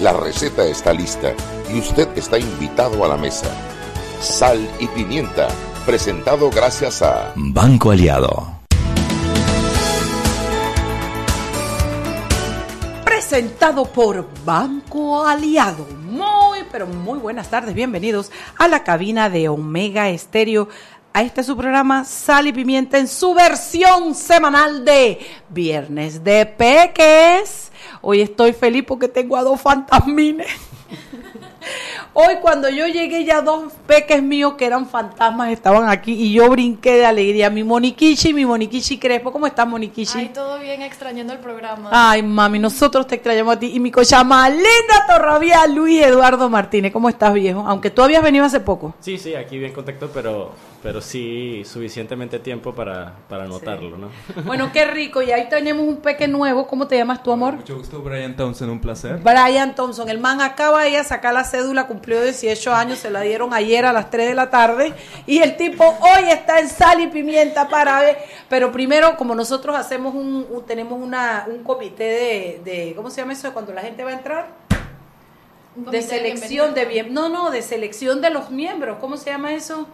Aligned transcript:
La 0.00 0.12
receta 0.12 0.62
está 0.66 0.92
lista 0.92 1.32
y 1.72 1.78
usted 1.78 2.06
está 2.18 2.38
invitado 2.38 3.02
a 3.02 3.08
la 3.08 3.16
mesa. 3.16 3.46
Sal 4.20 4.68
y 4.78 4.86
pimienta, 4.88 5.48
presentado 5.86 6.50
gracias 6.50 7.00
a 7.00 7.32
Banco 7.34 7.92
Aliado. 7.92 8.60
Presentado 13.06 13.86
por 13.86 14.26
Banco 14.44 15.26
Aliado. 15.26 15.86
Muy, 16.06 16.58
pero 16.70 16.86
muy 16.86 17.18
buenas 17.18 17.48
tardes. 17.48 17.74
Bienvenidos 17.74 18.30
a 18.58 18.68
la 18.68 18.84
cabina 18.84 19.30
de 19.30 19.48
Omega 19.48 20.10
Estéreo. 20.10 20.68
A 21.14 21.22
este 21.22 21.42
su 21.42 21.56
programa 21.56 22.04
Sal 22.04 22.48
y 22.48 22.52
Pimienta 22.52 22.98
en 22.98 23.08
su 23.08 23.32
versión 23.32 24.14
semanal 24.14 24.84
de 24.84 25.26
Viernes 25.48 26.22
de 26.22 26.44
Peques. 26.44 27.65
Hoy 28.08 28.20
estoy 28.20 28.52
feliz 28.52 28.84
porque 28.86 29.08
tengo 29.08 29.36
a 29.36 29.42
dos 29.42 29.60
fantasmines. 29.60 30.46
Hoy 32.18 32.36
cuando 32.40 32.70
yo 32.70 32.86
llegué 32.86 33.26
ya 33.26 33.42
dos 33.42 33.74
peques 33.86 34.22
míos 34.22 34.54
que 34.54 34.64
eran 34.64 34.86
fantasmas 34.86 35.50
estaban 35.50 35.86
aquí 35.90 36.14
y 36.14 36.32
yo 36.32 36.48
brinqué 36.48 36.96
de 36.96 37.04
alegría. 37.04 37.50
Mi 37.50 37.62
Moniquichi, 37.62 38.32
mi 38.32 38.46
Moniquichi 38.46 38.98
Crespo. 38.98 39.30
¿Cómo 39.30 39.46
estás, 39.46 39.68
Moniquichi? 39.68 40.20
Ay, 40.20 40.30
todo 40.30 40.58
bien, 40.58 40.80
extrañando 40.80 41.34
el 41.34 41.40
programa. 41.40 41.90
Ay, 41.92 42.22
mami, 42.22 42.58
nosotros 42.58 43.06
te 43.06 43.16
extrañamos 43.16 43.56
a 43.56 43.58
ti. 43.58 43.72
Y 43.74 43.80
mi 43.80 43.90
cochama 43.90 44.48
linda 44.48 45.04
todavía, 45.06 45.66
Luis 45.66 46.02
Eduardo 46.02 46.48
Martínez. 46.48 46.90
¿Cómo 46.90 47.10
estás, 47.10 47.34
viejo? 47.34 47.62
Aunque 47.66 47.90
tú 47.90 48.00
habías 48.00 48.22
venido 48.22 48.46
hace 48.46 48.60
poco. 48.60 48.94
Sí, 49.00 49.18
sí, 49.18 49.34
aquí 49.34 49.58
bien 49.58 49.74
contacto, 49.74 50.08
pero 50.10 50.54
pero 50.86 51.00
sí 51.00 51.64
suficientemente 51.64 52.38
tiempo 52.38 52.72
para, 52.72 53.12
para 53.28 53.46
notarlo, 53.46 53.98
¿no? 53.98 54.10
Bueno, 54.44 54.70
qué 54.72 54.84
rico. 54.84 55.20
Y 55.20 55.32
ahí 55.32 55.48
tenemos 55.48 55.84
un 55.84 55.96
peque 55.96 56.28
nuevo. 56.28 56.68
¿Cómo 56.68 56.86
te 56.86 56.96
llamas 56.96 57.24
tu 57.24 57.32
amor? 57.32 57.56
Mucho 57.56 57.76
gusto, 57.76 58.00
Brian 58.02 58.36
Thompson, 58.36 58.70
un 58.70 58.80
placer. 58.80 59.18
Brian 59.18 59.74
Thompson. 59.74 60.08
El 60.08 60.20
man 60.20 60.40
acaba 60.40 60.84
de 60.84 61.02
sacar 61.02 61.34
la 61.34 61.42
cédula, 61.42 61.88
cumplió 62.06 62.22
18 62.22 62.72
años, 62.72 63.00
se 63.00 63.10
la 63.10 63.22
dieron 63.22 63.52
ayer 63.52 63.84
a 63.84 63.92
las 63.92 64.10
3 64.10 64.28
de 64.28 64.34
la 64.36 64.48
tarde. 64.48 64.94
Y 65.26 65.40
el 65.40 65.56
tipo 65.56 65.84
hoy 65.84 66.30
está 66.30 66.60
en 66.60 66.68
sal 66.68 67.00
y 67.00 67.08
pimienta 67.08 67.68
para 67.68 68.00
ver. 68.00 68.16
Pero 68.48 68.70
primero, 68.70 69.16
como 69.16 69.34
nosotros 69.34 69.74
hacemos 69.74 70.14
un, 70.14 70.46
un- 70.48 70.64
tenemos 70.64 71.00
una, 71.02 71.46
un 71.48 71.64
comité 71.64 72.04
de, 72.04 72.60
de, 72.64 72.92
¿cómo 72.94 73.10
se 73.10 73.20
llama 73.22 73.32
eso? 73.32 73.52
Cuando 73.52 73.72
la 73.72 73.80
gente 73.82 74.04
va 74.04 74.10
a 74.10 74.14
entrar. 74.14 74.46
De 75.74 76.00
selección 76.00 76.74
de 76.74 76.84
bien, 76.84 77.12
no, 77.12 77.28
no, 77.28 77.50
de 77.50 77.60
selección 77.60 78.20
de 78.20 78.30
los 78.30 78.50
miembros. 78.50 78.98
¿Cómo 79.00 79.16
se 79.16 79.30
llama 79.30 79.52
eso? 79.52 79.88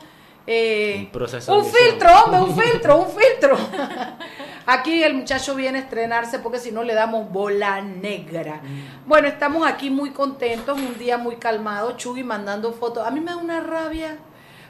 Eh, 0.46 0.96
Un 1.06 1.12
proceso 1.12 1.56
un 1.56 1.64
filtro, 1.64 2.08
hombre, 2.24 2.40
un 2.42 2.60
filtro, 2.60 2.98
un 2.98 3.06
filtro. 3.08 3.56
Aquí 4.66 5.02
el 5.02 5.14
muchacho 5.14 5.54
viene 5.54 5.78
a 5.78 5.80
estrenarse 5.82 6.38
porque 6.38 6.58
si 6.58 6.70
no 6.70 6.82
le 6.84 6.94
damos 6.94 7.30
bola 7.30 7.80
negra. 7.80 8.60
Mm. 8.62 9.08
Bueno, 9.08 9.28
estamos 9.28 9.66
aquí 9.66 9.90
muy 9.90 10.10
contentos, 10.10 10.78
un 10.78 10.96
día 10.98 11.18
muy 11.18 11.36
calmado. 11.36 11.96
Chugui 11.96 12.22
mandando 12.24 12.72
fotos. 12.72 13.06
A 13.06 13.10
mí 13.10 13.20
me 13.20 13.32
da 13.32 13.36
una 13.36 13.60
rabia. 13.60 14.16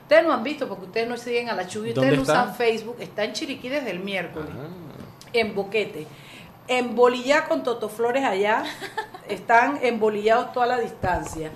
Ustedes 0.03 0.25
no 0.27 0.33
han 0.33 0.43
visto 0.43 0.69
porque 0.69 0.87
ustedes 0.87 1.09
no 1.09 1.17
siguen 1.17 1.49
a 1.49 1.55
la 1.55 1.67
Chugui, 1.67 1.91
ustedes 1.91 2.11
¿Dónde 2.11 2.17
no 2.17 2.23
usan 2.23 2.55
Facebook. 2.55 2.97
Está 3.01 3.25
en 3.25 3.33
Chiriquí 3.33 3.69
desde 3.69 3.91
el 3.91 4.01
miércoles 4.01 4.51
Ah. 4.53 4.67
en 5.33 5.55
Boquete. 5.55 6.07
En 6.69 6.95
Bolillá 6.95 7.47
con 7.47 7.63
Totoflores 7.63 8.25
allá, 8.25 8.65
están 9.29 9.79
embolillados 9.83 10.53
toda 10.53 10.67
la 10.67 10.79
distancia. 10.79 11.51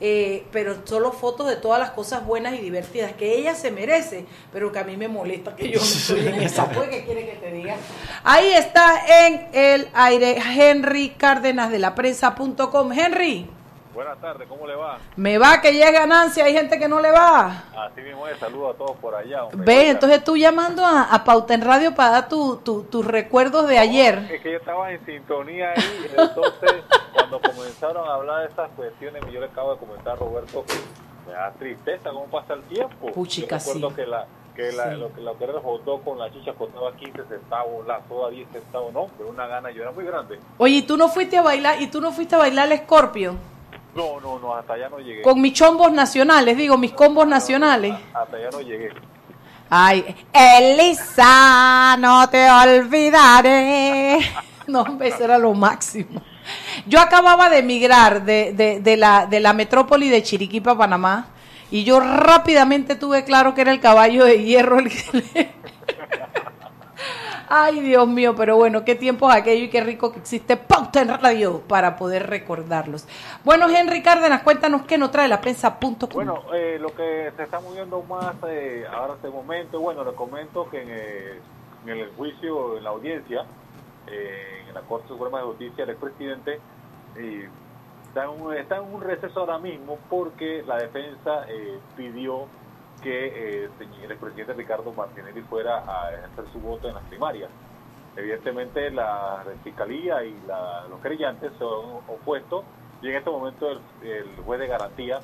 Eh, 0.00 0.46
pero 0.52 0.76
solo 0.84 1.10
fotos 1.10 1.48
de 1.48 1.56
todas 1.56 1.80
las 1.80 1.90
cosas 1.90 2.24
buenas 2.24 2.54
y 2.54 2.58
divertidas 2.58 3.12
que 3.14 3.34
ella 3.36 3.54
se 3.56 3.72
merece, 3.72 4.26
pero 4.52 4.70
que 4.70 4.78
a 4.78 4.84
mí 4.84 4.96
me 4.96 5.08
molesta 5.08 5.56
que 5.56 5.70
yo 5.70 5.80
no 5.80 5.84
estoy 5.84 6.20
en 6.28 6.34
esa. 6.42 6.66
Pues, 6.70 6.88
¿qué 6.88 7.04
quiere 7.04 7.26
que 7.26 7.36
te 7.36 7.50
diga? 7.50 7.74
Ahí 8.22 8.52
está 8.52 9.26
en 9.26 9.48
el 9.52 9.88
aire 9.94 10.36
Henry 10.56 11.10
Cárdenas 11.18 11.70
de 11.72 11.80
la 11.80 11.94
prensa.com. 11.96 12.92
Henry, 12.92 13.50
Buenas 13.94 14.20
tardes, 14.20 14.46
¿cómo 14.48 14.64
le 14.64 14.76
va? 14.76 14.98
me 15.16 15.38
va 15.38 15.60
que 15.60 15.76
ya 15.76 15.86
es 15.88 15.92
ganancia, 15.92 16.44
hay 16.44 16.52
gente 16.52 16.78
que 16.78 16.86
no 16.86 17.00
le 17.00 17.10
va. 17.10 17.64
Así 17.90 18.00
mismo 18.00 18.28
es, 18.28 18.38
saludo 18.38 18.70
a 18.70 18.74
todos 18.74 18.96
por 18.98 19.16
allá. 19.16 19.42
hombre. 19.46 19.58
Ve, 19.64 19.88
entonces 19.88 20.22
tú 20.22 20.36
llamando 20.36 20.86
a, 20.86 21.02
a 21.12 21.24
Pauta 21.24 21.54
en 21.54 21.62
Radio 21.62 21.92
para 21.96 22.10
dar 22.10 22.28
tu- 22.28 22.58
tu- 22.58 22.84
tus 22.84 23.04
recuerdos 23.04 23.66
de 23.66 23.76
ayer. 23.76 24.28
Es 24.30 24.40
que 24.40 24.52
yo 24.52 24.58
estaba 24.58 24.92
en 24.92 25.04
sintonía 25.04 25.70
ahí, 25.72 26.06
entonces 26.16 26.84
cuando 27.18 27.40
comenzaron 27.40 28.08
a 28.08 28.14
hablar 28.14 28.40
de 28.42 28.52
esas 28.52 28.70
cuestiones, 28.70 29.22
yo 29.32 29.40
le 29.40 29.46
acabo 29.46 29.74
de 29.74 29.78
comentar 29.78 30.14
a 30.14 30.16
Roberto 30.16 30.64
que 30.66 30.74
me 31.26 31.32
da 31.32 31.50
tristeza 31.52 32.10
cómo 32.10 32.26
pasa 32.26 32.54
el 32.54 32.62
tiempo. 32.62 33.12
Puchica, 33.12 33.58
yo 33.58 33.64
recuerdo 33.66 33.90
sí. 33.90 33.96
que 33.96 34.06
la 34.06 34.26
que 34.54 34.72
la, 34.72 34.90
Sí. 34.90 34.96
lo 34.98 35.08
que 35.38 35.44
que 35.44 35.44
el 35.52 35.58
hot 35.62 35.84
dog 35.84 36.02
con 36.04 36.18
la 36.18 36.32
chicha 36.32 36.52
costaba 36.54 36.92
15 36.96 37.24
centavos, 37.28 37.86
la 37.86 38.00
soda 38.08 38.28
10 38.30 38.48
centavos, 38.50 38.92
no, 38.92 39.06
pero 39.16 39.30
una 39.30 39.46
gana, 39.46 39.70
yo 39.70 39.82
era 39.82 39.92
muy 39.92 40.04
grande. 40.04 40.40
Oye, 40.58 40.74
¿y 40.76 40.82
tú 40.82 40.96
no 40.96 41.08
fuiste 41.08 41.38
a 41.38 41.42
bailar? 41.42 41.80
¿Y 41.80 41.86
tú 41.86 42.00
no 42.00 42.10
fuiste 42.10 42.34
a 42.34 42.38
bailar 42.38 42.72
el 42.72 42.78
Scorpio? 42.78 43.36
No, 43.94 44.20
no, 44.20 44.40
no, 44.40 44.54
hasta 44.56 44.72
allá 44.72 44.88
no 44.88 44.98
llegué. 44.98 45.22
Con 45.22 45.40
mis 45.40 45.52
chombos 45.52 45.92
nacionales, 45.92 46.56
digo, 46.56 46.76
mis 46.76 46.92
combos 46.92 47.28
nacionales. 47.28 47.94
Hasta 48.12 48.36
allá 48.36 48.48
no 48.50 48.60
llegué. 48.60 48.90
Ay, 49.70 50.16
Elisa, 50.32 51.96
no 51.98 52.28
te 52.28 52.48
olvidaré. 52.50 54.18
No, 54.68 54.84
eso 55.00 55.24
era 55.24 55.38
lo 55.38 55.54
máximo. 55.54 56.20
Yo 56.86 57.00
acababa 57.00 57.48
de 57.50 57.58
emigrar 57.58 58.24
de, 58.24 58.52
de, 58.54 58.80
de 58.80 58.96
la, 58.96 59.26
de 59.26 59.40
la 59.40 59.52
metrópoli 59.52 60.08
de 60.08 60.22
Chiriquí 60.22 60.60
para 60.60 60.78
Panamá 60.78 61.28
y 61.70 61.84
yo 61.84 62.00
rápidamente 62.00 62.96
tuve 62.96 63.24
claro 63.24 63.54
que 63.54 63.60
era 63.62 63.72
el 63.72 63.80
caballo 63.80 64.24
de 64.24 64.42
hierro 64.42 64.78
el 64.78 64.88
que 64.88 65.04
le- 65.34 65.52
Ay, 67.50 67.80
Dios 67.80 68.06
mío, 68.06 68.34
pero 68.36 68.56
bueno, 68.56 68.84
qué 68.84 68.94
tiempos 68.94 69.32
aquello 69.32 69.64
y 69.64 69.70
qué 69.70 69.80
rico 69.80 70.12
que 70.12 70.18
existe 70.18 70.58
Pauta 70.58 71.00
en 71.00 71.08
Radio 71.08 71.62
para 71.66 71.96
poder 71.96 72.26
recordarlos. 72.28 73.06
Bueno, 73.42 73.68
Henry 73.70 74.02
Cárdenas, 74.02 74.42
cuéntanos 74.42 74.82
qué 74.82 74.98
nos 74.98 75.10
trae 75.10 75.28
la 75.28 75.40
prensa.com. 75.40 75.96
Bueno, 76.12 76.42
eh, 76.54 76.76
lo 76.78 76.94
que 76.94 77.32
se 77.36 77.42
está 77.42 77.58
moviendo 77.60 78.02
más 78.02 78.34
eh, 78.46 78.84
ahora 78.92 79.14
este 79.14 79.30
momento, 79.30 79.80
bueno, 79.80 80.04
les 80.04 80.12
comento 80.14 80.68
que 80.68 80.82
en, 80.82 80.88
eh, 80.90 81.40
en 81.86 81.98
el 81.98 82.10
juicio, 82.18 82.76
en 82.76 82.84
la 82.84 82.90
audiencia, 82.90 83.44
eh, 84.10 84.64
en 84.68 84.74
la 84.74 84.82
Corte 84.82 85.08
Suprema 85.08 85.38
de 85.38 85.44
Justicia, 85.44 85.84
el 85.84 85.90
expresidente 85.90 86.60
eh, 87.16 87.48
está, 88.58 88.76
en 88.76 88.82
un, 88.82 89.00
receso 89.00 89.40
ahora 89.40 89.58
mismo 89.58 89.98
porque 90.08 90.62
la 90.66 90.76
defensa 90.76 91.44
eh, 91.48 91.78
pidió 91.96 92.46
que 93.02 93.64
eh, 93.64 93.70
el 94.02 94.10
expresidente 94.10 94.54
Ricardo 94.54 94.92
Martinelli 94.92 95.42
fuera 95.42 95.84
a 95.86 96.12
ejercer 96.12 96.46
su 96.52 96.60
voto 96.60 96.88
en 96.88 96.94
las 96.94 97.04
primarias. 97.04 97.50
Evidentemente 98.16 98.90
la 98.90 99.44
fiscalía 99.62 100.24
y 100.24 100.34
los 100.90 101.00
creyentes 101.00 101.52
se 101.56 101.64
han 101.64 102.00
opuesto 102.08 102.64
y 103.00 103.08
en 103.08 103.16
este 103.16 103.30
momento 103.30 103.70
el, 104.02 104.36
juez 104.44 104.58
de 104.58 104.66
garantía, 104.66 105.20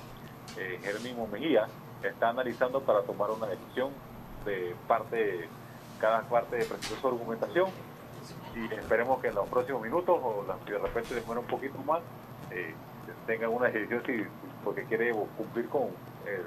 eh, 0.56 0.78
Jerónimo 0.82 1.26
Mejía, 1.26 1.66
está 2.02 2.28
analizando 2.28 2.80
para 2.80 3.02
tomar 3.02 3.30
una 3.30 3.46
decisión 3.46 3.90
de 4.44 4.76
parte, 4.86 5.48
cada 6.00 6.22
parte 6.22 6.56
de 6.56 6.64
su 6.64 7.08
argumentación 7.08 7.66
y 8.54 8.72
esperemos 8.74 9.20
que 9.20 9.28
en 9.28 9.34
los 9.34 9.48
próximos 9.48 9.82
minutos 9.82 10.18
o 10.22 10.44
la- 10.46 10.56
si 10.64 10.72
de 10.72 10.78
repente 10.78 11.14
demora 11.14 11.40
un 11.40 11.46
poquito 11.46 11.78
más, 11.86 12.00
eh, 12.50 12.74
tengan 13.26 13.50
una 13.50 13.68
decisión 13.68 14.02
si, 14.06 14.24
porque 14.64 14.84
quiere 14.84 15.12
cumplir 15.36 15.68
con 15.68 15.82
eh, 16.26 16.42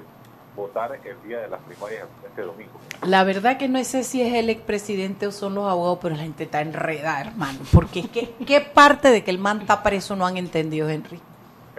votar 0.56 0.98
el 1.04 1.28
día 1.28 1.38
de 1.40 1.48
las 1.48 1.60
primarias 1.62 2.06
este 2.26 2.42
domingo. 2.42 2.72
La 3.06 3.22
verdad 3.22 3.58
que 3.58 3.68
no 3.68 3.82
sé 3.84 4.02
si 4.02 4.22
es 4.22 4.34
el 4.34 4.50
expresidente 4.50 5.26
o 5.28 5.32
son 5.32 5.54
los 5.54 5.68
abogados, 5.70 5.98
pero 6.02 6.16
la 6.16 6.22
gente 6.22 6.44
está 6.44 6.60
enredada, 6.60 7.20
hermano. 7.20 7.60
Porque 7.72 8.00
es 8.00 8.08
que, 8.08 8.34
¿qué 8.44 8.60
parte 8.60 9.10
de 9.10 9.22
que 9.22 9.30
el 9.30 9.38
man 9.38 9.60
está 9.60 9.82
preso 9.84 10.16
no 10.16 10.26
han 10.26 10.36
entendido, 10.36 10.88
Henry? 10.88 11.20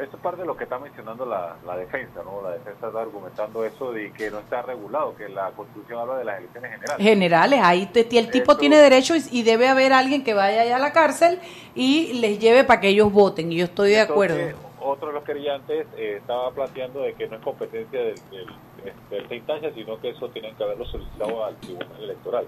Eso 0.01 0.15
es 0.15 0.21
parte 0.23 0.41
de 0.41 0.47
lo 0.47 0.55
que 0.55 0.63
está 0.63 0.79
mencionando 0.79 1.25
la, 1.25 1.55
la 1.65 1.75
defensa, 1.77 2.21
¿no? 2.23 2.41
La 2.41 2.51
defensa 2.51 2.87
está 2.87 3.01
argumentando 3.01 3.65
eso 3.65 3.91
de 3.91 4.11
que 4.13 4.31
no 4.31 4.39
está 4.39 4.61
regulado, 4.61 5.15
que 5.15 5.27
la 5.29 5.51
Constitución 5.51 5.99
habla 5.99 6.17
de 6.17 6.23
las 6.25 6.37
elecciones 6.39 6.71
generales. 6.71 7.05
Generales, 7.05 7.59
ahí 7.63 7.85
te- 7.87 8.07
el 8.17 8.31
tipo 8.31 8.55
tiene 8.57 8.77
derecho 8.77 9.15
y, 9.15 9.23
y 9.31 9.43
debe 9.43 9.67
haber 9.67 9.91
alguien 9.93 10.23
que 10.23 10.33
vaya 10.33 10.61
allá 10.61 10.77
a 10.77 10.79
la 10.79 10.93
cárcel 10.93 11.39
y 11.75 12.13
les 12.13 12.39
lleve 12.39 12.63
para 12.63 12.79
que 12.79 12.87
ellos 12.89 13.11
voten. 13.11 13.51
Y 13.51 13.57
yo 13.57 13.65
estoy 13.65 13.91
de 13.91 14.01
acuerdo. 14.01 14.37
Otro 14.81 15.07
de 15.09 15.13
los 15.15 15.23
querellantes 15.25 15.85
eh, 15.97 16.15
estaba 16.19 16.51
planteando 16.51 17.01
de 17.01 17.13
que 17.13 17.27
no 17.27 17.35
es 17.35 17.41
competencia 17.43 17.99
del, 17.99 18.15
del- 18.31 18.93
de 19.09 19.17
esta 19.17 19.35
instancia, 19.35 19.73
sino 19.73 19.99
que 19.99 20.11
eso 20.11 20.29
tienen 20.29 20.55
que 20.55 20.63
haberlo 20.63 20.85
solicitado 20.85 21.43
al 21.43 21.55
Tribunal 21.57 22.01
Electoral. 22.01 22.45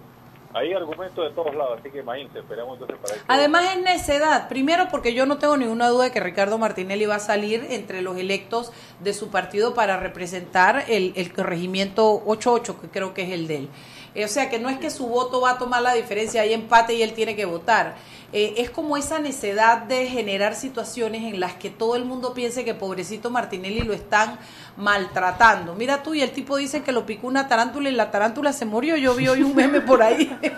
Hay 0.53 0.73
argumentos 0.73 1.29
de 1.29 1.33
todos 1.33 1.55
lados, 1.55 1.79
así 1.79 1.89
que 1.89 1.99
imagínense, 1.99 2.39
esperemos 2.39 2.73
entonces 2.73 2.97
para 3.01 3.15
que... 3.15 3.21
Además 3.27 3.75
es 3.75 3.81
necedad, 3.81 4.49
primero 4.49 4.87
porque 4.89 5.13
yo 5.13 5.25
no 5.25 5.37
tengo 5.37 5.57
ninguna 5.57 5.87
duda 5.87 6.05
de 6.05 6.11
que 6.11 6.19
Ricardo 6.19 6.57
Martinelli 6.57 7.05
va 7.05 7.15
a 7.15 7.19
salir 7.19 7.65
entre 7.69 8.01
los 8.01 8.17
electos 8.17 8.71
de 8.99 9.13
su 9.13 9.29
partido 9.29 9.73
para 9.73 9.97
representar 9.97 10.85
el, 10.87 11.13
el 11.15 11.29
regimiento 11.29 12.21
88, 12.25 12.81
que 12.81 12.87
creo 12.89 13.13
que 13.13 13.23
es 13.23 13.31
el 13.31 13.47
de 13.47 13.57
él. 13.57 13.69
Eh, 14.13 14.25
o 14.25 14.27
sea 14.27 14.49
que 14.49 14.59
no 14.59 14.69
es 14.69 14.77
que 14.77 14.89
su 14.89 15.07
voto 15.07 15.41
va 15.41 15.51
a 15.51 15.57
tomar 15.57 15.81
la 15.81 15.93
diferencia, 15.93 16.41
hay 16.41 16.53
empate 16.53 16.93
y 16.93 17.03
él 17.03 17.13
tiene 17.13 17.35
que 17.35 17.45
votar. 17.45 17.95
Eh, 18.33 18.55
es 18.57 18.69
como 18.69 18.95
esa 18.95 19.19
necedad 19.19 19.79
de 19.79 20.07
generar 20.07 20.55
situaciones 20.55 21.23
en 21.23 21.39
las 21.41 21.53
que 21.55 21.69
todo 21.69 21.97
el 21.97 22.05
mundo 22.05 22.33
piense 22.33 22.63
que 22.63 22.73
pobrecito 22.73 23.29
Martinelli 23.29 23.81
lo 23.81 23.93
están 23.93 24.39
maltratando. 24.77 25.75
Mira 25.75 26.01
tú, 26.01 26.13
y 26.13 26.21
el 26.21 26.31
tipo 26.31 26.55
dice 26.55 26.81
que 26.81 26.93
lo 26.93 27.05
picó 27.05 27.27
una 27.27 27.49
tarántula 27.49 27.89
y 27.89 27.93
la 27.93 28.09
tarántula 28.09 28.53
se 28.53 28.65
murió. 28.65 28.95
Yo 28.95 29.15
vi 29.15 29.27
hoy 29.27 29.43
un 29.43 29.53
meme 29.55 29.81
por 29.81 30.01
ahí. 30.01 30.37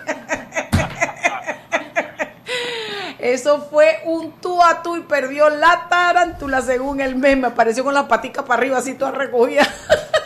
Eso 3.19 3.67
fue 3.71 4.01
un 4.05 4.33
tú 4.33 4.61
a 4.61 4.83
tú 4.83 4.97
y 4.97 5.01
perdió 5.01 5.49
la 5.49 5.87
tarántula 5.89 6.61
según 6.61 7.01
el 7.01 7.15
meme. 7.15 7.47
Apareció 7.47 7.83
con 7.83 7.93
la 7.93 8.07
patica 8.07 8.45
para 8.45 8.59
arriba 8.59 8.77
así 8.77 8.93
toda 8.93 9.11
recogida. 9.11 9.67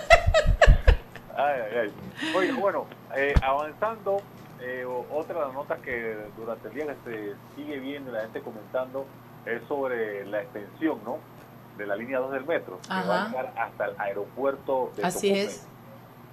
Ay. 1.77 1.94
Oye, 2.35 2.51
bueno, 2.53 2.85
eh, 3.15 3.33
avanzando, 3.41 4.18
eh, 4.59 4.85
otra 5.12 5.39
de 5.39 5.45
las 5.45 5.53
notas 5.53 5.79
que 5.81 6.18
durante 6.38 6.68
el 6.69 6.74
día 6.74 6.85
que 6.88 6.95
se 7.03 7.35
sigue 7.56 7.79
viendo 7.79 8.12
la 8.12 8.21
gente 8.21 8.41
comentando 8.41 9.06
es 9.45 9.62
sobre 9.68 10.25
la 10.25 10.41
extensión, 10.41 11.00
¿no? 11.06 11.19
De 11.77 11.85
la 11.85 11.95
línea 11.95 12.19
2 12.19 12.31
del 12.31 12.45
metro, 12.45 12.79
que 12.81 12.89
va 12.89 13.24
a 13.25 13.27
llegar 13.29 13.53
hasta 13.57 13.85
el 13.85 13.95
aeropuerto 14.00 14.91
de 14.95 15.06
Así 15.06 15.27
Tocumen. 15.29 15.47
es. 15.47 15.68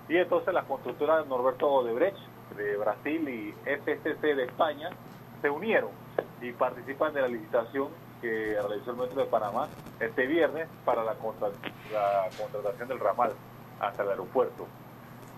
Y 0.08 0.16
entonces 0.16 0.52
las 0.54 0.64
constructoras 0.64 1.26
Norberto 1.26 1.66
Odebrecht 1.70 2.16
de 2.56 2.76
Brasil 2.76 3.28
y 3.28 3.54
FCC 3.64 4.34
de 4.34 4.44
España 4.44 4.90
se 5.42 5.50
unieron 5.50 5.90
y 6.40 6.52
participan 6.52 7.12
de 7.14 7.22
la 7.22 7.28
licitación 7.28 7.88
que 8.20 8.56
realizó 8.60 8.90
el 8.92 8.96
Metro 8.96 9.20
de 9.20 9.26
Panamá 9.26 9.68
este 10.00 10.26
viernes 10.26 10.68
para 10.84 11.04
la, 11.04 11.14
contra- 11.14 11.48
la 11.92 12.28
contratación 12.38 12.88
del 12.88 13.00
ramal 13.00 13.32
hasta 13.80 14.02
el 14.02 14.10
aeropuerto. 14.10 14.66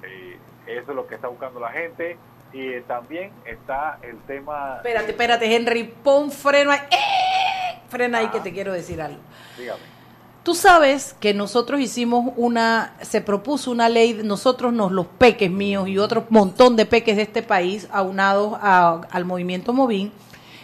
Eh, 0.06 0.38
eso 0.66 0.90
es 0.90 0.96
lo 0.96 1.06
que 1.06 1.14
está 1.16 1.28
buscando 1.28 1.60
la 1.60 1.70
gente. 1.70 2.16
Y 2.52 2.60
eh, 2.74 2.84
también 2.86 3.32
está 3.44 3.98
el 4.02 4.18
tema... 4.20 4.76
Espérate, 4.76 5.10
espérate, 5.10 5.54
Henry, 5.56 5.84
pon 5.84 6.30
freno 6.30 6.70
ahí. 6.70 6.80
¡Eh! 6.90 7.80
Frena 7.88 8.18
ahí 8.18 8.28
que 8.28 8.40
te 8.40 8.52
quiero 8.52 8.72
decir 8.72 9.00
algo. 9.02 9.18
Dígame. 9.58 9.80
Tú 10.42 10.54
sabes 10.54 11.16
que 11.18 11.34
nosotros 11.34 11.80
hicimos 11.80 12.32
una, 12.36 12.94
se 13.02 13.20
propuso 13.20 13.72
una 13.72 13.88
ley, 13.88 14.20
nosotros 14.22 14.72
nos, 14.72 14.92
los 14.92 15.06
peques 15.06 15.50
míos 15.50 15.88
y 15.88 15.98
otro 15.98 16.24
montón 16.30 16.76
de 16.76 16.86
peques 16.86 17.16
de 17.16 17.22
este 17.22 17.42
país, 17.42 17.88
aunados 17.90 18.56
a- 18.62 19.00
al 19.10 19.24
movimiento 19.24 19.72
Movín, 19.72 20.12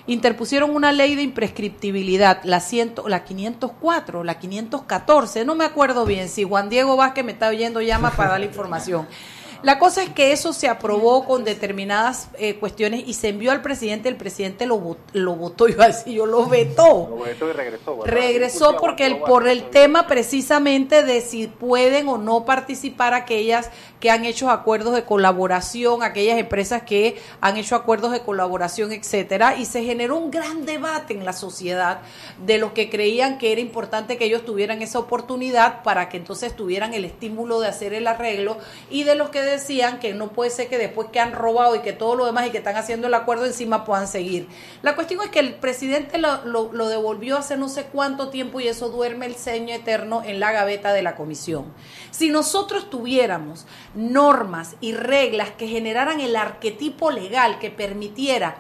interpusieron 0.07 0.75
una 0.75 0.93
ley 0.93 1.15
de 1.15 1.23
imprescriptibilidad, 1.23 2.43
la, 2.45 2.61
ciento, 2.61 3.09
la 3.09 3.25
504, 3.25 4.25
la 4.25 4.39
514, 4.39 5.45
no 5.45 5.55
me 5.55 5.65
acuerdo 5.65 6.05
bien, 6.05 6.29
si 6.29 6.45
Juan 6.45 6.69
Diego 6.69 6.97
Vázquez 6.97 7.25
me 7.25 7.33
está 7.33 7.49
oyendo, 7.49 7.81
llama 7.81 8.11
para 8.11 8.31
dar 8.31 8.41
la 8.41 8.47
información. 8.47 9.07
La 9.63 9.79
cosa 9.79 10.03
es 10.03 10.11
que 10.11 10.33
eso 10.33 10.53
se 10.53 10.69
aprobó 10.69 11.25
con 11.25 11.45
determinadas 11.45 12.29
eh, 12.39 12.57
cuestiones 12.57 13.05
y 13.07 13.15
se 13.15 13.29
envió 13.29 13.53
al 13.53 13.63
presidente, 13.63 14.09
el 14.09 14.17
presidente 14.17 14.67
lo, 14.67 14.79
vot- 14.81 14.97
lo 15.13 15.35
votó, 15.37 15.69
yo 15.69 15.81
así, 15.83 16.15
yo 16.15 16.27
lo 16.27 16.47
vetó. 16.47 17.09
Lo 17.11 17.23
vetó 17.25 17.49
y 17.49 17.53
regresó. 17.53 17.97
¿verdad? 17.99 18.13
Regresó 18.13 18.77
porque 18.77 19.07
el, 19.07 19.19
por 19.19 19.47
el 19.47 19.71
tema 19.71 20.07
precisamente 20.07 21.05
de 21.05 21.21
si 21.21 21.47
pueden 21.47 22.09
o 22.09 22.19
no 22.19 22.45
participar 22.45 23.15
aquellas 23.15 23.71
que 24.01 24.11
han 24.11 24.25
hecho 24.25 24.51
acuerdos 24.51 24.95
de 24.97 25.05
colaboración, 25.05 26.03
aquellas 26.03 26.39
empresas 26.39 26.83
que 26.83 27.17
han 27.41 27.57
hecho 27.57 27.77
acuerdos 27.77 28.11
de 28.11 28.23
colaboración, 28.23 28.91
etcétera, 28.93 29.57
y 29.57 29.65
se 29.65 29.85
generó 29.85 30.17
un 30.17 30.31
gran 30.33 30.67
debate 30.67 31.15
en 31.15 31.25
la 31.25 31.33
sociedad 31.33 32.01
de 32.45 32.59
los 32.59 32.73
que 32.73 32.91
creían 32.91 33.39
que 33.39 33.53
era 33.53 33.61
importante 33.61 34.17
que 34.17 34.25
ellos 34.25 34.45
tuvieran 34.45 34.83
esa 34.83 34.99
oportunidad 34.99 35.85
para 35.85 36.09
que 36.09 36.17
entonces 36.17 36.57
tuvieran 36.57 36.95
el 36.95 37.05
estímulo 37.05 37.61
de 37.61 37.69
hacer 37.69 37.95
el 37.95 38.09
arreglo 38.09 38.57
y 38.91 39.05
de 39.05 39.15
los 39.15 39.31
que 39.31 39.52
decían 39.53 39.99
que 40.01 40.13
no 40.15 40.29
puede 40.33 40.51
ser 40.51 40.69
que 40.69 40.77
después 40.79 41.09
que 41.13 41.21
han 41.21 41.33
robado 41.33 41.77
y 41.77 41.81
que 41.81 41.93
todo 41.93 42.15
lo 42.17 42.27
demás 42.27 42.47
y 42.47 42.51
que 42.51 42.59
están 42.59 42.77
haciendo 42.77 43.07
el 43.07 43.15
acuerdo 43.15 43.47
encima 43.47 43.85
puedan 43.85 44.09
seguir. 44.09 44.49
La 44.83 44.95
cuestión 44.95 45.21
es 45.23 45.31
que 45.31 45.39
el 45.41 45.55
presidente 45.55 46.19
lo, 46.19 46.45
lo- 46.45 46.73
lo 46.73 46.89
devolvió 46.89 47.39
hace 47.39 47.57
no 47.57 47.69
sé 47.69 47.85
cuánto 47.85 48.29
tiempo 48.29 48.61
y 48.61 48.69
eso 48.69 48.89
duerme 48.89 49.27
el 49.27 49.35
ceño 49.37 49.75
eterno 49.75 50.23
en 50.25 50.41
la 50.41 50.53
gaveta 50.53 50.93
de 50.93 51.03
la 51.03 51.15
comisión. 51.15 51.73
Si 52.11 52.29
nosotros 52.31 52.91
tuviéramos 52.91 53.67
normas 53.95 54.77
y 54.81 54.93
reglas 54.93 55.51
que 55.51 55.69
generaran 55.69 56.21
el 56.21 56.37
arquetipo 56.37 57.11
legal 57.11 57.59
que 57.59 57.71
permitiera 57.71 58.57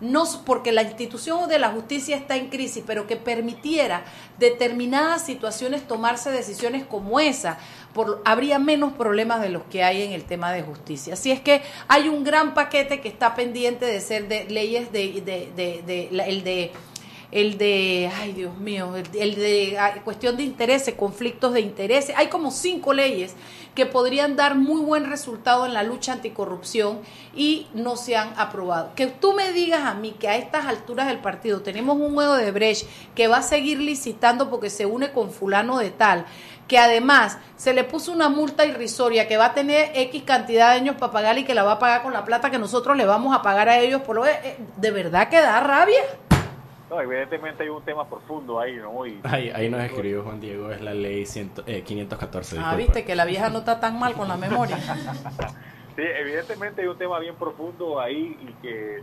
no 0.00 0.24
porque 0.44 0.72
la 0.72 0.82
institución 0.82 1.48
de 1.48 1.58
la 1.58 1.70
justicia 1.70 2.16
está 2.16 2.36
en 2.36 2.48
crisis, 2.48 2.84
pero 2.86 3.06
que 3.06 3.16
permitiera 3.16 4.04
determinadas 4.38 5.24
situaciones 5.24 5.86
tomarse 5.88 6.30
decisiones 6.30 6.84
como 6.84 7.18
esa, 7.20 7.58
por, 7.94 8.20
habría 8.24 8.58
menos 8.58 8.92
problemas 8.92 9.40
de 9.40 9.48
los 9.48 9.62
que 9.64 9.82
hay 9.82 10.02
en 10.02 10.12
el 10.12 10.24
tema 10.24 10.52
de 10.52 10.62
justicia. 10.62 11.14
Así 11.14 11.30
es 11.30 11.40
que 11.40 11.62
hay 11.88 12.08
un 12.08 12.24
gran 12.24 12.52
paquete 12.54 13.00
que 13.00 13.08
está 13.08 13.34
pendiente 13.34 13.86
de 13.86 14.00
ser 14.00 14.28
de 14.28 14.44
leyes 14.50 14.92
de, 14.92 15.22
de, 15.22 15.50
de- 15.56 15.82
de- 15.86 16.08
la- 16.12 16.26
el 16.26 16.44
de 16.44 16.72
el 17.32 17.58
de, 17.58 18.10
ay 18.14 18.32
Dios 18.32 18.56
mío, 18.58 18.94
el, 18.96 19.06
el 19.18 19.34
de 19.34 19.76
ah, 19.78 19.94
cuestión 20.04 20.36
de 20.36 20.44
intereses, 20.44 20.94
conflictos 20.94 21.52
de 21.52 21.60
intereses. 21.60 22.14
Hay 22.16 22.28
como 22.28 22.50
cinco 22.50 22.92
leyes 22.92 23.34
que 23.76 23.86
podrían 23.86 24.36
dar 24.36 24.54
muy 24.54 24.80
buen 24.80 25.08
resultado 25.08 25.66
en 25.66 25.74
la 25.74 25.82
lucha 25.82 26.14
anticorrupción 26.14 27.00
y 27.34 27.68
no 27.74 27.96
se 27.96 28.16
han 28.16 28.32
aprobado. 28.38 28.92
Que 28.96 29.06
tú 29.06 29.34
me 29.34 29.52
digas 29.52 29.82
a 29.84 29.94
mí 29.94 30.12
que 30.18 30.28
a 30.28 30.36
estas 30.36 30.66
alturas 30.66 31.06
del 31.08 31.18
partido 31.18 31.60
tenemos 31.60 31.96
un 31.98 32.14
juego 32.14 32.34
de 32.34 32.50
Brecht 32.50 32.86
que 33.14 33.28
va 33.28 33.38
a 33.38 33.42
seguir 33.42 33.78
licitando 33.78 34.48
porque 34.48 34.70
se 34.70 34.86
une 34.86 35.12
con 35.12 35.30
fulano 35.30 35.78
de 35.78 35.90
tal, 35.90 36.24
que 36.66 36.78
además 36.78 37.38
se 37.56 37.74
le 37.74 37.84
puso 37.84 38.12
una 38.12 38.30
multa 38.30 38.64
irrisoria 38.64 39.28
que 39.28 39.36
va 39.36 39.46
a 39.46 39.54
tener 39.54 39.90
X 39.94 40.22
cantidad 40.24 40.70
de 40.70 40.78
años 40.78 40.96
para 40.96 41.12
pagar 41.12 41.38
y 41.38 41.44
que 41.44 41.54
la 41.54 41.62
va 41.62 41.72
a 41.72 41.78
pagar 41.78 42.02
con 42.02 42.14
la 42.14 42.24
plata 42.24 42.50
que 42.50 42.58
nosotros 42.58 42.96
le 42.96 43.04
vamos 43.04 43.36
a 43.36 43.42
pagar 43.42 43.68
a 43.68 43.78
ellos, 43.78 44.00
por 44.00 44.16
lo 44.16 44.26
eh, 44.26 44.56
de 44.76 44.90
verdad 44.90 45.28
que 45.28 45.38
da 45.38 45.60
rabia. 45.60 46.00
No, 46.88 47.00
evidentemente 47.00 47.64
hay 47.64 47.68
un 47.68 47.82
tema 47.82 48.08
profundo 48.08 48.60
ahí, 48.60 48.76
¿no? 48.76 49.04
Y, 49.06 49.20
Ahí, 49.24 49.50
ahí 49.50 49.68
nos 49.68 49.80
escribió 49.82 50.22
Juan 50.22 50.40
Diego, 50.40 50.70
es 50.70 50.80
la 50.80 50.94
ley 50.94 51.26
ciento- 51.26 51.64
eh, 51.66 51.82
514. 51.82 52.56
Ah, 52.56 52.58
disculpa. 52.60 52.76
viste 52.76 53.04
que 53.04 53.16
la 53.16 53.24
vieja 53.24 53.50
no 53.50 53.58
está 53.58 53.80
tan 53.80 53.98
mal 53.98 54.14
con 54.14 54.28
la 54.28 54.36
memoria. 54.36 54.76
Sí, 55.96 56.02
evidentemente 56.02 56.82
hay 56.82 56.88
un 56.88 56.98
tema 56.98 57.18
bien 57.18 57.36
profundo 57.36 57.98
ahí 57.98 58.36
y 58.42 58.52
que 58.60 59.02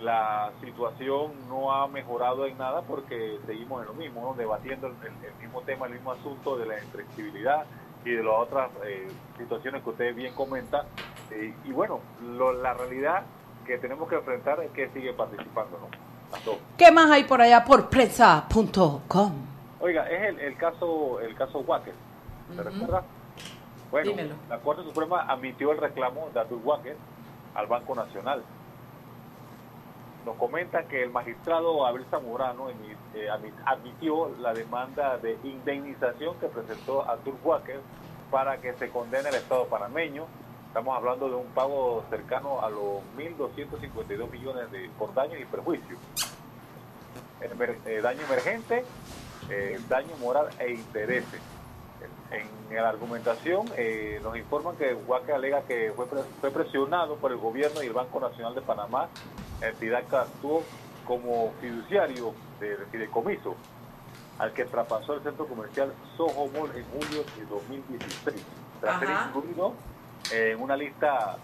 la 0.00 0.50
situación 0.64 1.30
no 1.48 1.70
ha 1.72 1.86
mejorado 1.86 2.44
en 2.44 2.58
nada 2.58 2.82
porque 2.82 3.38
seguimos 3.46 3.82
en 3.82 3.86
lo 3.86 3.94
mismo, 3.94 4.22
¿no? 4.22 4.34
debatiendo 4.34 4.88
el, 4.88 4.94
el- 5.06 5.34
mismo 5.40 5.60
tema, 5.62 5.86
el 5.86 5.92
mismo 5.92 6.10
asunto 6.10 6.56
de 6.56 6.66
la 6.66 6.74
inflexibilidad 6.82 7.66
y 8.04 8.10
de 8.10 8.22
las 8.24 8.34
otras 8.34 8.68
eh, 8.84 9.06
situaciones 9.38 9.84
que 9.84 9.90
usted 9.90 10.12
bien 10.14 10.34
comenta. 10.34 10.86
Eh, 11.30 11.54
y 11.64 11.70
bueno, 11.70 12.00
lo- 12.36 12.52
la 12.52 12.74
realidad 12.74 13.22
que 13.64 13.78
tenemos 13.78 14.08
que 14.08 14.16
enfrentar 14.16 14.58
es 14.64 14.72
que 14.72 14.88
sigue 14.88 15.12
participando, 15.12 15.78
¿no? 15.78 16.07
Pasó. 16.30 16.58
¿Qué 16.76 16.90
más 16.92 17.10
hay 17.10 17.24
por 17.24 17.40
allá 17.40 17.64
por 17.64 17.88
prensa.com? 17.88 19.32
Oiga, 19.80 20.08
es 20.10 20.22
el, 20.24 20.40
el 20.40 20.56
caso 20.56 21.20
el 21.20 21.34
caso 21.36 21.60
Wacker, 21.60 21.94
¿se 22.54 22.62
recuerda? 22.62 23.02
Bueno, 23.90 24.10
Dímelo. 24.10 24.34
la 24.50 24.58
Corte 24.58 24.82
Suprema 24.82 25.22
admitió 25.22 25.72
el 25.72 25.78
reclamo 25.78 26.28
de 26.34 26.40
Artur 26.40 26.60
Wacker 26.62 26.96
al 27.54 27.66
Banco 27.66 27.94
Nacional. 27.94 28.42
Nos 30.26 30.36
comentan 30.36 30.86
que 30.88 31.02
el 31.04 31.10
magistrado 31.10 31.86
Abel 31.86 32.04
Zamorano 32.10 32.68
eh, 32.68 33.28
admi- 33.30 33.52
admitió 33.64 34.30
la 34.40 34.52
demanda 34.52 35.16
de 35.16 35.38
indemnización 35.44 36.36
que 36.38 36.48
presentó 36.48 37.08
Artur 37.08 37.36
Wacker 37.42 37.80
para 38.30 38.58
que 38.58 38.74
se 38.74 38.90
condene 38.90 39.28
al 39.28 39.36
Estado 39.36 39.64
panameño. 39.68 40.26
Estamos 40.78 40.96
hablando 40.96 41.28
de 41.28 41.34
un 41.34 41.46
pago 41.48 42.04
cercano 42.08 42.60
a 42.62 42.70
los 42.70 43.02
1.252 43.16 44.30
millones 44.30 44.70
de, 44.70 44.88
por 44.96 45.12
daños 45.12 45.40
y 45.40 45.44
perjuicios. 45.44 45.98
Emer- 47.40 47.78
eh, 47.84 48.00
daño 48.00 48.20
emergente, 48.22 48.84
eh, 49.50 49.80
daño 49.88 50.16
moral 50.20 50.46
e 50.60 50.70
intereses. 50.74 51.40
En 52.30 52.76
la 52.76 52.90
argumentación 52.90 53.66
eh, 53.76 54.20
nos 54.22 54.36
informan 54.36 54.76
que 54.76 54.94
Huaca 54.94 55.34
alega 55.34 55.62
que 55.62 55.92
fue, 55.96 56.06
pre- 56.06 56.22
fue 56.40 56.52
presionado 56.52 57.16
por 57.16 57.32
el 57.32 57.38
gobierno 57.38 57.82
y 57.82 57.86
el 57.86 57.92
Banco 57.92 58.20
Nacional 58.20 58.54
de 58.54 58.60
Panamá, 58.62 59.08
entidad 59.60 60.04
que 60.04 60.14
actuó 60.14 60.62
como 61.08 61.54
fiduciario 61.60 62.34
de, 62.60 62.76
de 62.76 62.86
fideicomiso, 62.86 63.56
al 64.38 64.52
que 64.52 64.64
traspasó 64.64 65.14
el 65.14 65.24
centro 65.24 65.44
comercial 65.48 65.92
Soho 66.16 66.46
Mall 66.56 66.70
en 66.76 66.84
julio 66.84 67.24
de 67.36 67.46
2016, 67.46 68.36
tras 68.80 69.00
ser 69.00 69.08
Ajá. 69.10 69.26
incluido 69.34 69.72
en 70.30 70.60
una 70.60 70.76
lista 70.76 71.36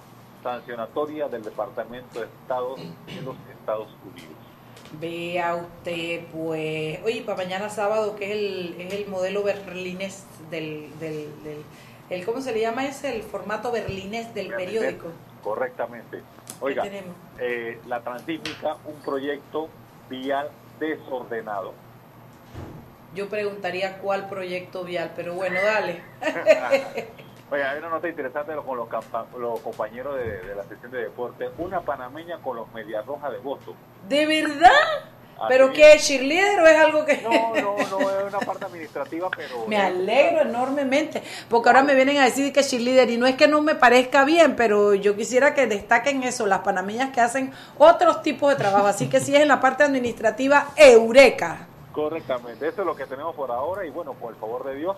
sancionatoria 0.43 1.29
del 1.29 1.43
Departamento 1.43 2.21
de 2.21 2.27
Estado 2.27 2.77
de 2.77 3.23
los 3.23 3.37
Estados 3.59 3.89
Unidos. 4.05 4.35
Vea 5.01 5.57
usted, 5.57 6.25
pues. 6.33 7.01
Oye, 7.05 7.23
para 7.23 7.39
mañana 7.39 7.69
sábado, 7.69 8.15
que 8.17 8.27
es 8.27 8.31
el, 8.33 8.77
es 8.81 8.93
el 8.95 9.07
modelo 9.09 9.43
berlinés 9.43 10.25
del, 10.51 10.91
del, 11.01 11.29
del- 11.43 11.65
el, 12.11 12.25
¿Cómo 12.27 12.43
se 12.43 12.53
le 12.53 12.61
llama 12.61 12.85
ese? 12.87 13.17
El 13.17 13.23
formato 13.23 13.73
berlinés 13.73 14.35
del 14.35 14.49
periódico. 14.53 15.09
Correctamente. 15.43 16.21
Oiga, 16.61 16.85
eh, 17.39 17.81
la 17.87 18.01
transísmica, 18.03 18.77
un 18.85 18.95
proyecto 19.01 19.69
vial 20.11 20.51
desordenado. 20.79 21.73
Yo 23.15 23.29
preguntaría 23.29 23.99
cuál 23.99 24.29
proyecto 24.29 24.85
vial, 24.85 25.13
pero 25.17 25.33
bueno, 25.35 25.59
dale. 25.65 26.03
Oiga, 27.55 27.71
hay 27.71 27.79
una 27.79 27.89
nota 27.89 28.09
interesante 28.09 28.53
con 28.67 28.77
los, 28.77 29.61
compañeros 29.61 30.17
de, 30.17 30.41
de 30.41 30.57
la 30.57 30.65
sección 30.65 30.91
de 30.91 31.03
deporte. 31.03 31.49
Una 31.59 31.83
panameña 31.83 32.39
con 32.39 32.57
los 32.57 32.73
Medias 32.73 33.07
Rojas 33.07 33.31
de 33.31 33.39
Boston. 33.39 33.75
¿De 34.09 34.27
verdad? 34.27 34.73
Así 35.37 35.47
¿Pero 35.47 35.73
qué 35.73 35.93
es 35.93 36.05
cheerleader 36.05 36.59
o 36.59 36.67
es 36.67 36.77
algo 36.77 37.05
que.? 37.05 37.23
No, 37.23 37.31
no, 37.31 37.77
no, 37.77 38.11
es 38.11 38.25
una 38.27 38.41
parte 38.41 38.65
administrativa, 38.65 39.31
pero... 39.37 39.67
Me 39.69 39.77
alegro 39.77 40.41
enormemente, 40.41 41.23
porque 41.49 41.69
ahora 41.69 41.85
me 41.85 41.95
vienen 41.95 42.17
a 42.17 42.25
decir 42.25 42.53
que 42.53 42.59
es 42.59 42.69
cheerleader 42.69 43.09
y 43.11 43.19
no 43.19 43.27
es 43.27 43.37
que 43.37 43.47
no 43.47 43.63
me 43.63 43.77
parezca 43.77 44.25
bien, 44.25 44.57
pero 44.57 44.95
yo 44.95 45.15
quisiera 45.15 45.55
que 45.55 45.69
destaquen 45.69 46.25
eso, 46.25 46.47
las 46.47 46.61
panameñas 46.61 47.11
que 47.11 47.21
hacen 47.21 47.53
otros 47.79 48.23
tipos 48.23 48.51
de 48.51 48.57
trabajo, 48.57 48.89
así 48.89 49.09
que 49.09 49.21
si 49.21 49.37
es 49.37 49.43
en 49.43 49.49
la 49.49 49.61
parte 49.61 49.85
administrativa, 49.85 50.71
eureka. 50.75 51.69
Correctamente, 51.93 52.67
eso 52.67 52.81
es 52.81 52.87
lo 52.87 52.97
que 52.97 53.07
tenemos 53.07 53.37
por 53.37 53.53
ahora 53.53 53.87
y 53.87 53.91
bueno, 53.91 54.15
por 54.15 54.33
el 54.33 54.41
favor 54.41 54.65
de 54.65 54.75
Dios, 54.75 54.97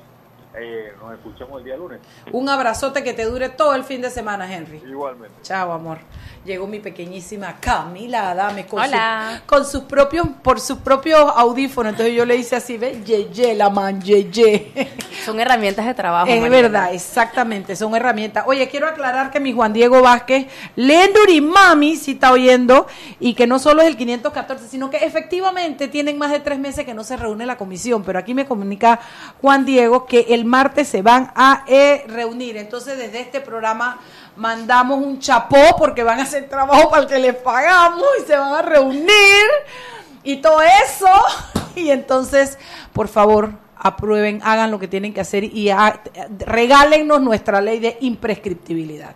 eh, 0.58 0.92
nos 1.00 1.12
escuchemos 1.14 1.58
el 1.58 1.64
día 1.64 1.76
lunes. 1.76 2.00
Un 2.32 2.48
abrazote 2.48 3.02
que 3.04 3.12
te 3.12 3.24
dure 3.24 3.48
todo 3.50 3.74
el 3.74 3.84
fin 3.84 4.00
de 4.00 4.10
semana, 4.10 4.52
Henry. 4.52 4.82
Igualmente. 4.88 5.36
Chao, 5.42 5.72
amor. 5.72 5.98
Llegó 6.44 6.66
mi 6.66 6.78
pequeñísima 6.78 7.56
Camila 7.60 8.30
Adame 8.30 8.66
con, 8.66 8.80
Hola. 8.82 9.40
su- 9.40 9.46
con 9.46 9.64
sus 9.64 9.82
propios, 9.82 10.26
por 10.42 10.60
sus 10.60 10.78
propios 10.78 11.20
audífonos. 11.36 11.90
Entonces 11.92 12.14
yo 12.14 12.24
le 12.24 12.36
hice 12.36 12.56
así, 12.56 12.78
ve, 12.78 13.02
yeye, 13.04 13.54
la 13.54 13.68
man, 13.68 14.00
yeye. 14.00 14.72
Son 15.24 15.40
herramientas 15.40 15.84
de 15.86 15.94
trabajo. 15.94 16.26
Es 16.30 16.48
verdad, 16.48 16.94
exactamente, 16.94 17.74
son 17.74 17.94
herramientas. 17.96 18.44
Oye, 18.46 18.68
quiero 18.68 18.86
aclarar 18.86 19.30
que 19.30 19.40
mi 19.40 19.52
Juan 19.52 19.72
Diego 19.72 20.00
Vázquez, 20.02 20.46
Lenduri 20.76 21.40
Mami, 21.40 21.96
si 21.96 22.12
está 22.12 22.32
oyendo, 22.32 22.86
y 23.18 23.34
que 23.34 23.46
no 23.48 23.58
solo 23.58 23.82
es 23.82 23.88
el 23.88 23.96
514, 23.96 24.68
sino 24.68 24.88
que 24.88 24.98
efectivamente 24.98 25.88
tienen 25.88 26.16
más 26.16 26.30
de 26.30 26.38
tres 26.40 26.58
meses 26.60 26.84
que 26.84 26.94
no 26.94 27.02
se 27.02 27.16
reúne 27.16 27.44
la 27.44 27.56
comisión, 27.56 28.04
pero 28.04 28.18
aquí 28.20 28.34
me 28.34 28.46
comunica 28.46 29.00
Juan 29.40 29.64
Diego 29.64 30.06
que 30.06 30.26
el 30.30 30.44
martes 30.46 30.88
se 30.88 31.02
van 31.02 31.30
a 31.34 31.64
eh, 31.66 32.04
reunir. 32.08 32.56
Entonces, 32.56 32.96
desde 32.96 33.20
este 33.20 33.40
programa 33.40 33.98
mandamos 34.36 34.98
un 34.98 35.18
chapó 35.18 35.76
porque 35.78 36.02
van 36.02 36.20
a 36.20 36.22
hacer 36.22 36.48
trabajo 36.48 36.88
para 36.90 37.02
el 37.02 37.08
que 37.08 37.18
les 37.18 37.34
pagamos 37.36 38.04
y 38.22 38.26
se 38.26 38.36
van 38.36 38.52
a 38.54 38.62
reunir 38.62 39.44
y 40.22 40.36
todo 40.36 40.60
eso. 40.62 41.08
Y 41.76 41.90
entonces, 41.90 42.58
por 42.94 43.06
favor, 43.06 43.50
aprueben, 43.76 44.40
hagan 44.42 44.70
lo 44.70 44.78
que 44.78 44.88
tienen 44.88 45.12
que 45.12 45.20
hacer 45.20 45.44
y 45.44 45.68
ha- 45.68 46.00
regálennos 46.38 47.20
nuestra 47.20 47.60
ley 47.60 47.80
de 47.80 47.98
imprescriptibilidad. 48.00 49.14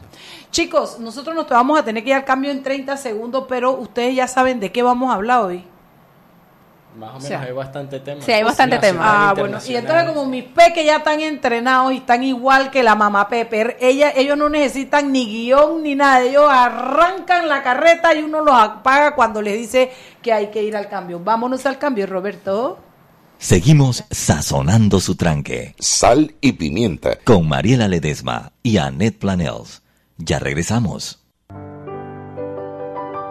Chicos, 0.50 0.98
nosotros 0.98 1.34
nos 1.34 1.48
vamos 1.48 1.78
a 1.78 1.84
tener 1.84 2.04
que 2.04 2.10
ir 2.10 2.16
al 2.16 2.26
cambio 2.26 2.50
en 2.50 2.62
30 2.62 2.98
segundos, 2.98 3.46
pero 3.48 3.72
ustedes 3.72 4.14
ya 4.14 4.28
saben 4.28 4.60
de 4.60 4.70
qué 4.72 4.82
vamos 4.82 5.10
a 5.10 5.14
hablar 5.14 5.40
hoy. 5.44 5.64
Más 6.96 7.10
o 7.10 7.12
menos 7.14 7.28
Sí. 7.28 7.34
hay 7.34 7.52
bastante 7.52 8.00
tema. 8.00 8.20
Sí, 8.22 8.32
hay 8.32 8.42
bastante 8.42 8.76
Nacional, 8.76 9.06
Ah, 9.08 9.34
bueno, 9.36 9.58
y 9.64 9.74
entonces 9.76 10.04
como 10.08 10.26
mis 10.26 10.44
peques 10.44 10.84
ya 10.84 10.96
están 10.96 11.20
entrenados 11.20 11.92
y 11.92 11.98
están 11.98 12.24
igual 12.24 12.70
que 12.72 12.82
la 12.82 12.96
mamá 12.96 13.28
Pepper, 13.28 13.76
ella, 13.80 14.10
ellos 14.14 14.36
no 14.36 14.48
necesitan 14.48 15.12
ni 15.12 15.24
guion 15.26 15.82
ni 15.84 15.94
nada, 15.94 16.22
ellos 16.22 16.46
arrancan 16.50 17.48
la 17.48 17.62
carreta 17.62 18.12
y 18.14 18.22
uno 18.22 18.40
los 18.44 18.54
apaga 18.54 19.14
cuando 19.14 19.40
les 19.40 19.56
dice 19.56 19.92
que 20.20 20.32
hay 20.32 20.48
que 20.50 20.62
ir 20.64 20.76
al 20.76 20.88
cambio. 20.88 21.20
Vámonos 21.20 21.64
al 21.66 21.78
cambio, 21.78 22.06
Roberto. 22.06 22.78
Seguimos 23.38 24.04
sazonando 24.10 25.00
su 25.00 25.14
tranque 25.14 25.74
Sal 25.78 26.34
y 26.40 26.52
pimienta. 26.52 27.16
con 27.24 27.48
Mariela 27.48 27.86
Ledesma 27.88 28.52
y 28.62 28.76
Annette 28.78 29.18
Planels. 29.18 29.80
Ya 30.18 30.38
regresamos. 30.40 31.19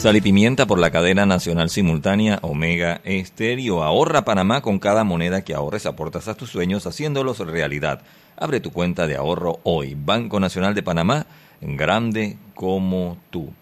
Sal 0.00 0.16
y 0.16 0.22
pimienta 0.22 0.66
por 0.66 0.78
la 0.78 0.90
cadena 0.90 1.26
nacional 1.26 1.68
simultánea 1.68 2.38
Omega 2.40 3.02
Estéreo. 3.04 3.82
Ahorra 3.82 4.24
Panamá 4.24 4.62
con 4.62 4.78
cada 4.78 5.04
moneda 5.04 5.44
que 5.44 5.52
ahorres, 5.52 5.84
aportas 5.84 6.26
a 6.26 6.34
tus 6.34 6.48
sueños 6.48 6.86
haciéndolos 6.86 7.38
realidad. 7.40 8.00
Abre 8.34 8.60
tu 8.60 8.72
cuenta 8.72 9.06
de 9.06 9.16
ahorro 9.16 9.60
hoy. 9.62 9.94
Banco 9.94 10.40
Nacional 10.40 10.74
de 10.74 10.82
Panamá, 10.82 11.26
grande 11.60 12.38
como 12.54 13.18
tú. 13.28 13.52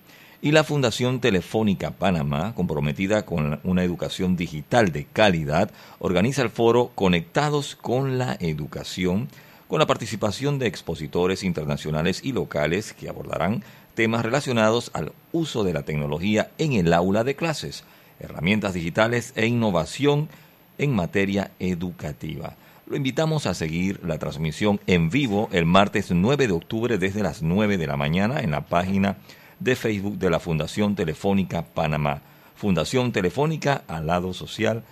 Y 0.41 0.53
la 0.53 0.63
Fundación 0.63 1.19
Telefónica 1.19 1.91
Panamá, 1.91 2.55
comprometida 2.55 3.27
con 3.27 3.59
una 3.65 3.83
educación 3.83 4.37
digital 4.37 4.93
de 4.93 5.07
calidad, 5.07 5.73
organiza 5.99 6.43
el 6.43 6.51
foro 6.51 6.93
Conectados 6.95 7.75
con 7.75 8.17
la 8.17 8.37
Educación, 8.39 9.29
con 9.67 9.81
la 9.81 9.87
participación 9.87 10.61
de 10.61 10.69
expositores 10.69 11.43
internacionales 11.43 12.21
y 12.23 12.31
locales 12.31 12.93
que 12.93 13.09
abordarán 13.09 13.65
temas 13.99 14.25
relacionados 14.25 14.93
al 14.95 15.11
uso 15.33 15.65
de 15.65 15.73
la 15.73 15.83
tecnología 15.83 16.53
en 16.59 16.75
el 16.75 16.93
aula 16.93 17.25
de 17.25 17.35
clases, 17.35 17.83
herramientas 18.21 18.73
digitales 18.73 19.33
e 19.35 19.49
innovación 19.49 20.29
en 20.79 20.95
materia 20.95 21.51
educativa. 21.59 22.55
Lo 22.87 22.97
invitamos 22.97 23.47
a 23.47 23.55
seguir 23.55 23.99
la 24.05 24.19
transmisión 24.19 24.79
en 24.87 25.11
vivo 25.11 25.49
el 25.51 25.67
martes 25.67 26.13
9 26.13 26.47
de 26.47 26.53
octubre 26.53 26.97
desde 26.97 27.25
las 27.25 27.43
9 27.43 27.77
de 27.77 27.89
la 27.89 27.97
mañana 27.97 28.39
en 28.39 28.53
la 28.53 28.61
página 28.61 29.17
de 29.59 29.75
Facebook 29.75 30.17
de 30.17 30.31
la 30.31 30.39
Fundación 30.39 30.95
Telefónica 30.95 31.63
Panamá. 31.63 32.23
Fundación 32.55 33.11
Telefónica 33.11 33.83
al 33.89 34.07
lado 34.07 34.33
social 34.33 34.85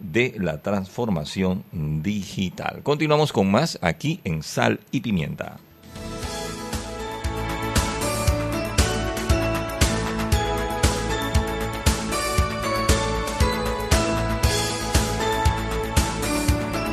de 0.00 0.34
la 0.40 0.60
transformación 0.60 1.62
digital. 1.70 2.80
Continuamos 2.82 3.32
con 3.32 3.48
más 3.48 3.78
aquí 3.80 4.18
en 4.24 4.42
Sal 4.42 4.80
y 4.90 5.02
Pimienta. 5.02 5.60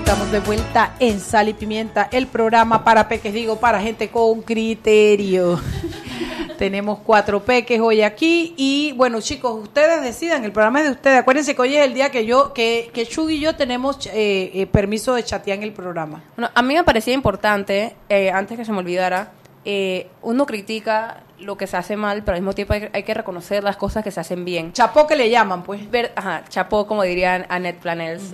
Estamos 0.10 0.32
de 0.32 0.40
vuelta 0.40 0.96
en 1.00 1.20
Sal 1.20 1.50
y 1.50 1.54
Pimienta, 1.54 2.10
el 2.12 2.26
programa 2.26 2.84
para 2.84 3.08
peques, 3.08 3.32
digo, 3.32 3.60
para 3.60 3.80
gente 3.80 4.10
con 4.10 4.42
criterio. 4.42 5.62
Tenemos 6.58 6.98
cuatro 7.06 7.44
peques 7.44 7.80
hoy 7.80 8.02
aquí 8.02 8.56
y 8.58 8.92
bueno, 8.94 9.22
chicos, 9.22 9.62
ustedes 9.62 10.02
decidan, 10.02 10.44
el 10.44 10.52
programa 10.52 10.80
es 10.80 10.86
de 10.86 10.92
ustedes. 10.94 11.20
Acuérdense 11.20 11.54
que 11.54 11.62
hoy 11.62 11.76
es 11.76 11.86
el 11.86 11.94
día 11.94 12.10
que 12.10 12.26
yo, 12.26 12.54
que, 12.54 12.90
que 12.92 13.06
Chug 13.06 13.30
y 13.30 13.40
yo 13.40 13.56
tenemos 13.56 14.08
eh, 14.08 14.50
eh, 14.56 14.66
permiso 14.66 15.14
de 15.14 15.24
chatear 15.24 15.60
en 15.60 15.64
el 15.64 15.74
programa. 15.74 16.24
Bueno, 16.36 16.50
a 16.56 16.62
mí 16.64 16.74
me 16.74 16.84
parecía 16.84 17.14
importante, 17.14 17.96
eh, 18.10 18.32
antes 18.32 18.58
que 18.58 18.66
se 18.66 18.72
me 18.72 18.80
olvidara, 18.80 19.34
eh, 19.64 20.08
uno 20.24 20.48
critica 20.48 21.22
lo 21.38 21.56
que 21.56 21.68
se 21.68 21.78
hace 21.78 21.96
mal, 21.98 22.24
pero 22.24 22.34
al 22.36 22.42
mismo 22.42 22.56
tiempo 22.56 22.74
hay, 22.74 22.90
hay 22.94 23.04
que 23.04 23.14
reconocer 23.14 23.64
las 23.64 23.78
cosas 23.78 24.04
que 24.04 24.10
se 24.10 24.20
hacen 24.20 24.44
bien. 24.44 24.74
Chapó 24.74 25.06
que 25.06 25.16
le 25.16 25.30
llaman, 25.30 25.62
pues. 25.62 25.88
Ver, 25.92 26.14
ajá, 26.16 26.46
chapó, 26.50 26.88
como 26.88 27.04
dirían 27.04 27.46
Annette 27.48 27.80
Planels. 27.80 28.34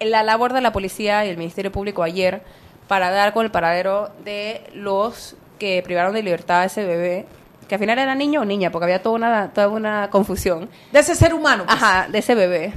La 0.00 0.22
labor 0.22 0.52
de 0.52 0.60
la 0.60 0.72
policía 0.72 1.24
y 1.24 1.30
el 1.30 1.36
Ministerio 1.38 1.72
Público 1.72 2.02
ayer 2.02 2.42
para 2.88 3.10
dar 3.10 3.32
con 3.32 3.44
el 3.44 3.50
paradero 3.50 4.10
de 4.24 4.62
los 4.74 5.36
que 5.58 5.82
privaron 5.84 6.12
de 6.14 6.22
libertad 6.22 6.60
a 6.60 6.64
ese 6.66 6.84
bebé, 6.84 7.26
que 7.68 7.74
al 7.74 7.78
final 7.80 7.98
era 7.98 8.14
niño 8.14 8.42
o 8.42 8.44
niña, 8.44 8.70
porque 8.70 8.84
había 8.84 9.02
toda 9.02 9.16
una, 9.16 9.48
toda 9.52 9.68
una 9.68 10.10
confusión. 10.10 10.68
De 10.92 11.00
ese 11.00 11.14
ser 11.14 11.32
humano. 11.34 11.64
pues. 11.66 11.76
Ajá, 11.82 12.06
de 12.08 12.18
ese 12.18 12.34
bebé. 12.34 12.74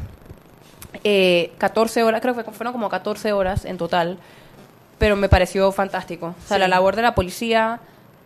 Eh, 1.04 1.52
14 1.58 2.04
horas, 2.04 2.22
creo 2.22 2.36
que 2.36 2.44
fueron 2.52 2.74
como 2.74 2.90
14 2.90 3.32
horas 3.34 3.66
en 3.66 3.78
total, 3.78 4.18
pero 4.98 5.16
me 5.16 5.30
pareció 5.30 5.72
fantástico. 5.72 6.28
O 6.44 6.48
sea, 6.48 6.58
Sí. 6.58 6.62
la 6.62 6.68
labor 6.68 6.96
de 6.96 7.02
la 7.04 7.14
policía 7.16 7.80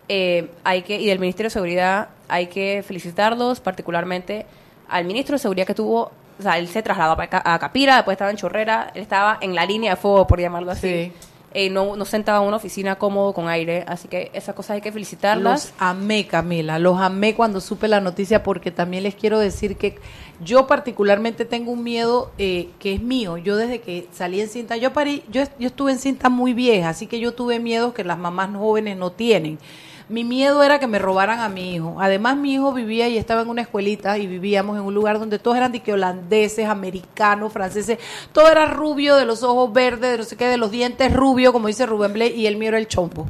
eh, 0.08 0.50
hay 0.64 0.82
que 0.82 1.00
y 1.00 1.06
del 1.06 1.18
Ministerio 1.18 1.48
de 1.48 1.52
Seguridad 1.52 2.08
hay 2.28 2.46
que 2.46 2.82
felicitarlos, 2.86 3.60
particularmente 3.60 4.46
al 4.88 5.04
ministro 5.04 5.34
de 5.34 5.38
Seguridad 5.40 5.66
que 5.66 5.74
tuvo, 5.74 6.12
o 6.38 6.42
sea, 6.42 6.58
él 6.58 6.68
se 6.68 6.82
trasladó 6.82 7.20
a 7.20 7.26
Ca- 7.26 7.42
a 7.44 7.58
Capira, 7.58 7.96
después 7.96 8.14
estaba 8.14 8.30
en 8.30 8.36
Chorrera, 8.36 8.90
él 8.94 9.02
estaba 9.02 9.38
en 9.40 9.54
la 9.54 9.64
línea 9.66 9.92
de 9.92 9.96
fuego, 9.96 10.26
por 10.26 10.40
llamarlo 10.40 10.70
así. 10.72 11.12
Eh, 11.56 11.70
no, 11.70 11.94
no 11.94 12.04
sentaba 12.04 12.40
en 12.42 12.48
una 12.48 12.56
oficina 12.56 12.96
cómodo 12.96 13.32
con 13.32 13.46
aire, 13.48 13.84
así 13.86 14.08
que 14.08 14.28
esas 14.34 14.56
cosas 14.56 14.72
hay 14.74 14.80
que 14.80 14.90
felicitarlas. 14.90 15.66
Los 15.66 15.74
amé, 15.78 16.26
Camila, 16.26 16.80
los 16.80 16.98
amé 17.00 17.36
cuando 17.36 17.60
supe 17.60 17.86
la 17.86 18.00
noticia 18.00 18.42
porque 18.42 18.72
también 18.72 19.04
les 19.04 19.14
quiero 19.14 19.38
decir 19.38 19.76
que 19.76 19.96
yo 20.40 20.66
particularmente 20.66 21.44
tengo 21.44 21.70
un 21.70 21.84
miedo 21.84 22.32
eh, 22.38 22.70
que 22.80 22.94
es 22.94 23.00
mío. 23.00 23.36
Yo 23.36 23.56
desde 23.56 23.80
que 23.80 24.08
salí 24.12 24.40
en 24.40 24.48
cinta, 24.48 24.76
yo 24.76 24.92
parí, 24.92 25.22
yo, 25.30 25.42
yo 25.60 25.68
estuve 25.68 25.92
en 25.92 26.00
cinta 26.00 26.28
muy 26.28 26.54
vieja, 26.54 26.88
así 26.88 27.06
que 27.06 27.20
yo 27.20 27.34
tuve 27.34 27.60
miedos 27.60 27.94
que 27.94 28.02
las 28.02 28.18
mamás 28.18 28.50
jóvenes 28.56 28.96
no 28.96 29.12
tienen. 29.12 29.60
Mi 30.08 30.22
miedo 30.22 30.62
era 30.62 30.78
que 30.78 30.86
me 30.86 30.98
robaran 30.98 31.40
a 31.40 31.48
mi 31.48 31.74
hijo. 31.74 31.96
Además, 31.98 32.36
mi 32.36 32.52
hijo 32.52 32.74
vivía 32.74 33.08
y 33.08 33.16
estaba 33.16 33.40
en 33.40 33.48
una 33.48 33.62
escuelita 33.62 34.18
y 34.18 34.26
vivíamos 34.26 34.76
en 34.76 34.82
un 34.82 34.92
lugar 34.92 35.18
donde 35.18 35.38
todos 35.38 35.56
eran 35.56 35.72
de 35.72 35.80
que 35.80 35.94
holandeses, 35.94 36.68
americanos, 36.68 37.52
franceses. 37.52 37.98
Todo 38.32 38.48
era 38.48 38.66
rubio, 38.66 39.16
de 39.16 39.24
los 39.24 39.42
ojos 39.42 39.72
verdes, 39.72 40.10
de 40.12 40.18
no 40.18 40.24
sé 40.24 40.36
qué, 40.36 40.46
de 40.46 40.58
los 40.58 40.70
dientes 40.70 41.10
rubios, 41.10 41.52
como 41.52 41.68
dice 41.68 41.86
Rubén 41.86 42.12
Blay, 42.12 42.38
y 42.38 42.46
el 42.46 42.58
mío 42.58 42.68
era 42.68 42.78
el 42.78 42.86
chompo. 42.86 43.26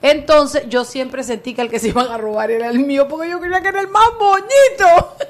Entonces, 0.00 0.68
yo 0.68 0.84
siempre 0.84 1.24
sentí 1.24 1.54
que 1.54 1.62
el 1.62 1.70
que 1.70 1.80
se 1.80 1.88
iban 1.88 2.06
a 2.06 2.18
robar 2.18 2.52
era 2.52 2.68
el 2.68 2.78
mío, 2.78 3.08
porque 3.08 3.28
yo 3.28 3.40
creía 3.40 3.60
que 3.60 3.68
era 3.68 3.80
el 3.80 3.88
más 3.88 4.10
bonito. 4.18 5.16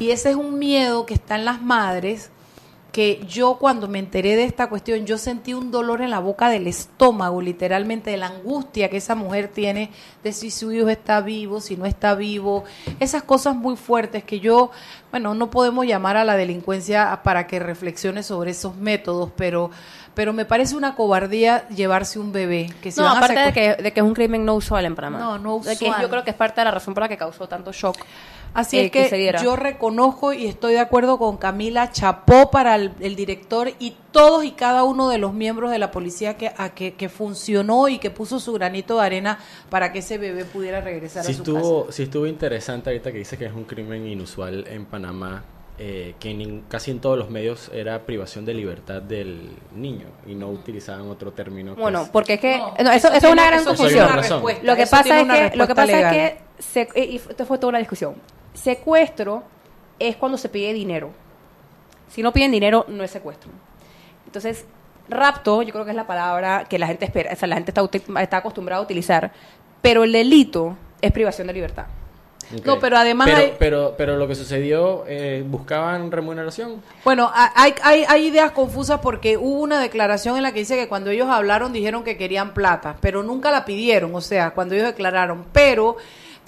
Y 0.00 0.12
ese 0.12 0.30
es 0.30 0.36
un 0.36 0.60
miedo 0.60 1.06
que 1.06 1.14
está 1.14 1.34
en 1.34 1.44
las 1.44 1.60
madres, 1.60 2.30
que 2.98 3.24
yo 3.28 3.58
cuando 3.60 3.86
me 3.86 4.00
enteré 4.00 4.34
de 4.34 4.42
esta 4.42 4.68
cuestión, 4.68 5.06
yo 5.06 5.18
sentí 5.18 5.54
un 5.54 5.70
dolor 5.70 6.02
en 6.02 6.10
la 6.10 6.18
boca 6.18 6.48
del 6.48 6.66
estómago, 6.66 7.40
literalmente, 7.40 8.10
de 8.10 8.16
la 8.16 8.26
angustia 8.26 8.90
que 8.90 8.96
esa 8.96 9.14
mujer 9.14 9.46
tiene 9.46 9.92
de 10.24 10.32
si 10.32 10.50
su 10.50 10.72
hijo 10.72 10.88
está 10.88 11.20
vivo, 11.20 11.60
si 11.60 11.76
no 11.76 11.86
está 11.86 12.16
vivo, 12.16 12.64
esas 12.98 13.22
cosas 13.22 13.54
muy 13.54 13.76
fuertes 13.76 14.24
que 14.24 14.40
yo, 14.40 14.72
bueno, 15.12 15.36
no 15.36 15.48
podemos 15.48 15.86
llamar 15.86 16.16
a 16.16 16.24
la 16.24 16.34
delincuencia 16.34 17.20
para 17.22 17.46
que 17.46 17.60
reflexione 17.60 18.24
sobre 18.24 18.50
esos 18.50 18.74
métodos, 18.74 19.30
pero 19.36 19.70
pero 20.18 20.32
me 20.32 20.44
parece 20.44 20.74
una 20.74 20.96
cobardía 20.96 21.68
llevarse 21.68 22.18
un 22.18 22.32
bebé. 22.32 22.72
Que 22.82 22.90
si 22.90 23.00
no, 23.00 23.06
a 23.06 23.12
aparte 23.18 23.38
de 23.38 23.52
que, 23.52 23.80
de 23.80 23.92
que 23.92 24.00
es 24.00 24.04
un 24.04 24.14
crimen 24.14 24.44
no 24.44 24.56
usual 24.56 24.84
en 24.84 24.96
Panamá. 24.96 25.20
No, 25.20 25.38
no 25.38 25.60
De 25.60 25.76
que 25.76 25.84
usual. 25.84 26.02
yo 26.02 26.10
creo 26.10 26.24
que 26.24 26.30
es 26.30 26.36
parte 26.36 26.60
de 26.60 26.64
la 26.64 26.72
razón 26.72 26.92
por 26.92 27.04
la 27.04 27.08
que 27.08 27.16
causó 27.16 27.46
tanto 27.46 27.70
shock. 27.70 27.96
Así 28.58 28.76
eh, 28.78 28.86
es 28.86 28.90
que, 28.90 29.08
se 29.08 29.16
diera. 29.16 29.40
yo 29.40 29.54
reconozco 29.54 30.32
y 30.32 30.46
estoy 30.46 30.72
de 30.72 30.80
acuerdo 30.80 31.16
con 31.16 31.36
Camila 31.36 31.92
Chapó 31.92 32.50
para 32.50 32.74
el, 32.74 32.90
el 32.98 33.14
director 33.14 33.70
y 33.78 33.94
todos 34.10 34.44
y 34.44 34.50
cada 34.50 34.82
uno 34.82 35.08
de 35.08 35.18
los 35.18 35.32
miembros 35.32 35.70
de 35.70 35.78
la 35.78 35.92
policía 35.92 36.36
que, 36.36 36.50
a 36.56 36.70
que, 36.70 36.94
que 36.94 37.08
funcionó 37.08 37.86
y 37.88 37.98
que 37.98 38.10
puso 38.10 38.40
su 38.40 38.52
granito 38.54 38.98
de 38.98 39.06
arena 39.06 39.38
para 39.70 39.92
que 39.92 40.00
ese 40.00 40.18
bebé 40.18 40.44
pudiera 40.44 40.80
regresar 40.80 41.24
Sí 41.24 41.30
a 41.32 41.34
su 41.36 41.44
casa. 41.44 41.56
estuvo, 41.58 41.92
sí 41.92 42.02
estuvo 42.02 42.26
interesante 42.26 42.90
ahorita 42.90 43.12
que 43.12 43.18
dice 43.18 43.38
que 43.38 43.46
es 43.46 43.52
un 43.52 43.62
crimen 43.62 44.06
inusual 44.08 44.66
en 44.68 44.86
Panamá, 44.86 45.44
eh, 45.78 46.16
que 46.18 46.30
en- 46.32 46.62
casi 46.68 46.90
en 46.90 46.98
todos 46.98 47.16
los 47.16 47.30
medios 47.30 47.70
era 47.72 48.00
privación 48.04 48.44
de 48.44 48.54
libertad 48.54 49.00
del 49.00 49.50
niño 49.76 50.06
y 50.26 50.34
no 50.34 50.48
utilizaban 50.48 51.08
otro 51.08 51.30
término. 51.32 51.76
que 51.76 51.80
Bueno, 51.80 52.02
es- 52.02 52.08
porque 52.08 52.34
es 52.34 52.40
que 52.40 52.58
No, 52.58 52.74
no, 52.82 52.90
eso, 52.90 53.12
es 53.12 53.22
una 53.22 53.46
gran 53.46 53.64
confusión. 53.64 54.04
una 54.06 54.16
Lo 54.64 54.74
que 54.74 54.82
eso 54.82 54.90
pasa 54.90 55.20
es 55.20 55.50
que 55.50 55.56
lo 55.56 55.66
que 55.68 55.74
pasa 55.76 55.86
legal. 55.86 56.16
es 56.16 56.32
que 56.32 56.38
se- 56.58 56.88
y 57.06 57.16
esto 57.16 57.46
fue 57.46 57.58
toda 57.58 57.68
una 57.68 57.78
discusión. 57.78 58.16
Secuestro 58.62 59.42
es 59.98 60.16
cuando 60.16 60.38
se 60.38 60.48
pide 60.48 60.72
dinero. 60.72 61.10
Si 62.08 62.22
no 62.22 62.32
piden 62.32 62.50
dinero 62.52 62.84
no 62.88 63.04
es 63.04 63.10
secuestro. 63.10 63.50
Entonces, 64.26 64.64
rapto, 65.08 65.62
yo 65.62 65.72
creo 65.72 65.84
que 65.84 65.90
es 65.90 65.96
la 65.96 66.06
palabra 66.06 66.64
que 66.68 66.78
la 66.78 66.86
gente 66.86 67.04
espera, 67.04 67.32
o 67.32 67.36
sea, 67.36 67.48
la 67.48 67.56
gente 67.56 67.70
está, 67.70 68.20
está 68.20 68.36
acostumbrada 68.38 68.80
a 68.80 68.84
utilizar, 68.84 69.32
pero 69.82 70.04
el 70.04 70.12
delito 70.12 70.76
es 71.00 71.12
privación 71.12 71.46
de 71.46 71.52
libertad. 71.54 71.86
No, 72.64 72.78
pero 72.78 72.96
además 72.96 73.26
pero, 73.28 73.38
hay- 73.38 73.54
pero, 73.58 73.94
pero 73.98 74.16
lo 74.16 74.26
que 74.26 74.34
sucedió, 74.34 75.04
eh, 75.06 75.44
¿buscaban 75.46 76.10
remuneración? 76.10 76.82
Bueno, 77.04 77.30
hay, 77.34 77.74
hay, 77.82 78.04
hay 78.08 78.26
ideas 78.28 78.52
confusas 78.52 79.00
porque 79.00 79.36
hubo 79.36 79.60
una 79.60 79.78
declaración 79.80 80.34
en 80.38 80.42
la 80.42 80.52
que 80.52 80.60
dice 80.60 80.74
que 80.76 80.88
cuando 80.88 81.10
ellos 81.10 81.28
hablaron 81.28 81.74
dijeron 81.74 82.04
que 82.04 82.16
querían 82.16 82.54
plata, 82.54 82.96
pero 83.02 83.22
nunca 83.22 83.50
la 83.50 83.66
pidieron, 83.66 84.14
o 84.14 84.22
sea, 84.22 84.52
cuando 84.52 84.74
ellos 84.74 84.86
declararon. 84.86 85.44
Pero 85.52 85.98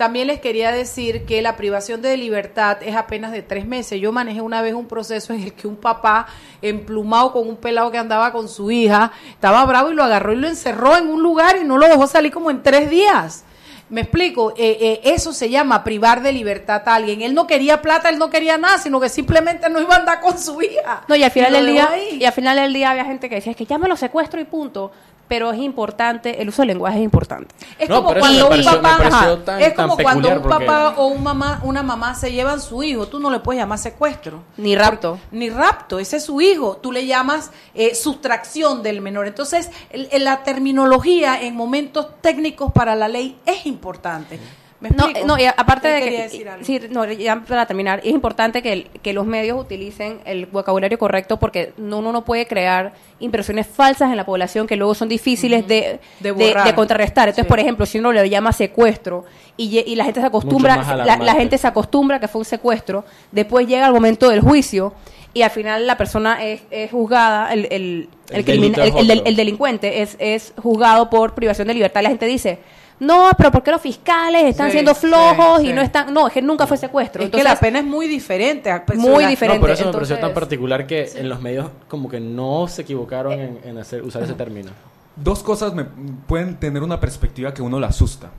también 0.00 0.28
les 0.28 0.40
quería 0.40 0.72
decir 0.72 1.26
que 1.26 1.42
la 1.42 1.58
privación 1.58 2.00
de 2.00 2.16
libertad 2.16 2.78
es 2.80 2.96
apenas 2.96 3.32
de 3.32 3.42
tres 3.42 3.66
meses. 3.66 4.00
Yo 4.00 4.12
manejé 4.12 4.40
una 4.40 4.62
vez 4.62 4.72
un 4.72 4.88
proceso 4.88 5.34
en 5.34 5.42
el 5.42 5.52
que 5.52 5.68
un 5.68 5.76
papá 5.76 6.26
emplumado 6.62 7.34
con 7.34 7.46
un 7.46 7.56
pelado 7.56 7.90
que 7.90 7.98
andaba 7.98 8.32
con 8.32 8.48
su 8.48 8.70
hija 8.70 9.12
estaba 9.28 9.62
bravo 9.66 9.90
y 9.90 9.94
lo 9.94 10.02
agarró 10.02 10.32
y 10.32 10.36
lo 10.36 10.48
encerró 10.48 10.96
en 10.96 11.06
un 11.06 11.22
lugar 11.22 11.58
y 11.60 11.64
no 11.64 11.76
lo 11.76 11.86
dejó 11.86 12.06
salir 12.06 12.32
como 12.32 12.50
en 12.50 12.62
tres 12.62 12.88
días. 12.88 13.44
Me 13.90 14.00
explico, 14.00 14.54
eh, 14.56 14.78
eh, 14.80 15.00
eso 15.04 15.34
se 15.34 15.50
llama 15.50 15.84
privar 15.84 16.22
de 16.22 16.32
libertad 16.32 16.80
a 16.86 16.94
alguien. 16.94 17.20
Él 17.20 17.34
no 17.34 17.46
quería 17.46 17.82
plata, 17.82 18.08
él 18.08 18.18
no 18.18 18.30
quería 18.30 18.56
nada, 18.56 18.78
sino 18.78 19.00
que 19.00 19.10
simplemente 19.10 19.68
no 19.68 19.82
iba 19.82 19.96
a 19.96 19.98
andar 19.98 20.20
con 20.20 20.38
su 20.38 20.62
hija. 20.62 21.02
No, 21.08 21.14
y 21.16 21.24
al 21.24 21.30
final 21.30 21.52
del 21.52 21.66
día, 21.66 21.90
ahí. 21.90 22.18
y 22.20 22.24
al 22.24 22.32
final 22.32 22.56
del 22.56 22.72
día 22.72 22.92
había 22.92 23.04
gente 23.04 23.28
que 23.28 23.34
decía, 23.34 23.50
es 23.50 23.56
que 23.58 23.66
ya 23.66 23.76
me 23.76 23.86
lo 23.86 23.96
secuestro 23.96 24.40
y 24.40 24.44
punto. 24.44 24.92
Pero 25.30 25.52
es 25.52 25.60
importante, 25.60 26.42
el 26.42 26.48
uso 26.48 26.62
del 26.62 26.68
lenguaje 26.70 26.98
es 26.98 27.04
importante. 27.04 27.54
Es 27.78 27.88
No, 27.88 28.02
como 28.02 28.18
cuando 28.18 28.42
un 28.46 28.50
pareció- 28.50 28.82
papá, 28.82 29.38
tan- 29.44 29.62
es 29.62 29.74
como 29.74 29.96
cuando 29.96 30.28
un 30.28 30.42
porque- 30.42 30.66
papá 30.66 30.94
o 30.96 31.06
un 31.06 31.22
mamá, 31.22 31.60
una 31.62 31.84
mamá 31.84 32.16
se 32.16 32.32
llevan 32.32 32.60
su 32.60 32.82
hijo, 32.82 33.06
tú 33.06 33.20
no 33.20 33.30
le 33.30 33.38
puedes 33.38 33.62
llamar 33.62 33.78
secuestro. 33.78 34.42
Ni 34.56 34.74
rapto. 34.74 35.20
Ni 35.30 35.48
rapto, 35.48 36.00
ese 36.00 36.16
es 36.16 36.24
su 36.24 36.40
hijo. 36.40 36.78
Tú 36.82 36.90
le 36.90 37.06
llamas 37.06 37.52
eh, 37.76 37.94
sustracción 37.94 38.82
del 38.82 39.00
menor. 39.00 39.28
Entonces, 39.28 39.70
el- 39.90 40.08
el- 40.10 40.24
la 40.24 40.42
terminología 40.42 41.40
en 41.40 41.54
momentos 41.54 42.08
técnicos 42.20 42.72
para 42.72 42.96
la 42.96 43.06
ley 43.06 43.38
es 43.46 43.66
importante. 43.66 44.40
¿Me 44.80 44.88
No, 44.90 45.08
no, 45.26 45.38
y 45.38 45.44
aparte 45.44 45.88
de 45.88 46.00
que, 46.00 46.22
decir 46.22 46.48
algo. 46.48 46.64
sí, 46.64 46.80
no, 46.90 47.04
ya 47.04 47.42
para 47.46 47.66
terminar, 47.66 48.00
es 48.02 48.12
importante 48.12 48.62
que, 48.62 48.72
el- 48.72 48.84
que 49.02 49.12
los 49.12 49.26
medios 49.26 49.60
utilicen 49.60 50.20
el 50.24 50.46
vocabulario 50.46 50.98
correcto 50.98 51.38
porque 51.38 51.74
no- 51.76 51.98
uno 51.98 52.12
no 52.12 52.24
puede 52.24 52.46
crear 52.46 52.92
impresiones 53.18 53.66
falsas 53.66 54.10
en 54.10 54.16
la 54.16 54.24
población 54.24 54.66
que 54.66 54.76
luego 54.76 54.94
son 54.94 55.10
difíciles 55.10 55.66
de, 55.68 56.00
De 56.20 56.32
de, 56.32 56.32
borrar. 56.32 56.64
de 56.66 56.74
contrarrestar. 56.74 57.28
Entonces, 57.28 57.44
Sí. 57.44 57.48
por 57.50 57.60
ejemplo, 57.60 57.84
si 57.84 57.98
uno 57.98 58.10
le 58.10 58.26
llama 58.30 58.52
secuestro 58.52 59.26
y, 59.58 59.78
y 59.80 59.94
la 59.96 60.04
gente 60.04 60.20
se 60.20 60.26
acostumbra, 60.26 60.76
la, 60.96 61.16
la 61.18 61.34
gente 61.34 61.58
se 61.58 61.66
acostumbra 61.66 62.16
a 62.16 62.20
que 62.20 62.28
fue 62.28 62.38
un 62.38 62.46
secuestro, 62.46 63.04
después 63.32 63.66
llega 63.66 63.86
el 63.86 63.92
momento 63.92 64.30
del 64.30 64.40
juicio 64.40 64.94
y 65.34 65.42
al 65.42 65.50
final 65.50 65.86
la 65.86 65.98
persona 65.98 66.42
es, 66.42 66.62
es 66.70 66.90
juzgada, 66.90 67.52
el, 67.52 67.68
el, 67.70 68.08
El 68.30 68.48
el, 68.48 69.22
el 69.26 69.36
delincuente 69.36 70.00
es, 70.00 70.16
es 70.18 70.54
juzgado 70.60 71.10
por 71.10 71.34
privación 71.34 71.68
de 71.68 71.74
libertad. 71.74 72.02
La 72.02 72.08
gente 72.08 72.24
dice, 72.26 72.58
no, 73.00 73.30
pero 73.36 73.50
¿por 73.50 73.62
qué 73.62 73.70
los 73.72 73.80
fiscales 73.80 74.44
están 74.44 74.66
Sí, 74.68 74.72
siendo 74.72 74.94
sí, 74.94 75.06
flojos 75.08 75.62
y 75.64 75.72
no 75.72 75.80
están, 75.80 76.12
no, 76.14 76.26
es 76.28 76.32
que 76.32 76.42
nunca 76.42 76.66
fue 76.66 76.76
secuestro. 76.76 77.22
Es 77.22 77.26
Entonces, 77.26 77.46
que 77.48 77.54
la 77.54 77.58
pena 77.58 77.78
es 77.80 77.84
muy 77.84 78.06
diferente. 78.06 78.70
a- 78.70 78.84
pues, 78.86 78.98
Muy 78.98 79.24
la- 79.24 79.30
diferente. 79.30 79.58
No, 79.58 79.60
por 79.62 79.70
eso 79.70 79.86
me 79.86 79.92
pareció 79.92 80.18
tan 80.18 80.32
particular 80.34 80.86
que 80.86 81.10
en 81.16 81.28
los 81.28 81.40
medios 81.40 81.68
como 81.88 82.08
que 82.08 82.20
no 82.20 82.68
se 82.68 82.82
equivocaron 82.82 83.32
en, 83.32 83.58
en 83.64 83.78
hacer, 83.78 84.02
usar 84.02 84.22
ese 84.22 84.34
término. 84.34 84.70
Dos 85.16 85.42
cosas 85.42 85.74
me 85.74 85.84
pueden 85.84 86.56
tener 86.56 86.82
una 86.82 87.00
perspectiva 87.00 87.52
que 87.52 87.62
uno 87.62 87.80
le 87.80 87.86
asusta. 87.86 88.30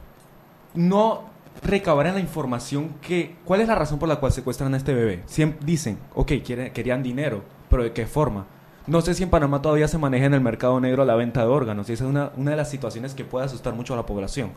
No 0.73 1.23
recabarán 1.63 2.13
la 2.15 2.21
información 2.21 2.95
que... 3.01 3.35
¿Cuál 3.45 3.61
es 3.61 3.67
la 3.67 3.75
razón 3.75 3.99
por 3.99 4.07
la 4.09 4.15
cual 4.17 4.31
secuestran 4.31 4.73
a 4.73 4.77
este 4.77 4.93
bebé? 4.93 5.21
Siempre 5.25 5.59
dicen, 5.65 5.99
ok, 6.15 6.31
quieren, 6.45 6.71
querían 6.71 7.03
dinero, 7.03 7.43
pero 7.69 7.83
¿de 7.83 7.91
qué 7.91 8.05
forma? 8.07 8.45
No 8.91 8.99
sé 8.99 9.13
si 9.13 9.23
en 9.23 9.29
Panamá 9.29 9.61
todavía 9.61 9.87
se 9.87 9.97
maneja 9.97 10.25
en 10.25 10.33
el 10.33 10.41
mercado 10.41 10.77
negro 10.81 11.05
la 11.05 11.15
venta 11.15 11.39
de 11.39 11.47
órganos 11.47 11.89
y 11.89 11.93
esa 11.93 12.03
es 12.03 12.09
una, 12.09 12.31
una 12.35 12.51
de 12.51 12.57
las 12.57 12.69
situaciones 12.69 13.13
que 13.13 13.23
puede 13.23 13.45
asustar 13.45 13.73
mucho 13.73 13.93
a 13.93 13.95
la 13.95 14.05
población. 14.05 14.51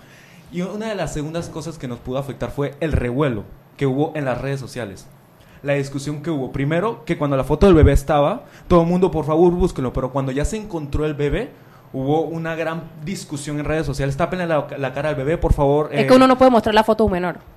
Y 0.50 0.62
una 0.62 0.88
de 0.88 0.96
las 0.96 1.14
segundas 1.14 1.48
cosas 1.48 1.78
que 1.78 1.86
nos 1.86 2.00
pudo 2.00 2.18
afectar 2.18 2.50
fue 2.50 2.74
el 2.80 2.90
revuelo 2.90 3.44
que 3.76 3.86
hubo 3.86 4.10
en 4.16 4.24
las 4.24 4.40
redes 4.40 4.58
sociales. 4.58 5.06
La 5.62 5.74
discusión 5.74 6.20
que 6.20 6.30
hubo. 6.30 6.50
Primero, 6.50 7.04
que 7.04 7.16
cuando 7.16 7.36
la 7.36 7.44
foto 7.44 7.66
del 7.66 7.76
bebé 7.76 7.92
estaba, 7.92 8.42
todo 8.66 8.80
el 8.80 8.88
mundo, 8.88 9.12
por 9.12 9.24
favor, 9.24 9.52
búsquenlo. 9.52 9.92
Pero 9.92 10.10
cuando 10.10 10.32
ya 10.32 10.44
se 10.44 10.56
encontró 10.56 11.06
el 11.06 11.14
bebé, 11.14 11.50
hubo 11.92 12.22
una 12.22 12.56
gran 12.56 12.90
discusión 13.04 13.60
en 13.60 13.66
redes 13.66 13.86
sociales. 13.86 14.16
Tápenle 14.16 14.48
la, 14.48 14.66
la 14.76 14.92
cara 14.92 15.10
al 15.10 15.14
bebé, 15.14 15.38
por 15.38 15.52
favor. 15.52 15.90
es 15.92 16.00
eh, 16.00 16.06
que 16.08 16.12
uno 16.12 16.26
no 16.26 16.36
puede 16.36 16.50
mostrar 16.50 16.74
la 16.74 16.82
foto 16.82 17.04
de 17.04 17.06
un 17.06 17.12
menor. 17.12 17.53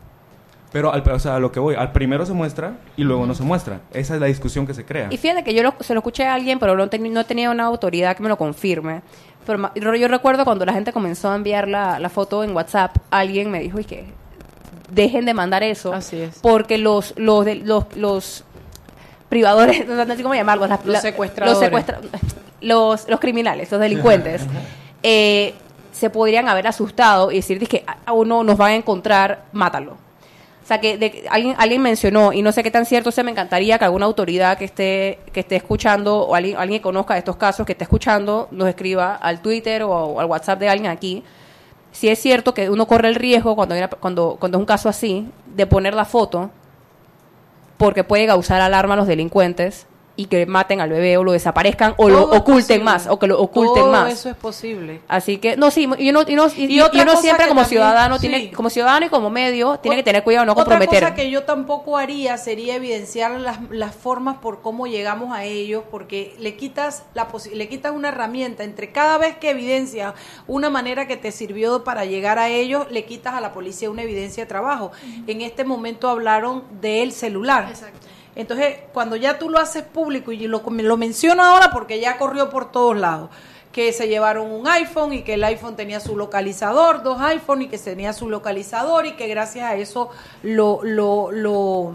Pero, 0.78 0.94
al, 0.94 1.02
o 1.10 1.20
sea, 1.20 1.38
a 1.38 1.40
lo 1.40 1.52
que 1.52 1.60
voy, 1.60 1.74
al 1.74 1.92
primero 1.92 2.24
se 2.26 2.34
muestra 2.34 2.74
y 2.96 3.04
luego 3.04 3.26
no 3.26 3.34
se 3.34 3.42
muestra. 3.42 3.80
Esa 3.94 4.14
es 4.14 4.22
la 4.22 4.28
discusión 4.28 4.68
que 4.68 4.76
se 4.76 4.86
crea. 4.86 5.08
Y 5.10 5.18
fíjate 5.18 5.44
que 5.44 5.54
yo 5.56 5.64
lo- 5.64 5.74
se 5.80 5.96
lo 5.96 6.02
escuché 6.02 6.26
a 6.26 6.36
alguien, 6.36 6.60
pero 6.60 6.76
no, 6.76 6.88
teni- 6.88 7.10
no 7.12 7.26
tenía 7.26 7.50
una 7.50 7.64
autoridad 7.66 8.16
que 8.16 8.22
me 8.22 8.30
lo 8.30 8.38
confirme. 8.38 9.02
Pero 9.48 9.96
yo 9.96 10.08
recuerdo 10.08 10.46
cuando 10.46 10.66
la 10.66 10.74
gente 10.74 10.94
comenzó 10.94 11.32
a 11.32 11.36
enviar 11.36 11.68
la, 11.68 11.98
la 12.00 12.10
foto 12.10 12.44
en 12.44 12.56
WhatsApp, 12.56 12.96
alguien 13.10 13.50
me 13.50 13.60
dijo, 13.60 13.80
y 13.80 13.86
que 13.86 14.06
dejen 14.92 15.26
de 15.26 15.34
mandar 15.34 15.64
eso. 15.64 15.94
Así 15.94 16.22
es. 16.22 16.38
Porque 16.42 16.78
los, 16.78 17.14
los, 17.18 17.44
de- 17.44 17.56
los, 17.56 17.86
los 17.96 18.44
privadores, 19.30 19.88
no 19.88 20.06
sé 20.16 20.22
cómo 20.22 20.36
llamarlos, 20.36 20.70
las- 20.70 20.86
Los 20.86 20.94
la- 20.94 21.02
secuestradores. 21.02 21.60
Los, 21.60 21.66
secuestra- 21.70 22.00
los, 22.62 23.10
los 23.10 23.20
criminales, 23.20 23.72
los 23.72 23.80
delincuentes, 23.82 24.46
eh, 25.04 25.54
se 25.92 26.10
podrían 26.12 26.48
haber 26.48 26.68
asustado 26.68 27.32
y 27.32 27.38
decir, 27.38 27.66
que 27.68 27.84
a 28.06 28.14
uno 28.14 28.44
nos 28.44 28.58
van 28.58 28.72
a 28.72 28.76
encontrar, 28.76 29.46
mátalo. 29.52 29.98
O 30.68 30.70
sea, 30.70 30.82
que 30.82 30.98
de- 30.98 31.24
alguien, 31.30 31.56
alguien 31.58 31.82
mencionó, 31.82 32.34
y 32.34 32.42
no 32.42 32.52
sé 32.52 32.62
qué 32.62 32.70
tan 32.72 32.86
cierto 32.86 33.10
sea, 33.10 33.24
me 33.24 33.32
encantaría 33.32 33.80
que 33.80 33.86
alguna 33.86 34.06
autoridad 34.06 34.58
que 34.58 34.66
esté, 34.66 35.18
que 35.32 35.40
esté 35.40 35.56
escuchando, 35.56 36.20
o 36.28 36.36
alguien, 36.36 36.58
alguien 36.58 36.80
que 36.80 36.84
conozca 36.84 37.18
estos 37.18 37.38
casos, 37.38 37.66
que 37.66 37.72
esté 37.72 37.86
escuchando, 37.86 38.50
nos 38.52 38.68
escriba 38.68 39.16
al 39.16 39.42
Twitter 39.42 39.84
o, 39.84 39.92
o 39.92 40.20
al 40.20 40.26
WhatsApp 40.26 40.60
de 40.60 40.68
alguien 40.68 40.92
aquí. 40.92 41.24
Si 41.94 42.10
es 42.10 42.20
cierto 42.20 42.54
que 42.54 42.70
uno 42.70 42.86
corre 42.86 43.08
el 43.08 43.16
riesgo 43.16 43.56
cuando, 43.56 43.76
hay 43.76 43.80
una- 43.80 43.88
cuando, 43.88 44.36
cuando 44.38 44.58
es 44.58 44.60
un 44.60 44.66
caso 44.66 44.90
así, 44.90 45.30
de 45.56 45.66
poner 45.68 45.94
la 45.94 46.04
foto, 46.04 46.52
porque 47.78 48.04
puede 48.04 48.28
causar 48.28 48.60
alarma 48.60 48.96
a 48.96 48.98
los 48.98 49.08
delincuentes 49.08 49.88
y 50.18 50.26
que 50.26 50.46
maten 50.48 50.82
al 50.82 50.90
bebé 50.90 51.16
o 51.16 51.24
lo 51.24 51.32
desaparezcan 51.32 51.94
o 51.98 52.10
lo 52.10 52.26
Todo 52.26 52.38
oculten 52.40 52.84
más 52.84 53.08
o 53.08 53.18
que 53.20 53.28
lo 53.28 53.40
oculten 53.40 53.84
Todo 53.84 53.92
más. 53.92 54.12
eso 54.12 54.30
es 54.30 54.36
posible. 54.36 55.00
Así 55.08 55.38
que, 55.38 55.56
no, 55.56 55.72
sí, 55.72 55.88
y 56.00 56.10
uno, 56.10 56.24
y 56.28 56.34
uno, 56.34 56.48
y- 56.58 56.66
Y 56.66 56.74
y 56.78 56.82
otra 56.82 57.04
uno 57.04 57.12
cosa 57.12 57.22
siempre 57.22 57.48
como 57.48 57.62
también- 57.62 57.70
ciudadano, 57.70 58.16
sí. 58.18 58.28
tiene, 58.28 58.52
como 58.52 58.70
ciudadano 58.70 59.06
y 59.06 59.10
como 59.10 59.30
medio, 59.30 59.78
tiene 59.78 59.96
que 59.96 60.04
tener 60.04 60.24
cuidado 60.24 60.42
de 60.42 60.46
no 60.48 60.52
Otra 60.54 60.64
comprometer. 60.66 61.04
cosa 61.04 61.16
que 61.16 61.30
yo 61.30 61.44
tampoco 61.44 61.98
haría 61.98 62.38
sería 62.38 62.76
evidenciar 62.76 63.40
las, 63.40 63.60
las 63.70 63.96
formas 63.96 64.38
por 64.40 64.62
cómo 64.62 64.88
llegamos 64.88 65.32
a 65.38 65.44
ellos, 65.46 65.84
porque 65.92 66.36
le 66.40 66.56
quitas 66.58 67.04
la 67.14 67.28
le 67.54 67.70
quitas 67.70 67.92
una 67.94 68.10
herramienta 68.10 68.64
entre 68.64 68.92
cada 68.92 69.18
vez 69.20 69.38
que 69.38 69.52
evidencias 69.52 70.14
una 70.48 70.70
manera 70.72 71.08
que 71.08 71.18
te 71.18 71.32
sirvió 71.32 71.84
para 71.84 72.06
llegar 72.06 72.40
a 72.40 72.50
ellos, 72.50 72.88
le 72.90 73.06
quitas 73.06 73.36
a 73.36 73.42
la 73.42 73.54
policía 73.54 73.92
una 73.92 74.02
evidencia 74.02 74.44
de 74.44 74.48
trabajo. 74.48 74.92
En 75.28 75.42
este 75.42 75.64
momento 75.64 76.10
hablaron 76.10 76.64
del 76.82 77.12
celular. 77.12 77.68
Exacto. 77.70 78.08
Entonces, 78.38 78.76
cuando 78.94 79.16
ya 79.16 79.40
tú 79.40 79.50
lo 79.50 79.58
haces 79.58 79.84
público, 79.84 80.32
y 80.32 80.48
lo, 80.48 80.62
lo 80.64 80.98
menciono 80.98 81.44
ahora 81.44 81.72
porque 81.72 82.00
ya 82.00 82.20
corrió 82.20 82.52
por 82.52 82.72
todos 82.72 82.96
lados, 82.96 83.32
que 83.72 83.92
se 83.92 84.08
llevaron 84.08 84.52
un 84.52 84.68
iPhone 84.68 85.12
y 85.14 85.24
que 85.24 85.34
el 85.34 85.44
iPhone 85.44 85.76
tenía 85.76 86.00
su 86.00 86.16
localizador, 86.16 87.02
dos 87.02 87.20
iPhone 87.20 87.64
y 87.64 87.68
que 87.68 87.80
tenía 87.80 88.14
su 88.14 88.30
localizador 88.30 89.08
y 89.08 89.14
que 89.14 89.28
gracias 89.28 89.66
a 89.66 89.76
eso 89.76 90.12
lo, 90.44 90.82
lo, 90.84 91.32
lo, 91.32 91.94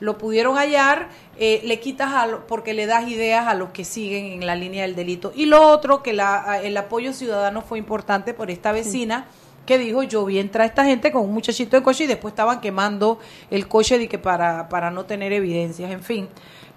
lo 0.00 0.18
pudieron 0.18 0.56
hallar, 0.56 1.08
eh, 1.38 1.60
le 1.62 1.78
quitas 1.78 2.12
a 2.12 2.40
porque 2.48 2.74
le 2.74 2.86
das 2.86 3.06
ideas 3.06 3.46
a 3.46 3.54
los 3.54 3.70
que 3.70 3.84
siguen 3.84 4.26
en 4.26 4.44
la 4.44 4.56
línea 4.56 4.82
del 4.82 4.96
delito. 4.96 5.32
Y 5.36 5.46
lo 5.46 5.68
otro, 5.68 6.02
que 6.02 6.12
la, 6.12 6.60
el 6.64 6.76
apoyo 6.76 7.12
ciudadano 7.12 7.62
fue 7.62 7.78
importante 7.78 8.34
por 8.34 8.50
esta 8.50 8.72
vecina 8.72 9.26
que 9.66 9.76
dijo 9.78 10.02
yo 10.04 10.24
vi 10.24 10.38
entrar 10.38 10.62
a 10.62 10.66
esta 10.66 10.84
gente 10.84 11.12
con 11.12 11.22
un 11.22 11.34
muchachito 11.34 11.76
de 11.76 11.82
coche 11.82 12.04
y 12.04 12.06
después 12.06 12.32
estaban 12.32 12.60
quemando 12.60 13.18
el 13.50 13.68
coche 13.68 13.98
de 13.98 14.08
que 14.08 14.18
para, 14.18 14.68
para 14.68 14.90
no 14.90 15.04
tener 15.04 15.32
evidencias, 15.32 15.90
en 15.90 16.02
fin. 16.02 16.28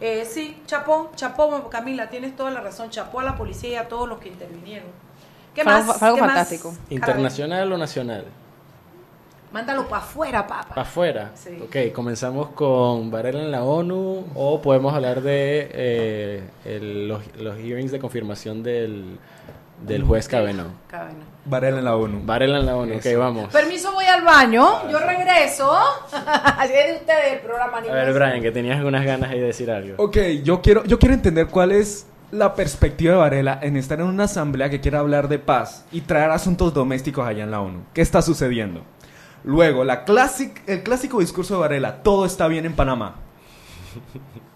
Eh, 0.02 0.25
sí, 0.30 0.58
chapó, 0.65 1.12
chapó, 1.15 1.69
Camila, 1.69 2.10
tienes 2.10 2.36
toda 2.36 2.52
la 2.52 2.62
razón, 2.62 2.89
chapó 2.89 3.19
a 3.19 3.23
la 3.23 3.36
policía 3.38 3.69
y 3.69 3.75
a 3.75 3.88
todos 3.88 4.08
los 4.10 4.19
que 4.19 4.30
intervinieron. 4.30 4.88
¿Qué 5.54 5.63
Fue 5.63 5.73
algo- 5.73 5.88
más? 5.88 5.97
fue 5.97 6.08
algo 6.08 6.15
¿Qué 6.17 6.21
más? 6.23 6.32
fantástico. 6.32 6.73
¿Internacional 6.89 7.71
o 7.73 7.78
nacional? 7.78 8.25
Mándalo 9.52 9.88
para 9.88 10.04
afuera, 10.04 10.45
papá. 10.45 10.69
Para 10.69 10.82
afuera. 10.84 11.32
Sí. 11.34 11.58
Ok, 11.63 11.91
comenzamos 11.93 12.49
con 12.49 13.10
Varela 13.10 13.39
en 13.41 13.52
la 13.52 13.63
ONU 13.63 14.28
o 14.36 14.62
podemos 14.62 14.93
hablar 14.93 15.21
de 15.21 15.69
eh, 15.73 16.43
el- 16.65 17.08
los, 17.08 17.21
los 17.38 17.58
hearings 17.58 17.91
de 17.91 17.97
confirmación 17.99 18.62
del, 18.62 19.17
del 19.81 20.03
juez 20.03 20.27
Cabeno. 20.27 20.65
Varela 21.45 21.79
en 21.79 21.85
la 21.85 21.95
ONU. 21.95 22.21
Varela 22.25 22.59
en 22.59 22.65
la 22.65 22.75
ONU, 22.75 22.95
ok, 22.95 23.05
vamos. 23.17 23.51
Permiso, 23.51 23.93
voy 23.93 24.05
al 24.05 24.23
baño, 24.23 24.89
yo 24.89 24.99
regreso. 24.99 25.71
Así 26.13 26.73
es 26.73 27.01
usted 27.01 27.33
el 27.33 27.39
programa. 27.39 27.77
A 27.77 27.81
ver, 27.81 28.13
Brian, 28.13 28.41
que 28.41 28.51
tenías 28.51 28.83
unas 28.83 29.05
ganas 29.05 29.31
ahí 29.31 29.39
de 29.39 29.47
decir 29.47 29.71
algo. 29.71 29.95
Ok, 29.97 30.17
yo 30.43 30.61
quiero, 30.61 30.83
yo 30.83 30.99
quiero 30.99 31.15
entender 31.15 31.47
cuál 31.47 31.71
es 31.71 32.07
la 32.31 32.53
perspectiva 32.53 33.13
de 33.13 33.19
Varela 33.19 33.59
en 33.61 33.77
estar 33.77 33.99
en 33.99 34.07
una 34.07 34.25
asamblea 34.25 34.69
que 34.69 34.81
quiera 34.81 34.99
hablar 34.99 35.27
de 35.27 35.39
paz 35.39 35.85
y 35.91 36.01
traer 36.01 36.29
asuntos 36.29 36.73
domésticos 36.73 37.25
allá 37.25 37.43
en 37.43 37.51
la 37.51 37.61
ONU. 37.61 37.85
¿Qué 37.93 38.01
está 38.01 38.21
sucediendo? 38.21 38.83
Luego, 39.43 39.83
la 39.83 40.05
el 40.67 40.83
clásico 40.83 41.19
discurso 41.19 41.55
de 41.55 41.61
Varela, 41.61 42.03
todo 42.03 42.25
está 42.25 42.47
bien 42.47 42.65
en 42.65 42.73
Panamá. 42.73 43.15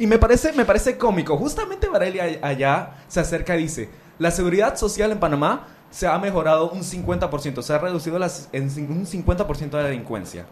Y 0.00 0.06
me 0.06 0.18
parece, 0.18 0.54
me 0.54 0.64
parece 0.64 0.96
cómico. 0.96 1.36
Justamente 1.36 1.86
Varela 1.86 2.24
allá 2.40 3.02
se 3.06 3.20
acerca 3.20 3.54
y 3.54 3.64
dice, 3.64 3.90
la 4.20 4.30
seguridad 4.30 4.76
social 4.76 5.10
en 5.10 5.18
Panamá 5.18 5.66
se 5.90 6.06
ha 6.06 6.16
mejorado 6.18 6.70
un 6.70 6.82
50%, 6.82 7.62
se 7.62 7.72
ha 7.72 7.78
reducido 7.78 8.18
las, 8.20 8.48
en 8.52 8.64
un 8.88 9.04
50% 9.06 9.70
de 9.70 9.76
la 9.82 9.88
delincuencia. 9.88 10.46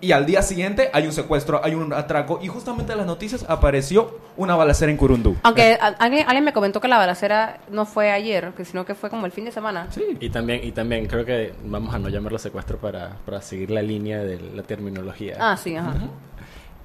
Y 0.00 0.12
al 0.12 0.26
día 0.26 0.42
siguiente 0.42 0.90
hay 0.92 1.06
un 1.06 1.12
secuestro, 1.12 1.60
hay 1.64 1.74
un 1.74 1.92
atraco 1.92 2.38
y 2.40 2.46
justamente 2.46 2.92
en 2.92 2.98
las 2.98 3.06
noticias 3.08 3.44
apareció 3.48 4.16
una 4.36 4.54
balacera 4.54 4.92
en 4.92 4.96
Curundú. 4.96 5.34
Aunque 5.42 5.76
a- 5.80 5.86
alguien, 5.98 6.24
alguien 6.28 6.44
me 6.44 6.52
comentó 6.52 6.80
que 6.80 6.86
la 6.86 6.98
balacera 6.98 7.58
no 7.72 7.84
fue 7.84 8.12
ayer, 8.12 8.52
que 8.56 8.64
sino 8.64 8.86
que 8.86 8.94
fue 8.94 9.10
como 9.10 9.26
el 9.26 9.32
fin 9.32 9.44
de 9.44 9.50
semana. 9.50 9.88
Sí. 9.90 10.04
Y 10.20 10.30
también, 10.30 10.60
y 10.62 10.70
también 10.70 11.06
creo 11.08 11.24
que 11.24 11.52
vamos 11.64 11.92
a 11.92 11.98
no 11.98 12.08
llamarlo 12.10 12.38
secuestro 12.38 12.78
para, 12.78 13.16
para 13.26 13.42
seguir 13.42 13.72
la 13.72 13.82
línea 13.82 14.18
de 14.22 14.38
la 14.54 14.62
terminología. 14.62 15.36
Ah, 15.40 15.56
sí, 15.56 15.74
ajá. 15.74 15.94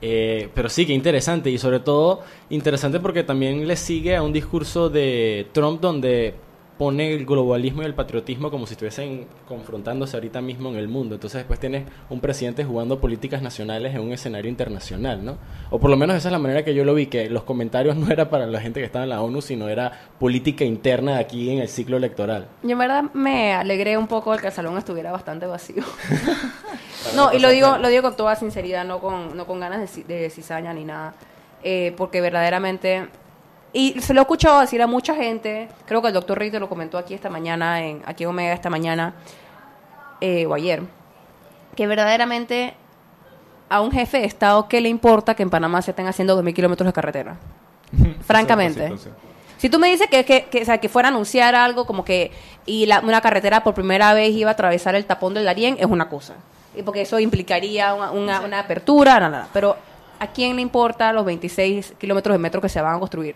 Eh, 0.06 0.50
pero 0.54 0.68
sí, 0.68 0.86
que 0.86 0.92
interesante. 0.92 1.50
Y 1.50 1.58
sobre 1.58 1.80
todo, 1.80 2.24
interesante 2.50 3.00
porque 3.00 3.24
también 3.24 3.66
le 3.66 3.78
sigue 3.78 4.18
a 4.18 4.22
un 4.22 4.34
discurso 4.34 4.90
de 4.90 5.48
Trump 5.54 5.80
donde 5.80 6.34
pone 6.78 7.14
el 7.14 7.26
globalismo 7.26 7.84
y 7.84 7.86
el 7.86 7.94
patriotismo 7.94 8.50
como 8.50 8.66
si 8.66 8.74
estuviesen 8.74 9.28
confrontándose 9.48 10.18
ahorita 10.18 10.42
mismo 10.42 10.70
en 10.70 10.76
el 10.78 10.88
mundo. 10.88 11.16
Entonces 11.16 11.40
después 11.40 11.60
tienes 11.60 11.84
un 12.10 12.20
presidente 12.20 12.64
jugando 12.66 13.00
políticas 13.00 13.42
nacionales 13.42 13.94
en 13.94 14.02
un 14.02 14.12
escenario 14.12 14.50
internacional, 14.50 15.24
¿no? 15.24 15.38
O 15.70 15.80
por 15.80 15.90
lo 15.92 15.98
menos 15.98 16.16
esa 16.16 16.30
es 16.30 16.32
la 16.32 16.40
manera 16.40 16.64
que 16.66 16.74
yo 16.74 16.84
lo 16.84 16.94
vi, 16.96 17.06
que 17.08 17.30
los 17.30 17.44
comentarios 17.44 17.96
no 17.98 18.10
era 18.12 18.30
para 18.30 18.48
la 18.48 18.60
gente 18.60 18.80
que 18.80 18.86
estaba 18.86 19.04
en 19.04 19.10
la 19.10 19.22
ONU, 19.22 19.42
sino 19.42 19.70
era 19.70 19.92
política 20.20 20.64
interna 20.66 21.16
de 21.16 21.20
aquí 21.22 21.50
en 21.52 21.60
el 21.60 21.68
ciclo 21.70 21.98
electoral. 21.98 22.48
Yo 22.64 22.72
en 22.72 22.78
verdad 22.80 23.04
me 23.14 23.54
alegré 23.54 23.98
un 23.98 24.08
poco 24.08 24.34
de 24.34 24.40
que 24.40 24.48
el 24.48 24.54
salón 24.54 24.78
estuviera 24.78 25.12
bastante 25.12 25.46
vacío. 25.46 25.84
no, 27.16 27.34
y 27.34 27.40
lo 27.40 27.50
digo, 27.50 27.78
lo 27.78 27.88
digo 27.90 28.02
con 28.04 28.16
toda 28.16 28.36
sinceridad, 28.36 28.86
no 28.86 29.00
con, 29.00 29.36
no 29.38 29.46
con 29.46 29.60
ganas 29.60 29.80
de, 29.80 29.86
ci- 30.02 30.06
de 30.06 30.30
cizaña 30.30 30.74
ni 30.74 30.86
nada. 30.86 31.14
Eh, 31.64 31.94
porque 31.98 32.20
verdaderamente. 32.20 33.08
Y 33.74 34.00
se 34.02 34.14
lo 34.14 34.22
he 34.22 34.24
escuchado 34.24 34.60
decir 34.62 34.82
a 34.82 34.88
mucha 34.88 35.16
gente. 35.16 35.68
Creo 35.88 36.02
que 36.02 36.10
el 36.10 36.14
doctor 36.14 36.38
Rito 36.40 36.60
lo 36.60 36.70
comentó 36.70 36.98
aquí 36.98 37.14
esta 37.16 37.30
mañana, 37.30 37.82
en, 37.84 38.04
aquí 38.06 38.24
en 38.24 38.30
Omega 38.30 38.54
esta 38.54 38.70
mañana, 38.70 39.16
eh, 40.22 40.46
o 40.46 40.54
ayer. 40.54 40.84
Que 41.76 41.88
verdaderamente 41.88 42.76
a 43.70 43.82
un 43.82 43.92
jefe 43.92 44.20
de 44.20 44.26
Estado, 44.26 44.68
¿qué 44.68 44.80
le 44.80 44.90
importa 44.90 45.34
que 45.34 45.42
en 45.42 45.50
Panamá 45.50 45.82
se 45.82 45.90
estén 45.92 46.06
haciendo 46.08 46.40
2.000 46.42 46.54
kilómetros 46.54 46.86
de 46.86 46.94
carretera? 46.94 47.38
Francamente. 48.22 48.94
Si 49.58 49.70
tú 49.70 49.80
me 49.80 49.88
dices 49.88 50.08
que, 50.08 50.24
que, 50.26 50.46
que, 50.46 50.62
o 50.62 50.66
sea, 50.66 50.78
que 50.78 50.90
fuera 50.90 51.08
a 51.08 51.12
anunciar 51.12 51.56
algo 51.56 51.86
como 51.86 52.04
que 52.06 52.32
y 52.66 52.86
la- 52.86 53.00
una 53.00 53.22
carretera 53.22 53.64
por 53.64 53.74
primera 53.74 54.14
vez 54.14 54.32
iba 54.36 54.50
a 54.50 54.54
atravesar 54.54 54.94
el 54.96 55.06
tapón 55.06 55.34
del 55.34 55.46
Darién, 55.46 55.78
es 55.80 55.86
una 55.86 56.10
cosa. 56.10 56.36
Y 56.76 56.84
porque 56.84 57.02
eso 57.02 57.18
implicaría 57.20 57.94
una, 57.94 58.12
una- 58.12 58.42
una 58.42 58.60
apertura, 58.60 59.14
nada, 59.16 59.30
nada. 59.30 59.48
Pero 59.54 59.78
¿a 60.20 60.28
quién 60.28 60.56
le 60.58 60.62
importa 60.62 61.12
los 61.14 61.24
26 61.26 61.94
kilómetros 61.98 62.34
de 62.34 62.40
metro 62.40 62.62
que 62.62 62.70
se 62.70 62.82
van 62.82 62.96
a 62.96 63.00
construir? 63.00 63.36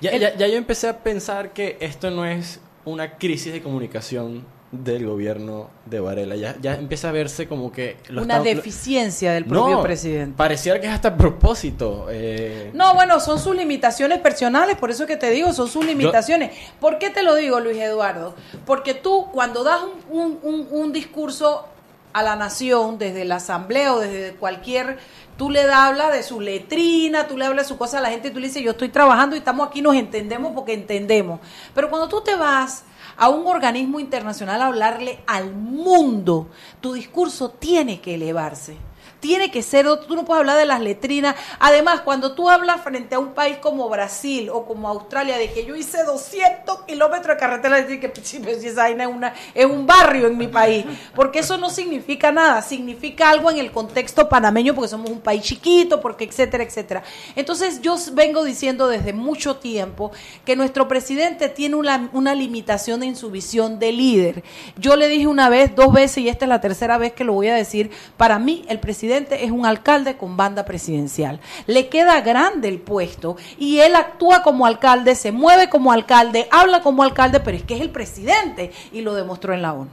Ya, 0.00 0.16
ya, 0.16 0.36
ya 0.36 0.46
yo 0.46 0.56
empecé 0.56 0.88
a 0.88 0.98
pensar 0.98 1.52
que 1.52 1.76
esto 1.80 2.10
no 2.10 2.24
es 2.24 2.60
una 2.84 3.16
crisis 3.18 3.52
de 3.52 3.62
comunicación 3.62 4.44
del 4.70 5.06
gobierno 5.06 5.70
de 5.86 5.98
Varela. 5.98 6.36
Ya, 6.36 6.54
ya 6.60 6.74
empieza 6.74 7.08
a 7.08 7.12
verse 7.12 7.48
como 7.48 7.72
que... 7.72 7.96
lo 8.08 8.22
Una 8.22 8.36
está- 8.36 8.48
deficiencia 8.50 9.32
del 9.32 9.46
propio 9.46 9.76
No, 9.76 9.82
presidente. 9.82 10.34
Pareciera 10.36 10.78
que 10.78 10.86
es 10.86 10.92
hasta 10.92 11.08
a 11.08 11.16
propósito. 11.16 12.06
eh, 12.10 12.70
No, 12.74 12.94
bueno, 12.94 13.18
son 13.18 13.38
sus 13.38 13.56
limitaciones 13.56 14.18
personales, 14.18 14.76
por 14.76 14.90
eso 14.90 15.06
que 15.06 15.16
te 15.16 15.30
digo, 15.30 15.52
son 15.54 15.68
sus 15.68 15.86
limitaciones. 15.86 16.50
¿Por 16.80 16.98
qué 16.98 17.08
te 17.08 17.22
lo 17.22 17.34
digo, 17.34 17.60
Luis 17.60 17.78
Eduardo? 17.78 18.34
Porque 18.66 18.92
tú, 18.92 19.26
cuando 19.32 19.64
das 19.64 19.80
un, 20.10 20.20
un- 20.20 20.38
un- 20.42 20.68
un 20.70 20.92
discurso 20.92 21.66
a 22.12 22.22
la 22.22 22.36
nación, 22.36 22.98
desde 22.98 23.24
la 23.24 23.36
asamblea 23.36 23.94
o 23.94 24.00
desde 24.00 24.32
cualquier, 24.34 24.98
tú 25.38 25.48
le 25.50 25.62
hablas 25.62 26.12
de 26.12 26.22
su 26.22 26.40
letrina, 26.40 27.26
tú 27.26 27.38
le 27.38 27.46
hablas 27.46 27.66
de 27.66 27.68
su 27.68 27.78
cosa 27.78 27.98
a 27.98 28.02
la 28.02 28.10
gente 28.10 28.28
y 28.28 28.30
tú 28.32 28.40
le 28.40 28.48
dices, 28.48 28.62
yo 28.62 28.72
estoy 28.72 28.90
trabajando 28.90 29.36
y 29.36 29.38
estamos 29.38 29.66
aquí, 29.66 29.80
nos 29.80 29.94
entendemos 29.94 30.52
porque 30.52 30.74
entendemos. 30.74 31.40
Pero 31.74 31.88
cuando 31.88 32.08
tú 32.08 32.20
te 32.20 32.34
vas 32.34 32.84
a 33.16 33.28
un 33.30 33.46
organismo 33.46 34.00
internacional 34.00 34.60
a 34.60 34.66
hablarle 34.66 35.20
al 35.26 35.54
mundo, 35.54 36.48
tu 36.80 36.92
discurso 36.92 37.50
tiene 37.50 38.00
que 38.00 38.16
elevarse. 38.16 38.76
Tiene 39.20 39.50
que 39.50 39.62
ser 39.62 39.88
tú 40.06 40.14
no 40.14 40.24
puedes 40.24 40.40
hablar 40.40 40.58
de 40.58 40.66
las 40.66 40.80
letrinas. 40.80 41.34
Además, 41.58 42.02
cuando 42.02 42.32
tú 42.34 42.48
hablas 42.48 42.82
frente 42.82 43.14
a 43.14 43.18
un 43.18 43.32
país 43.32 43.56
como 43.58 43.88
Brasil 43.88 44.50
o 44.52 44.64
como 44.64 44.88
Australia, 44.88 45.38
de 45.38 45.50
que 45.50 45.64
yo 45.64 45.74
hice 45.74 46.04
200 46.04 46.82
kilómetros 46.82 47.36
de 47.36 47.40
carretera, 47.40 47.80
decir 47.80 48.00
que 48.00 48.12
sí, 48.22 48.38
pues, 48.38 48.62
esa 48.62 48.82
vaina 48.82 49.04
es, 49.04 49.10
una, 49.10 49.34
es 49.54 49.66
un 49.66 49.86
barrio 49.86 50.26
en 50.26 50.36
mi 50.36 50.46
país, 50.46 50.84
porque 51.14 51.40
eso 51.40 51.56
no 51.56 51.70
significa 51.70 52.30
nada, 52.30 52.62
significa 52.62 53.30
algo 53.30 53.50
en 53.50 53.58
el 53.58 53.72
contexto 53.72 54.28
panameño, 54.28 54.74
porque 54.74 54.88
somos 54.88 55.10
un 55.10 55.20
país 55.20 55.42
chiquito, 55.42 56.00
porque 56.00 56.24
etcétera, 56.24 56.64
etcétera. 56.64 57.02
Entonces, 57.34 57.80
yo 57.80 57.96
vengo 58.12 58.44
diciendo 58.44 58.88
desde 58.88 59.12
mucho 59.12 59.56
tiempo 59.56 60.12
que 60.44 60.56
nuestro 60.56 60.86
presidente 60.88 61.48
tiene 61.48 61.76
una, 61.76 62.10
una 62.12 62.34
limitación 62.34 63.02
en 63.02 63.16
su 63.16 63.30
visión 63.30 63.78
de 63.78 63.92
líder. 63.92 64.44
Yo 64.76 64.96
le 64.96 65.08
dije 65.08 65.26
una 65.26 65.48
vez, 65.48 65.74
dos 65.74 65.92
veces, 65.92 66.18
y 66.18 66.28
esta 66.28 66.44
es 66.44 66.48
la 66.48 66.60
tercera 66.60 66.98
vez 66.98 67.12
que 67.12 67.24
lo 67.24 67.32
voy 67.32 67.48
a 67.48 67.54
decir, 67.54 67.90
para 68.16 68.38
mí 68.38 68.64
el 68.68 68.78
presidente 68.78 69.07
es 69.16 69.50
un 69.50 69.66
alcalde 69.66 70.16
con 70.16 70.36
banda 70.36 70.64
presidencial. 70.64 71.40
Le 71.66 71.88
queda 71.88 72.20
grande 72.20 72.68
el 72.68 72.80
puesto 72.80 73.36
y 73.58 73.80
él 73.80 73.94
actúa 73.94 74.42
como 74.42 74.66
alcalde, 74.66 75.14
se 75.14 75.32
mueve 75.32 75.68
como 75.68 75.92
alcalde, 75.92 76.48
habla 76.50 76.82
como 76.82 77.02
alcalde, 77.02 77.40
pero 77.40 77.56
es 77.56 77.62
que 77.62 77.76
es 77.76 77.80
el 77.80 77.90
presidente 77.90 78.72
y 78.92 79.00
lo 79.00 79.14
demostró 79.14 79.54
en 79.54 79.62
la 79.62 79.72
ONU. 79.72 79.88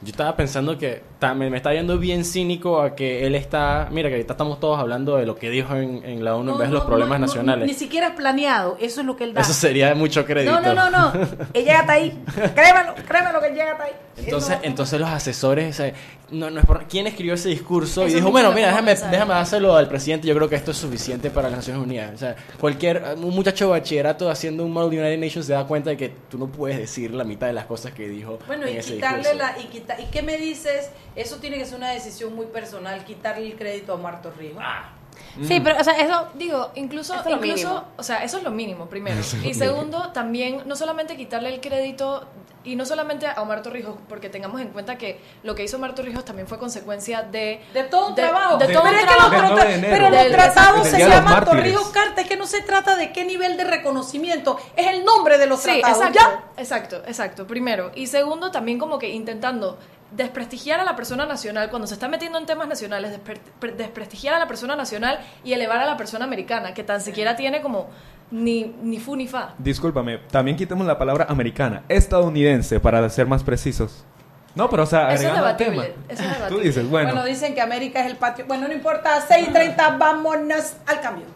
Yo 0.00 0.10
estaba 0.10 0.36
pensando 0.36 0.78
que 0.78 1.02
me, 1.34 1.56
está 1.56 1.72
yendo 1.74 1.98
bien 1.98 2.24
cínico 2.24 2.80
a 2.80 2.94
que 2.94 3.26
él 3.26 3.34
está... 3.34 3.88
Mira, 3.90 4.08
que 4.08 4.14
ahorita 4.14 4.34
estamos 4.34 4.60
todos 4.60 4.78
hablando 4.78 5.16
de 5.16 5.26
lo 5.26 5.34
que 5.36 5.50
dijo 5.50 5.74
en, 5.74 6.04
en 6.04 6.24
la 6.24 6.36
ONU 6.36 6.52
en 6.52 6.58
vez 6.58 6.68
de 6.68 6.74
los 6.74 6.84
No, 6.84 6.88
problemas 6.88 7.18
no, 7.18 7.26
no, 7.26 7.32
nacionales. 7.32 7.66
Ni 7.66 7.74
siquiera 7.74 8.08
es 8.08 8.14
planeado, 8.14 8.76
eso 8.80 9.00
es 9.00 9.06
lo 9.06 9.16
que 9.16 9.24
él 9.24 9.34
da. 9.34 9.40
Eso 9.40 9.52
sería 9.52 9.94
mucho 9.94 10.24
crédito. 10.24 10.60
No, 10.60 10.74
no, 10.74 10.90
no, 10.90 11.12
no. 11.12 11.12
Él 11.54 11.64
llega 11.64 11.80
hasta 11.80 11.92
ahí. 11.94 12.22
Créemelo, 12.54 12.94
créemelo 13.06 13.40
que 13.40 13.48
llega 13.50 13.72
hasta 13.72 13.84
ahí. 13.84 13.92
Entonces, 14.18 14.58
no- 14.58 14.64
entonces 14.64 14.98
los 14.98 15.08
asesores, 15.08 15.78
eh, 15.78 15.94
no, 16.32 16.50
no 16.50 16.58
es 16.58 16.66
por- 16.66 16.86
¿quién 16.88 17.06
escribió 17.06 17.34
ese 17.34 17.50
discurso? 17.50 18.02
Eso 18.02 18.10
y 18.10 18.14
dijo, 18.16 18.32
bueno, 18.32 18.50
mira, 18.50 18.66
déjame, 18.68 18.92
déjame 18.96 19.32
dárselo 19.34 19.76
al 19.76 19.88
presidente, 19.88 20.26
yo 20.26 20.34
creo 20.34 20.48
que 20.48 20.56
esto 20.56 20.72
es 20.72 20.76
suficiente 20.76 21.30
para 21.30 21.48
las 21.48 21.58
Naciones 21.58 21.82
Unidas. 21.84 22.14
O 22.14 22.18
sea, 22.18 22.34
cualquier, 22.58 23.00
un 23.16 23.32
muchacho 23.32 23.66
de 23.66 23.70
bachillerato 23.70 24.28
haciendo 24.28 24.64
un 24.64 24.72
model 24.72 24.90
de 24.90 24.98
United 24.98 25.18
Nations 25.24 25.46
se 25.46 25.52
da 25.52 25.64
cuenta 25.68 25.90
de 25.90 25.96
que 25.96 26.12
tú 26.28 26.36
no 26.36 26.48
puedes 26.48 26.78
decir 26.78 27.12
la 27.14 27.22
mitad 27.22 27.46
de 27.46 27.52
las 27.52 27.66
cosas 27.66 27.92
que 27.92 28.08
dijo 28.08 28.40
Bueno, 28.48 28.66
en 28.66 28.74
y 28.74 28.78
ese 28.78 28.94
quitarle 28.94 29.18
discurso. 29.18 29.38
la. 29.38 29.62
Y, 29.62 29.64
quita- 29.66 30.00
¿Y 30.00 30.04
qué 30.06 30.22
me 30.22 30.36
dices? 30.36 30.90
Eso 31.18 31.36
tiene 31.36 31.58
que 31.58 31.64
ser 31.66 31.76
una 31.76 31.90
decisión 31.90 32.34
muy 32.34 32.46
personal, 32.46 33.04
quitarle 33.04 33.46
el 33.46 33.56
crédito 33.56 33.92
a 33.92 33.96
Omar 33.96 34.22
Torrijos. 34.22 34.62
Sí, 35.46 35.60
pero, 35.60 35.78
o 35.80 35.84
sea, 35.84 35.94
eso... 35.94 36.28
Digo, 36.34 36.70
incluso, 36.76 37.14
incluso 37.28 37.84
o 37.96 38.02
sea, 38.02 38.22
eso 38.22 38.38
es 38.38 38.42
lo 38.44 38.50
mínimo, 38.50 38.86
primero. 38.86 39.18
Eso 39.20 39.36
es 39.36 39.42
lo 39.42 39.48
Y 39.48 39.54
segundo, 39.54 40.10
también, 40.12 40.62
no 40.66 40.76
solamente 40.76 41.16
quitarle 41.16 41.52
el 41.52 41.60
crédito, 41.60 42.24
y 42.64 42.76
no 42.76 42.84
solamente 42.84 43.26
a 43.26 43.40
Omar 43.42 43.62
Torrijos, 43.62 43.96
porque 44.08 44.28
tengamos 44.28 44.60
en 44.60 44.68
cuenta 44.68 44.96
que 44.98 45.20
lo 45.42 45.54
que 45.54 45.64
hizo 45.64 45.76
Omar 45.76 45.94
Torrijos 45.94 46.24
también 46.24 46.46
fue 46.46 46.58
consecuencia 46.58 47.22
de... 47.22 47.60
De 47.72 47.84
todo 47.84 48.08
un 48.08 48.14
trabajo. 48.14 48.58
De, 48.58 48.66
todo 48.72 48.82
pero 48.84 48.94
un 48.94 48.98
es 49.00 49.04
que 49.06 49.06
los 49.06 49.30
trabajo. 49.30 49.30
Del 49.30 49.40
9 49.40 49.54
trata- 49.56 49.68
de 49.68 49.74
enero. 49.74 49.94
pero 49.96 50.10
los 50.10 50.22
Del- 50.22 50.32
tratados 50.32 50.86
se 50.88 50.96
de 50.96 51.04
los 51.04 51.14
llaman. 51.14 51.44
Torrijos 51.44 51.88
Carta, 51.88 52.20
es 52.20 52.28
que 52.28 52.36
no 52.36 52.46
se 52.46 52.62
trata 52.62 52.96
de 52.96 53.12
qué 53.12 53.24
nivel 53.24 53.56
de 53.56 53.64
reconocimiento, 53.64 54.58
es 54.76 54.86
el 54.88 55.04
nombre 55.04 55.38
de 55.38 55.46
los 55.46 55.60
Sí, 55.60 55.80
tratados. 55.80 55.98
exacto, 55.98 56.18
¿ya? 56.20 56.62
exacto, 56.62 56.96
exacto, 57.06 57.46
primero. 57.46 57.90
Y 57.94 58.06
segundo, 58.06 58.50
también 58.50 58.78
como 58.78 58.98
que 58.98 59.08
intentando 59.10 59.78
desprestigiar 60.10 60.80
a 60.80 60.84
la 60.84 60.96
persona 60.96 61.26
nacional, 61.26 61.70
cuando 61.70 61.86
se 61.86 61.94
está 61.94 62.08
metiendo 62.08 62.38
en 62.38 62.46
temas 62.46 62.66
nacionales, 62.68 63.12
despre- 63.12 63.40
pre- 63.60 63.72
desprestigiar 63.72 64.34
a 64.34 64.38
la 64.38 64.48
persona 64.48 64.74
nacional 64.76 65.18
y 65.44 65.52
elevar 65.52 65.78
a 65.78 65.86
la 65.86 65.96
persona 65.96 66.24
americana, 66.24 66.72
que 66.74 66.82
tan 66.82 67.00
siquiera 67.00 67.36
tiene 67.36 67.60
como 67.60 67.88
ni, 68.30 68.74
ni 68.82 68.98
fu 68.98 69.16
ni 69.16 69.26
fa. 69.28 69.54
Discúlpame, 69.58 70.18
también 70.30 70.56
quitemos 70.56 70.86
la 70.86 70.98
palabra 70.98 71.26
americana, 71.28 71.82
estadounidense, 71.88 72.80
para 72.80 73.08
ser 73.10 73.26
más 73.26 73.42
precisos. 73.42 74.04
No, 74.54 74.68
pero 74.70 74.84
o 74.84 74.86
sea, 74.86 75.12
Eso 75.12 75.24
es 75.24 75.28
al 75.28 75.56
tema. 75.56 75.72
debatible, 75.82 75.94
eso 76.08 76.22
es 76.22 76.28
Tú 76.28 76.34
debatible. 76.34 76.64
dices, 76.64 76.88
bueno, 76.88 77.10
Bueno, 77.12 77.24
dicen 77.26 77.54
que 77.54 77.60
América 77.60 78.00
es 78.00 78.06
el 78.06 78.16
patio. 78.16 78.44
Bueno, 78.48 78.66
no 78.66 78.74
importa, 78.74 79.24
6.30, 79.28 79.98
vámonos 79.98 80.72
al 80.86 81.00
cambio. 81.00 81.26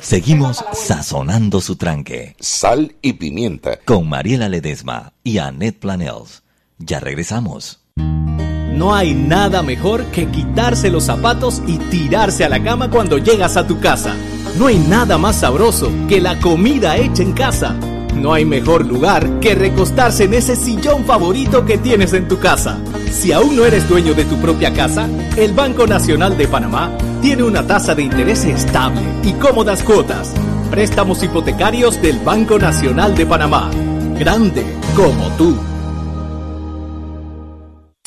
Seguimos 0.00 0.64
sazonando 0.72 1.60
su 1.60 1.76
tranque. 1.76 2.34
Sal 2.40 2.94
y 3.02 3.14
pimienta. 3.14 3.78
Con 3.84 4.08
Mariela 4.08 4.48
Ledesma 4.48 5.12
y 5.22 5.38
Annette 5.38 5.78
Planels. 5.78 6.42
Ya 6.80 6.98
regresamos. 6.98 7.78
No 8.72 8.94
hay 8.94 9.14
nada 9.14 9.62
mejor 9.62 10.06
que 10.06 10.26
quitarse 10.28 10.90
los 10.90 11.04
zapatos 11.04 11.62
y 11.66 11.76
tirarse 11.76 12.44
a 12.44 12.48
la 12.48 12.62
cama 12.62 12.90
cuando 12.90 13.18
llegas 13.18 13.58
a 13.58 13.66
tu 13.66 13.78
casa. 13.78 14.14
No 14.58 14.66
hay 14.66 14.78
nada 14.78 15.18
más 15.18 15.36
sabroso 15.36 15.92
que 16.08 16.20
la 16.20 16.40
comida 16.40 16.96
hecha 16.96 17.22
en 17.22 17.32
casa. 17.32 17.76
No 18.14 18.32
hay 18.32 18.46
mejor 18.46 18.86
lugar 18.86 19.40
que 19.40 19.54
recostarse 19.54 20.24
en 20.24 20.34
ese 20.34 20.56
sillón 20.56 21.04
favorito 21.04 21.66
que 21.66 21.76
tienes 21.76 22.14
en 22.14 22.26
tu 22.26 22.38
casa. 22.38 22.78
Si 23.12 23.32
aún 23.32 23.54
no 23.56 23.66
eres 23.66 23.86
dueño 23.86 24.14
de 24.14 24.24
tu 24.24 24.36
propia 24.36 24.72
casa, 24.72 25.06
el 25.36 25.52
Banco 25.52 25.86
Nacional 25.86 26.38
de 26.38 26.48
Panamá 26.48 26.90
tiene 27.20 27.42
una 27.42 27.66
tasa 27.66 27.94
de 27.94 28.02
interés 28.02 28.44
estable 28.44 29.02
y 29.22 29.32
cómodas 29.34 29.82
cuotas. 29.82 30.32
Préstamos 30.70 31.22
hipotecarios 31.22 32.00
del 32.00 32.18
Banco 32.20 32.58
Nacional 32.58 33.14
de 33.14 33.26
Panamá. 33.26 33.70
Grande 34.18 34.64
como 34.96 35.28
tú. 35.36 35.69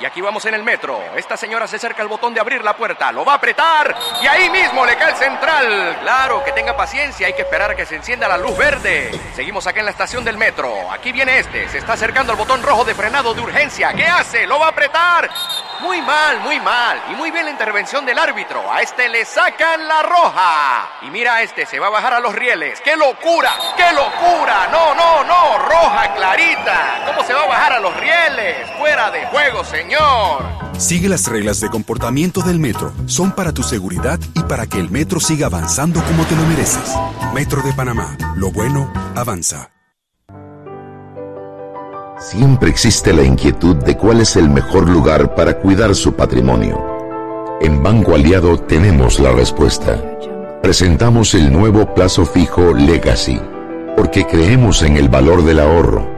Y 0.00 0.04
aquí 0.04 0.20
vamos 0.20 0.44
en 0.44 0.54
el 0.54 0.62
metro. 0.62 1.02
Esta 1.16 1.36
señora 1.36 1.66
se 1.66 1.76
acerca 1.76 2.02
al 2.02 2.08
botón 2.08 2.32
de 2.32 2.40
abrir 2.40 2.62
la 2.62 2.76
puerta, 2.76 3.10
lo 3.10 3.24
va 3.24 3.32
a 3.32 3.36
apretar 3.36 3.96
y 4.22 4.26
ahí 4.28 4.48
mismo 4.48 4.86
le 4.86 4.96
cae 4.96 5.10
el 5.10 5.16
central. 5.16 5.98
Claro, 6.02 6.44
que 6.44 6.52
tenga 6.52 6.76
paciencia, 6.76 7.26
hay 7.26 7.32
que 7.32 7.42
esperar 7.42 7.72
a 7.72 7.74
que 7.74 7.84
se 7.84 7.96
encienda 7.96 8.28
la 8.28 8.38
luz 8.38 8.56
verde. 8.56 9.10
Seguimos 9.34 9.66
acá 9.66 9.80
en 9.80 9.86
la 9.86 9.90
estación 9.90 10.24
del 10.24 10.36
metro. 10.36 10.72
Aquí 10.92 11.10
viene 11.10 11.40
este, 11.40 11.68
se 11.68 11.78
está 11.78 11.94
acercando 11.94 12.32
al 12.32 12.38
botón 12.38 12.62
rojo 12.62 12.84
de 12.84 12.94
frenado 12.94 13.34
de 13.34 13.40
urgencia. 13.40 13.92
¿Qué 13.92 14.06
hace? 14.06 14.46
¿Lo 14.46 14.60
va 14.60 14.66
a 14.66 14.70
apretar? 14.70 15.28
Muy 15.80 16.00
mal, 16.02 16.40
muy 16.40 16.60
mal. 16.60 17.02
Y 17.10 17.14
muy 17.14 17.32
bien 17.32 17.44
la 17.46 17.50
intervención 17.50 18.06
del 18.06 18.18
árbitro. 18.18 18.70
A 18.72 18.82
este 18.82 19.08
le 19.08 19.24
sacan 19.24 19.86
la 19.88 20.02
roja. 20.02 20.90
Y 21.02 21.10
mira 21.10 21.36
a 21.36 21.42
este, 21.42 21.66
se 21.66 21.78
va 21.80 21.88
a 21.88 21.90
bajar 21.90 22.14
a 22.14 22.20
los 22.20 22.34
rieles. 22.34 22.80
¡Qué 22.82 22.96
locura! 22.96 23.52
¡Qué 23.76 23.92
locura! 23.92 24.68
No, 24.70 24.94
no, 24.94 25.24
no. 25.24 25.58
Roja 25.58 26.14
clarita. 26.14 27.07
¿Cómo 27.28 27.40
se 27.40 27.46
va 27.46 27.54
a 27.54 27.58
bajar 27.58 27.72
a 27.74 27.80
los 27.80 27.94
rieles? 28.00 28.56
Fuera 28.78 29.10
de 29.10 29.26
juego, 29.26 29.62
señor. 29.62 30.46
Sigue 30.78 31.10
las 31.10 31.26
reglas 31.26 31.60
de 31.60 31.68
comportamiento 31.68 32.40
del 32.40 32.58
metro. 32.58 32.90
Son 33.04 33.32
para 33.32 33.52
tu 33.52 33.62
seguridad 33.62 34.18
y 34.34 34.42
para 34.44 34.66
que 34.66 34.78
el 34.78 34.88
metro 34.88 35.20
siga 35.20 35.46
avanzando 35.46 36.02
como 36.04 36.24
te 36.24 36.34
lo 36.34 36.42
mereces. 36.44 36.94
Metro 37.34 37.60
de 37.60 37.74
Panamá. 37.74 38.16
Lo 38.36 38.50
bueno 38.50 38.90
avanza. 39.14 39.70
Siempre 42.18 42.70
existe 42.70 43.12
la 43.12 43.22
inquietud 43.22 43.76
de 43.76 43.94
cuál 43.94 44.22
es 44.22 44.36
el 44.36 44.48
mejor 44.48 44.88
lugar 44.88 45.34
para 45.34 45.58
cuidar 45.58 45.94
su 45.94 46.14
patrimonio. 46.14 46.82
En 47.60 47.82
Banco 47.82 48.14
Aliado 48.14 48.58
tenemos 48.58 49.20
la 49.20 49.32
respuesta. 49.32 50.02
Presentamos 50.62 51.34
el 51.34 51.52
nuevo 51.52 51.92
plazo 51.92 52.24
fijo 52.24 52.72
Legacy, 52.72 53.38
porque 53.98 54.26
creemos 54.26 54.82
en 54.82 54.96
el 54.96 55.10
valor 55.10 55.44
del 55.44 55.60
ahorro, 55.60 56.17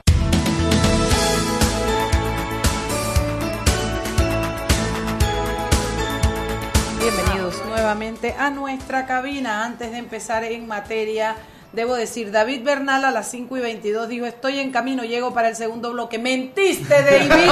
A 8.37 8.49
nuestra 8.49 9.05
cabina. 9.05 9.65
Antes 9.65 9.91
de 9.91 9.97
empezar 9.97 10.43
en 10.43 10.67
materia, 10.67 11.35
debo 11.73 11.95
decir, 11.95 12.31
David 12.31 12.63
Bernal 12.63 13.05
a 13.05 13.11
las 13.11 13.29
5 13.31 13.57
y 13.57 13.61
22 13.61 14.07
dijo, 14.07 14.25
estoy 14.25 14.59
en 14.59 14.71
camino, 14.71 15.03
llego 15.03 15.33
para 15.33 15.49
el 15.49 15.55
segundo 15.55 15.91
bloque. 15.91 16.19
Mentiste, 16.19 17.01
David. 17.03 17.51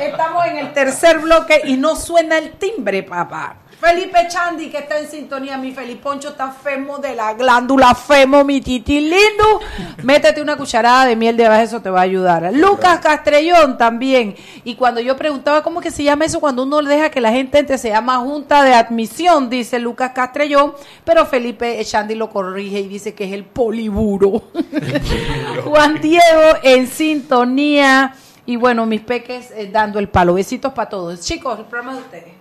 Estamos 0.00 0.46
en 0.46 0.58
el 0.58 0.72
tercer 0.72 1.18
bloque 1.18 1.62
y 1.64 1.76
no 1.76 1.96
suena 1.96 2.38
el 2.38 2.52
timbre, 2.52 3.02
papá. 3.02 3.56
Felipe 3.82 4.28
Chandi, 4.28 4.68
que 4.70 4.78
está 4.78 4.96
en 4.96 5.08
sintonía. 5.08 5.58
Mi 5.58 5.72
Feliponcho 5.72 6.28
está 6.28 6.52
femo 6.52 6.98
de 6.98 7.16
la 7.16 7.34
glándula 7.34 7.96
femo, 7.96 8.44
mi 8.44 8.60
titi 8.60 9.00
lindo. 9.00 9.60
Métete 10.04 10.40
una 10.40 10.56
cucharada 10.56 11.06
de 11.06 11.16
miel 11.16 11.36
de 11.36 11.46
abajo, 11.46 11.62
eso 11.62 11.82
te 11.82 11.90
va 11.90 11.98
a 11.98 12.02
ayudar. 12.04 12.52
Lucas 12.54 13.00
Castrellón 13.00 13.76
también. 13.76 14.36
Y 14.62 14.76
cuando 14.76 15.00
yo 15.00 15.16
preguntaba 15.16 15.64
cómo 15.64 15.80
que 15.80 15.90
se 15.90 16.04
llama 16.04 16.26
eso, 16.26 16.38
cuando 16.38 16.62
uno 16.62 16.80
deja 16.80 17.10
que 17.10 17.20
la 17.20 17.32
gente 17.32 17.58
entre, 17.58 17.76
se 17.76 17.88
llama 17.88 18.18
Junta 18.18 18.62
de 18.62 18.72
Admisión, 18.72 19.50
dice 19.50 19.80
Lucas 19.80 20.12
Castrellón. 20.14 20.74
Pero 21.04 21.26
Felipe 21.26 21.84
Chandi 21.84 22.14
lo 22.14 22.30
corrige 22.30 22.78
y 22.78 22.86
dice 22.86 23.14
que 23.14 23.24
es 23.24 23.31
el 23.32 23.44
poliburo. 23.44 24.42
Juan 25.64 26.00
Diego 26.00 26.56
en 26.62 26.86
sintonía. 26.86 28.14
Y 28.44 28.56
bueno, 28.56 28.86
mis 28.86 29.00
peques 29.00 29.50
eh, 29.52 29.68
dando 29.72 29.98
el 29.98 30.08
palo. 30.08 30.34
Besitos 30.34 30.72
para 30.72 30.88
todos. 30.88 31.20
Chicos, 31.20 31.58
el 31.58 31.64
programa 31.66 31.94
de 31.94 32.00
ustedes. 32.00 32.32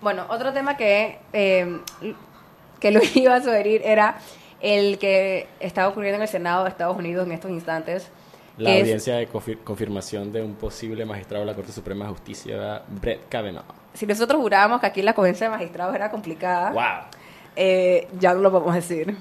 Bueno, 0.00 0.26
otro 0.28 0.52
tema 0.52 0.76
que, 0.76 1.18
eh, 1.32 1.78
que 2.80 2.90
lo 2.90 3.00
iba 3.14 3.36
a 3.36 3.40
sugerir 3.42 3.82
era 3.84 4.18
el 4.60 4.98
que 4.98 5.48
estaba 5.60 5.88
ocurriendo 5.88 6.16
en 6.16 6.22
el 6.22 6.28
Senado 6.28 6.64
de 6.64 6.70
Estados 6.70 6.96
Unidos 6.96 7.26
en 7.26 7.32
estos 7.32 7.50
instantes. 7.50 8.08
La 8.58 8.74
es- 8.74 8.80
audiencia 8.82 9.16
de 9.16 9.28
confir- 9.30 9.58
confirmación 9.64 10.30
de 10.32 10.42
un 10.42 10.54
posible 10.54 11.04
magistrado 11.06 11.44
de 11.44 11.50
la 11.50 11.56
Corte 11.56 11.72
Suprema 11.72 12.04
de 12.04 12.10
Justicia, 12.10 12.82
Brett 12.88 13.28
Kavanaugh. 13.30 13.64
si 13.94 14.04
nosotros 14.06 14.40
jurábamos 14.42 14.80
que 14.80 14.86
aquí 14.86 15.00
la 15.02 15.14
convención 15.14 15.50
de 15.50 15.56
magistrados 15.56 15.94
era 15.94 16.10
complicada, 16.10 16.70
¡Wow! 16.70 16.82
eh, 17.56 18.08
ya 18.20 18.34
no 18.34 18.40
lo 18.40 18.50
podemos 18.52 18.74
decir. 18.74 19.16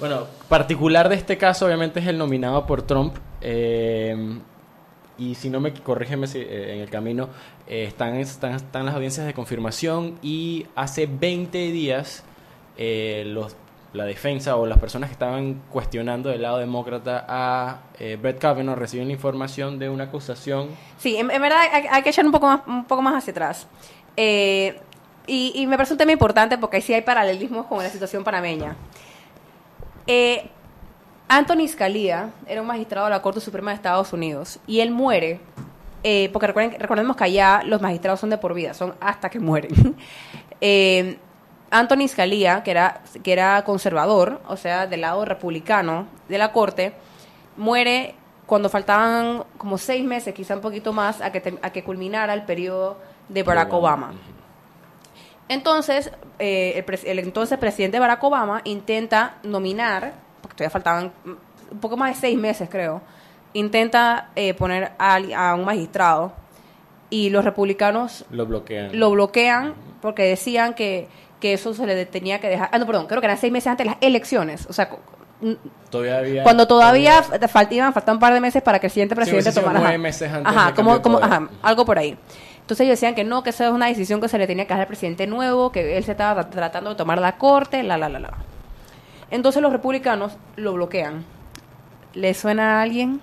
Bueno, 0.00 0.26
particular 0.48 1.08
de 1.08 1.14
este 1.14 1.38
caso 1.38 1.66
obviamente 1.66 2.00
es 2.00 2.06
el 2.06 2.18
nominado 2.18 2.66
por 2.66 2.82
Trump. 2.82 3.14
eh, 3.40 4.40
y 5.20 5.34
si 5.34 5.50
no 5.50 5.60
me 5.60 5.74
corrígeme 5.74 6.26
si, 6.26 6.38
eh, 6.38 6.74
en 6.74 6.80
el 6.80 6.88
camino, 6.88 7.28
eh, 7.68 7.84
están, 7.84 8.16
están, 8.16 8.86
las 8.86 8.94
audiencias 8.94 9.26
de 9.26 9.34
confirmación 9.34 10.18
y 10.22 10.66
hace 10.74 11.06
20 11.06 11.58
días 11.70 12.24
eh, 12.78 13.24
los, 13.26 13.54
la 13.92 14.06
defensa 14.06 14.56
o 14.56 14.64
las 14.64 14.78
personas 14.78 15.10
que 15.10 15.12
estaban 15.12 15.62
cuestionando 15.70 16.30
del 16.30 16.40
lado 16.40 16.56
demócrata 16.56 17.26
a 17.28 17.80
eh, 17.98 18.16
Brett 18.20 18.38
Kavanaugh 18.38 18.76
reciben 18.76 19.08
la 19.08 19.12
información 19.12 19.78
de 19.78 19.90
una 19.90 20.04
acusación 20.04 20.70
Sí, 20.96 21.16
en, 21.18 21.28
verdad 21.28 21.60
hay, 21.90 22.02
que 22.02 22.08
echar 22.08 22.24
un 22.24 22.32
poco 22.32 22.46
más, 22.46 22.62
un 22.66 22.86
poco 22.86 23.02
más 23.02 23.14
hacia 23.14 23.32
atrás. 23.32 23.68
Y, 25.26 25.52
y 25.54 25.66
me 25.66 25.76
parece 25.76 25.92
un 25.92 25.98
tema 25.98 26.12
importante 26.12 26.56
porque 26.56 26.78
ahí 26.78 26.82
sí 26.82 26.94
hay 26.94 27.02
paralelismos 27.02 27.66
con 27.66 27.82
la 27.82 27.90
situación 27.90 28.24
panameña. 28.24 28.74
Eh, 30.12 30.48
Anthony 31.28 31.68
Scalia 31.68 32.30
era 32.48 32.60
un 32.60 32.66
magistrado 32.66 33.06
de 33.06 33.10
la 33.12 33.22
Corte 33.22 33.40
Suprema 33.40 33.70
de 33.70 33.76
Estados 33.76 34.12
Unidos 34.12 34.58
y 34.66 34.80
él 34.80 34.90
muere, 34.90 35.38
eh, 36.02 36.30
porque 36.32 36.48
recuerden, 36.48 36.80
recordemos 36.80 37.14
que 37.14 37.22
allá 37.22 37.62
los 37.64 37.80
magistrados 37.80 38.18
son 38.18 38.30
de 38.30 38.36
por 38.38 38.52
vida, 38.52 38.74
son 38.74 38.94
hasta 39.00 39.30
que 39.30 39.38
mueren. 39.38 39.96
Eh, 40.62 41.16
Anthony 41.70 42.06
Scalia, 42.06 42.62
que 42.62 42.70
era, 42.72 43.00
que 43.22 43.32
era 43.32 43.64
conservador, 43.64 44.42
o 44.46 44.58
sea, 44.58 44.86
del 44.86 45.00
lado 45.00 45.24
republicano 45.24 46.06
de 46.28 46.36
la 46.36 46.52
Corte, 46.52 46.92
muere 47.56 48.14
cuando 48.44 48.68
faltaban 48.68 49.44
como 49.56 49.78
seis 49.78 50.04
meses, 50.04 50.34
quizá 50.34 50.54
un 50.56 50.60
poquito 50.60 50.92
más, 50.92 51.22
a 51.22 51.32
que, 51.32 51.40
te- 51.40 51.58
a 51.62 51.70
que 51.70 51.82
culminara 51.82 52.34
el 52.34 52.42
periodo 52.42 52.98
de 53.30 53.42
Barack 53.42 53.72
Obama. 53.72 54.12
Entonces, 55.50 56.10
eh, 56.38 56.82
el, 56.88 57.06
el 57.06 57.18
entonces 57.18 57.58
presidente 57.58 57.98
Barack 57.98 58.22
Obama 58.24 58.62
intenta 58.64 59.34
nominar, 59.42 60.12
porque 60.40 60.56
todavía 60.56 60.70
faltaban 60.70 61.12
un 61.70 61.78
poco 61.80 61.96
más 61.96 62.14
de 62.14 62.20
seis 62.20 62.38
meses, 62.38 62.68
creo, 62.70 63.02
intenta 63.52 64.28
eh, 64.36 64.54
poner 64.54 64.92
a, 64.98 65.16
a 65.36 65.54
un 65.56 65.64
magistrado 65.64 66.32
y 67.10 67.30
los 67.30 67.44
republicanos 67.44 68.24
lo 68.30 68.46
bloquean. 68.46 68.96
lo 68.98 69.10
bloquean 69.10 69.74
porque 70.00 70.22
decían 70.22 70.72
que, 70.74 71.08
que 71.40 71.52
eso 71.54 71.74
se 71.74 71.84
le 71.84 72.06
tenía 72.06 72.40
que 72.40 72.48
dejar. 72.48 72.68
Ah, 72.72 72.78
no, 72.78 72.86
perdón, 72.86 73.06
creo 73.08 73.20
que 73.20 73.26
eran 73.26 73.36
seis 73.38 73.52
meses 73.52 73.66
antes 73.66 73.84
de 73.84 73.90
las 73.90 73.98
elecciones. 74.00 74.66
O 74.70 74.72
sea, 74.72 74.88
Todavía 75.90 76.42
cuando 76.42 76.68
todavía 76.68 77.22
fa- 77.22 77.38
faltaban, 77.48 77.92
faltaban 77.92 78.16
un 78.16 78.20
par 78.20 78.34
de 78.34 78.40
meses 78.40 78.62
para 78.62 78.78
que 78.78 78.86
el 78.86 78.92
siguiente 78.92 79.14
Sí, 79.14 79.16
presidente 79.16 79.50
sido 79.50 79.64
tomara. 79.64 79.88
ajá. 79.88 79.98
meses 79.98 80.30
antes 80.32 80.46
Ajá, 80.54 80.74
como, 80.74 81.18
ajá, 81.18 81.48
algo 81.62 81.84
por 81.84 81.98
ahí. 81.98 82.16
Entonces 82.70 82.84
ellos 82.84 83.00
decían 83.00 83.16
que 83.16 83.24
no, 83.24 83.42
que 83.42 83.50
esa 83.50 83.66
es 83.66 83.72
una 83.72 83.86
decisión 83.86 84.20
que 84.20 84.28
se 84.28 84.38
le 84.38 84.46
tenía 84.46 84.64
que 84.64 84.72
dar 84.74 84.82
al 84.82 84.86
presidente 84.86 85.26
nuevo, 85.26 85.72
que 85.72 85.96
él 85.96 86.04
se 86.04 86.12
estaba 86.12 86.42
tra- 86.42 86.50
tratando 86.50 86.90
de 86.90 86.96
tomar 86.96 87.18
la 87.18 87.36
corte, 87.36 87.82
la, 87.82 87.98
la, 87.98 88.08
la, 88.08 88.20
la. 88.20 88.30
Entonces 89.28 89.60
los 89.60 89.72
republicanos 89.72 90.36
lo 90.54 90.74
bloquean. 90.74 91.24
¿Le 92.14 92.32
suena 92.32 92.78
a 92.78 92.82
alguien? 92.82 93.20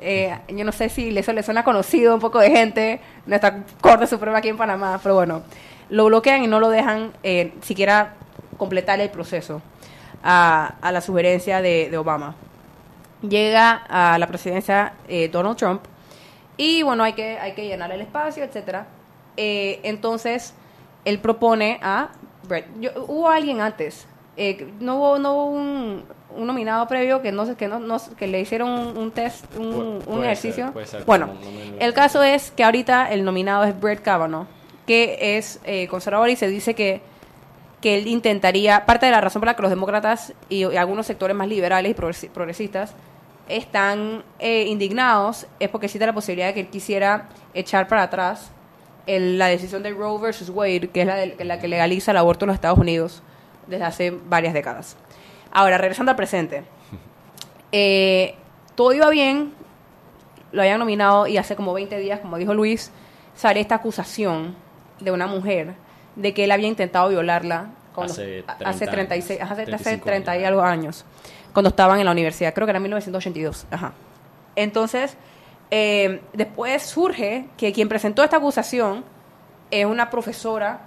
Eh, 0.00 0.34
yo 0.48 0.64
no 0.64 0.72
sé 0.72 0.88
si 0.88 1.14
eso 1.14 1.34
le 1.34 1.42
suena 1.42 1.62
conocido 1.62 2.14
un 2.14 2.20
poco 2.20 2.38
de 2.38 2.50
gente, 2.50 3.00
nuestra 3.26 3.64
Corte 3.82 4.06
Suprema 4.06 4.38
aquí 4.38 4.48
en 4.48 4.56
Panamá, 4.56 4.98
pero 5.02 5.16
bueno, 5.16 5.42
lo 5.90 6.06
bloquean 6.06 6.44
y 6.44 6.46
no 6.46 6.58
lo 6.58 6.70
dejan 6.70 7.12
eh, 7.22 7.52
siquiera 7.60 8.14
completar 8.56 8.98
el 9.00 9.10
proceso 9.10 9.60
a, 10.22 10.76
a 10.80 10.90
la 10.90 11.02
sugerencia 11.02 11.60
de, 11.60 11.88
de 11.90 11.98
Obama. 11.98 12.34
Llega 13.20 13.72
a 13.90 14.16
la 14.18 14.26
presidencia 14.26 14.94
eh, 15.06 15.28
Donald 15.28 15.58
Trump 15.58 15.82
y 16.56 16.82
bueno, 16.82 17.04
hay 17.04 17.12
que, 17.14 17.38
hay 17.38 17.52
que 17.52 17.66
llenar 17.66 17.90
el 17.92 18.00
espacio, 18.00 18.44
etcétera. 18.44 18.86
Eh, 19.36 19.80
entonces, 19.82 20.54
él 21.04 21.18
propone 21.18 21.78
a 21.82 22.08
Brett. 22.48 22.66
Yo- 22.80 22.90
hubo 23.06 23.28
alguien 23.28 23.60
antes. 23.60 24.06
eh, 24.38 24.68
no 24.80 24.96
hubo, 24.96 25.18
no 25.18 25.32
hubo 25.34 25.44
un, 25.46 26.04
un 26.36 26.46
nominado 26.46 26.86
previo 26.88 27.22
que 27.22 27.32
no 27.32 27.46
sé 27.46 27.54
que 27.56 27.68
no, 27.68 27.78
no- 27.78 27.96
que 28.18 28.26
le 28.26 28.38
hicieron 28.40 28.68
un, 28.70 28.96
un 28.98 29.10
test, 29.10 29.44
un, 29.56 29.64
un 29.74 30.00
puede 30.02 30.24
ejercicio. 30.24 30.64
ser, 30.64 30.72
puede 30.74 30.86
ser, 30.86 31.04
bueno, 31.04 31.26
no- 31.28 31.76
el 31.80 31.94
caso 31.94 32.22
es 32.22 32.50
que 32.50 32.62
ahorita 32.62 33.10
el 33.12 33.24
nominado 33.24 33.64
es 33.64 33.78
Brett 33.80 34.02
Kavanaugh, 34.02 34.46
que 34.86 35.38
es 35.38 35.58
eh, 35.64 35.88
conservador 35.88 36.28
y 36.30 36.36
se 36.36 36.48
dice 36.48 36.74
que 36.74 37.00
que 37.80 37.96
él 37.98 38.06
intentaría, 38.08 38.84
parte 38.86 39.04
de 39.06 39.12
la 39.12 39.20
razón 39.20 39.40
por 39.40 39.46
la 39.46 39.54
que 39.54 39.60
los 39.62 39.70
demócratas 39.70 40.32
y, 40.48 40.64
y 40.66 40.76
algunos 40.76 41.06
sectores 41.06 41.36
más 41.36 41.46
liberales 41.46 41.92
y 41.92 41.94
progresi- 41.94 42.28
progresistas 42.30 42.94
están 43.48 44.24
eh, 44.38 44.64
indignados 44.64 45.46
es 45.60 45.68
porque 45.68 45.86
existe 45.86 46.04
la 46.06 46.12
posibilidad 46.12 46.48
de 46.48 46.54
que 46.54 46.60
él 46.60 46.68
quisiera 46.68 47.28
echar 47.54 47.86
para 47.88 48.02
atrás 48.04 48.50
el- 49.06 49.38
la 49.38 49.46
decisión 49.46 49.82
de 49.82 49.90
Roe 49.92 50.20
versus 50.20 50.50
Wade, 50.50 50.88
que 50.92 51.02
es 51.02 51.06
la, 51.06 51.14
de- 51.16 51.36
la 51.44 51.60
que 51.60 51.68
legaliza 51.68 52.10
el 52.10 52.16
aborto 52.16 52.44
en 52.44 52.48
los 52.48 52.54
Estados 52.56 52.78
Unidos 52.78 53.22
desde 53.66 53.84
hace 53.84 54.10
varias 54.10 54.52
décadas. 54.54 54.96
Ahora, 55.52 55.78
regresando 55.78 56.10
al 56.10 56.16
presente. 56.16 56.64
Eh, 57.72 58.36
todo 58.74 58.92
iba 58.92 59.10
bien, 59.10 59.52
lo 60.52 60.62
habían 60.62 60.78
nominado 60.78 61.26
y 61.26 61.36
hace 61.36 61.56
como 61.56 61.72
20 61.74 61.98
días, 61.98 62.20
como 62.20 62.38
dijo 62.38 62.54
Luis, 62.54 62.92
sale 63.34 63.60
esta 63.60 63.74
acusación 63.74 64.54
de 65.00 65.10
una 65.10 65.26
mujer 65.26 65.74
de 66.14 66.32
que 66.32 66.44
él 66.44 66.52
había 66.52 66.68
intentado 66.68 67.08
violarla 67.08 67.70
Hace 68.12 68.44
hace 68.64 68.86
30 68.86 68.90
36, 68.92 69.40
años, 69.40 69.50
hace, 69.50 69.62
hace 69.62 69.64
35 69.72 70.04
30 70.06 70.38
y 70.38 70.44
algo 70.44 70.62
años, 70.62 71.04
cuando 71.56 71.70
estaban 71.70 71.98
en 71.98 72.04
la 72.04 72.12
universidad, 72.12 72.52
creo 72.52 72.66
que 72.66 72.72
era 72.72 72.80
1982. 72.80 73.66
Ajá. 73.70 73.94
Entonces, 74.56 75.16
eh, 75.70 76.20
después 76.34 76.82
surge 76.82 77.46
que 77.56 77.72
quien 77.72 77.88
presentó 77.88 78.22
esta 78.22 78.36
acusación 78.36 79.02
es 79.70 79.86
una 79.86 80.10
profesora, 80.10 80.82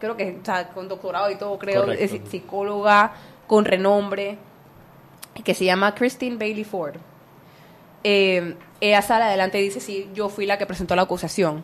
creo 0.00 0.16
que 0.16 0.38
o 0.40 0.42
sea, 0.42 0.68
con 0.70 0.88
doctorado 0.88 1.30
y 1.30 1.36
todo, 1.36 1.58
creo, 1.58 1.82
Correcto. 1.82 2.02
es 2.02 2.30
psicóloga 2.30 3.12
con 3.46 3.66
renombre, 3.66 4.38
que 5.44 5.52
se 5.52 5.66
llama 5.66 5.94
Christine 5.94 6.38
Bailey 6.38 6.64
Ford. 6.64 6.94
Eh, 8.02 8.56
ella 8.80 9.02
sale 9.02 9.24
adelante 9.24 9.60
y 9.60 9.64
dice, 9.64 9.80
sí, 9.80 10.08
yo 10.14 10.30
fui 10.30 10.46
la 10.46 10.56
que 10.56 10.64
presentó 10.64 10.96
la 10.96 11.02
acusación. 11.02 11.62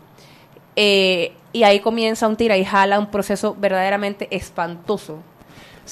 Eh, 0.76 1.32
y 1.54 1.62
ahí 1.62 1.80
comienza 1.80 2.28
un 2.28 2.36
tira 2.36 2.58
y 2.58 2.66
jala, 2.66 2.98
un 2.98 3.10
proceso 3.10 3.56
verdaderamente 3.58 4.28
espantoso. 4.30 5.20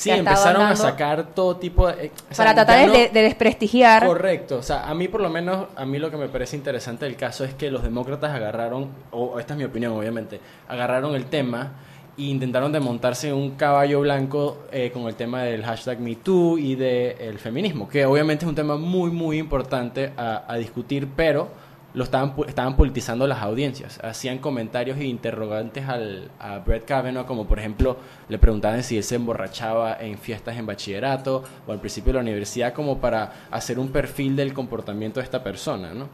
Sí, 0.00 0.10
empezaron 0.10 0.62
a 0.62 0.74
sacar 0.76 1.26
todo 1.34 1.56
tipo 1.56 1.86
de... 1.86 2.06
eh, 2.06 2.12
o 2.30 2.34
sea, 2.34 2.46
Para 2.46 2.54
tratar 2.54 2.86
no- 2.86 2.92
de, 2.94 3.08
de 3.10 3.22
desprestigiar. 3.22 4.06
Correcto, 4.06 4.56
o 4.56 4.62
sea, 4.62 4.88
a 4.88 4.94
mí 4.94 5.08
por 5.08 5.20
lo 5.20 5.28
menos, 5.28 5.66
a 5.76 5.84
mí 5.84 5.98
lo 5.98 6.10
que 6.10 6.16
me 6.16 6.28
parece 6.28 6.56
interesante 6.56 7.04
del 7.04 7.16
caso 7.16 7.44
es 7.44 7.52
que 7.54 7.70
los 7.70 7.82
demócratas 7.82 8.34
agarraron, 8.34 8.88
o 9.10 9.38
esta 9.38 9.52
es 9.54 9.58
mi 9.58 9.64
opinión 9.64 9.92
obviamente, 9.92 10.40
agarraron 10.68 11.14
el 11.14 11.26
tema 11.26 11.72
e 12.16 12.22
intentaron 12.22 12.72
desmontarse 12.72 13.32
un 13.32 13.50
caballo 13.56 14.00
blanco 14.00 14.58
eh, 14.72 14.90
con 14.90 15.02
el 15.06 15.14
tema 15.16 15.42
del 15.42 15.64
hashtag 15.64 16.00
MeToo 16.00 16.56
y 16.58 16.74
del 16.76 17.38
feminismo, 17.38 17.88
que 17.88 18.06
obviamente 18.06 18.44
es 18.46 18.48
un 18.48 18.54
tema 18.54 18.76
muy, 18.76 19.10
muy 19.10 19.38
importante 19.38 20.12
a, 20.16 20.44
a 20.48 20.56
discutir, 20.56 21.08
pero 21.14 21.48
lo 21.94 22.04
estaban, 22.04 22.34
estaban 22.46 22.76
politizando 22.76 23.26
las 23.26 23.42
audiencias. 23.42 23.98
Hacían 24.02 24.38
comentarios 24.38 24.98
e 24.98 25.04
interrogantes 25.04 25.88
al, 25.88 26.30
a 26.38 26.58
Brett 26.58 26.84
Kavanaugh, 26.84 27.26
como 27.26 27.46
por 27.46 27.58
ejemplo, 27.58 27.96
le 28.28 28.38
preguntaban 28.38 28.82
si 28.82 28.96
él 28.96 29.02
se 29.02 29.16
emborrachaba 29.16 29.96
en 30.00 30.18
fiestas 30.18 30.56
en 30.56 30.66
bachillerato 30.66 31.42
o 31.66 31.72
al 31.72 31.80
principio 31.80 32.12
de 32.12 32.18
la 32.18 32.22
universidad, 32.22 32.72
como 32.72 32.98
para 32.98 33.32
hacer 33.50 33.78
un 33.78 33.88
perfil 33.88 34.36
del 34.36 34.52
comportamiento 34.52 35.20
de 35.20 35.24
esta 35.24 35.42
persona, 35.42 35.92
¿no? 35.94 36.08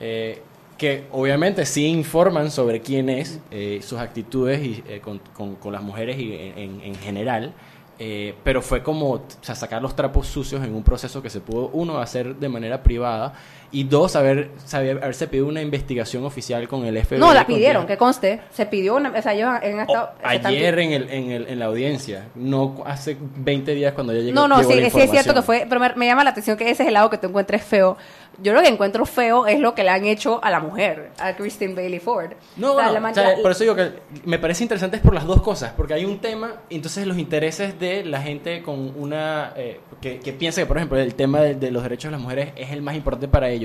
Eh, 0.00 0.42
que 0.78 1.06
obviamente 1.12 1.64
sí 1.64 1.86
informan 1.86 2.50
sobre 2.50 2.80
quién 2.80 3.08
es, 3.08 3.38
eh, 3.50 3.80
sus 3.82 3.98
actitudes 4.00 4.60
y, 4.64 4.82
eh, 4.88 5.00
con, 5.00 5.20
con- 5.60 5.72
las 5.72 5.82
mujeres 5.82 6.18
y 6.18 6.32
en, 6.34 6.58
en- 6.58 6.80
en 6.80 6.94
general, 6.96 7.52
eh, 8.00 8.34
pero 8.42 8.62
fue 8.62 8.82
como 8.82 9.22
sacar 9.42 9.80
los 9.80 9.94
trapos 9.94 10.26
sucios 10.26 10.64
en 10.64 10.74
un 10.74 10.82
proceso 10.82 11.22
que 11.22 11.30
se 11.30 11.40
pudo, 11.40 11.68
uno, 11.72 11.98
hacer 11.98 12.34
de 12.36 12.48
manera 12.48 12.82
privada 12.82 13.34
y 13.72 13.84
dos, 13.84 14.16
haber, 14.16 14.50
saber, 14.66 14.98
haberse 15.02 15.26
pedido 15.26 15.46
una 15.48 15.62
investigación 15.62 16.24
oficial 16.24 16.68
con 16.68 16.84
el 16.84 17.02
FBI. 17.02 17.18
No, 17.18 17.32
la 17.32 17.46
pidieron, 17.46 17.86
que 17.86 17.96
conste. 17.96 18.40
Se 18.50 18.66
pidió 18.66 18.96
una. 18.96 19.10
O 19.10 19.22
sea, 19.22 19.32
ellos 19.32 19.48
han 19.48 19.80
estado. 19.80 20.10
se 20.28 20.36
están- 20.36 20.52
Ayer 20.52 20.78
en, 20.78 20.92
el, 20.92 21.10
en, 21.10 21.30
el, 21.30 21.48
en 21.48 21.58
la 21.58 21.64
audiencia, 21.66 22.26
no 22.34 22.82
hace 22.84 23.16
20 23.36 23.74
días 23.74 23.94
cuando 23.94 24.12
ya 24.12 24.20
llegó 24.20 24.34
No, 24.34 24.46
no, 24.46 24.58
llegó 24.58 24.70
sí, 24.72 24.80
la 24.80 24.90
sí 24.90 25.00
es 25.00 25.10
cierto 25.10 25.34
que 25.34 25.42
fue, 25.42 25.66
pero 25.68 25.80
me, 25.80 25.92
me 25.96 26.06
llama 26.06 26.22
la 26.22 26.30
atención 26.30 26.56
que 26.56 26.70
ese 26.70 26.82
es 26.82 26.88
el 26.88 26.94
lado 26.94 27.08
que 27.10 27.18
tú 27.18 27.28
encuentres 27.28 27.64
feo. 27.64 27.96
Yo 28.42 28.54
lo 28.54 28.62
que 28.62 28.68
encuentro 28.68 29.04
feo 29.04 29.46
es 29.46 29.60
lo 29.60 29.74
que 29.74 29.84
le 29.84 29.90
han 29.90 30.06
hecho 30.06 30.42
a 30.42 30.50
la 30.50 30.58
mujer, 30.58 31.10
a 31.18 31.36
Christine 31.36 31.74
Bailey 31.74 32.00
Ford. 32.00 32.30
No, 32.56 32.72
O 32.72 32.76
sea, 32.78 32.86
no, 32.86 32.98
la 33.00 33.10
o 33.10 33.14
sea, 33.14 33.36
por 33.42 33.50
eso 33.50 33.62
digo 33.64 33.76
que 33.76 33.90
me 34.24 34.38
parece 34.38 34.64
interesante 34.64 34.96
es 34.96 35.02
por 35.02 35.12
las 35.14 35.26
dos 35.26 35.42
cosas, 35.42 35.72
porque 35.76 35.92
hay 35.92 36.06
un 36.06 36.18
tema, 36.18 36.54
entonces 36.70 37.06
los 37.06 37.18
intereses 37.18 37.78
de 37.78 38.04
la 38.06 38.22
gente 38.22 38.62
con 38.62 38.94
una, 38.98 39.52
eh, 39.54 39.80
que, 40.00 40.18
que 40.18 40.32
piensa 40.32 40.62
que, 40.62 40.66
por 40.66 40.78
ejemplo, 40.78 40.98
el 40.98 41.14
tema 41.14 41.40
de, 41.42 41.54
de 41.56 41.70
los 41.70 41.82
derechos 41.82 42.04
de 42.10 42.12
las 42.12 42.20
mujeres 42.20 42.52
es 42.56 42.70
el 42.70 42.80
más 42.80 42.94
importante 42.96 43.28
para 43.28 43.50
ellos, 43.50 43.61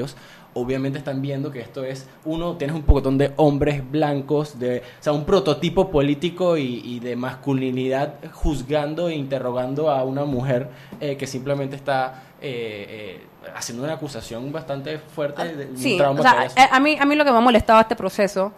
obviamente 0.54 0.98
están 0.98 1.22
viendo 1.22 1.52
que 1.52 1.60
esto 1.62 1.84
es, 1.84 2.08
uno, 2.26 2.56
tienes 2.58 2.76
un 2.76 2.82
pocotón 2.84 3.18
de 3.18 3.32
hombres 3.36 3.82
blancos, 3.91 4.58
de, 4.58 4.80
o 4.80 5.04
sea, 5.04 5.14
un 5.14 5.24
prototipo 5.26 5.89
político 5.91 6.58
y, 6.58 6.82
y 6.84 7.00
de 7.00 7.16
masculinidad 7.16 8.16
juzgando 8.34 9.10
e 9.10 9.16
interrogando 9.16 9.89
a 9.91 10.04
una 10.04 10.26
mujer 10.26 10.70
eh, 11.00 11.16
que 11.18 11.28
simplemente 11.28 11.76
está... 11.76 12.24
eh, 12.41 13.20
eh, 13.20 13.22
haciendo 13.56 13.84
una 13.86 13.93
acusación 13.93 14.52
bastante 14.52 14.98
fuerte 15.00 15.56
de 15.56 15.66
un 15.68 15.78
Sí, 15.78 15.95
trauma 15.98 16.20
o 16.20 16.22
sea, 16.24 16.41
haya 16.41 16.66
eh, 16.66 16.70
a 16.70 16.80
mí, 16.82 16.98
a 17.00 17.06
mí 17.06 17.16
lo 17.16 17.24
que 17.24 17.32
me 17.32 17.38
ha 17.38 17.41
molestado 17.41 17.80
este 17.80 17.95
proceso, 17.95 18.52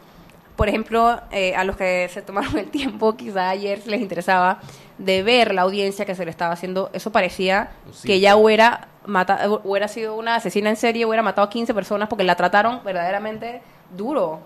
por 0.56 0.68
ejemplo, 0.68 1.08
a 1.08 1.64
los 1.64 1.78
que 1.78 2.10
se 2.12 2.22
tomaron 2.24 2.58
el 2.58 2.70
tiempo, 2.72 3.16
quizá 3.16 3.50
ayer 3.50 3.82
les 3.86 4.02
interesaba, 4.02 4.60
de 4.98 5.22
ver 5.24 5.54
la 5.54 5.62
audiencia 5.62 6.06
que 6.06 6.16
se 6.16 6.26
le 6.26 6.32
estaba 6.32 6.54
haciendo, 6.54 6.90
eso 6.92 7.12
parecía 7.12 7.70
Sí. 7.94 8.08
que 8.08 8.14
ella 8.16 8.36
hubiera, 8.36 8.88
mata, 9.10 9.49
hubiera 9.64 9.88
sido 9.88 10.16
una 10.16 10.36
asesina 10.36 10.70
en 10.70 10.76
serie, 10.76 11.05
hubiera 11.05 11.24
matado 11.24 11.47
a 11.47 11.49
15 11.49 11.74
personas 11.74 12.07
porque 12.07 12.24
la 12.24 12.36
trataron 12.36 12.82
verdaderamente 12.84 13.62
duro. 13.95 14.39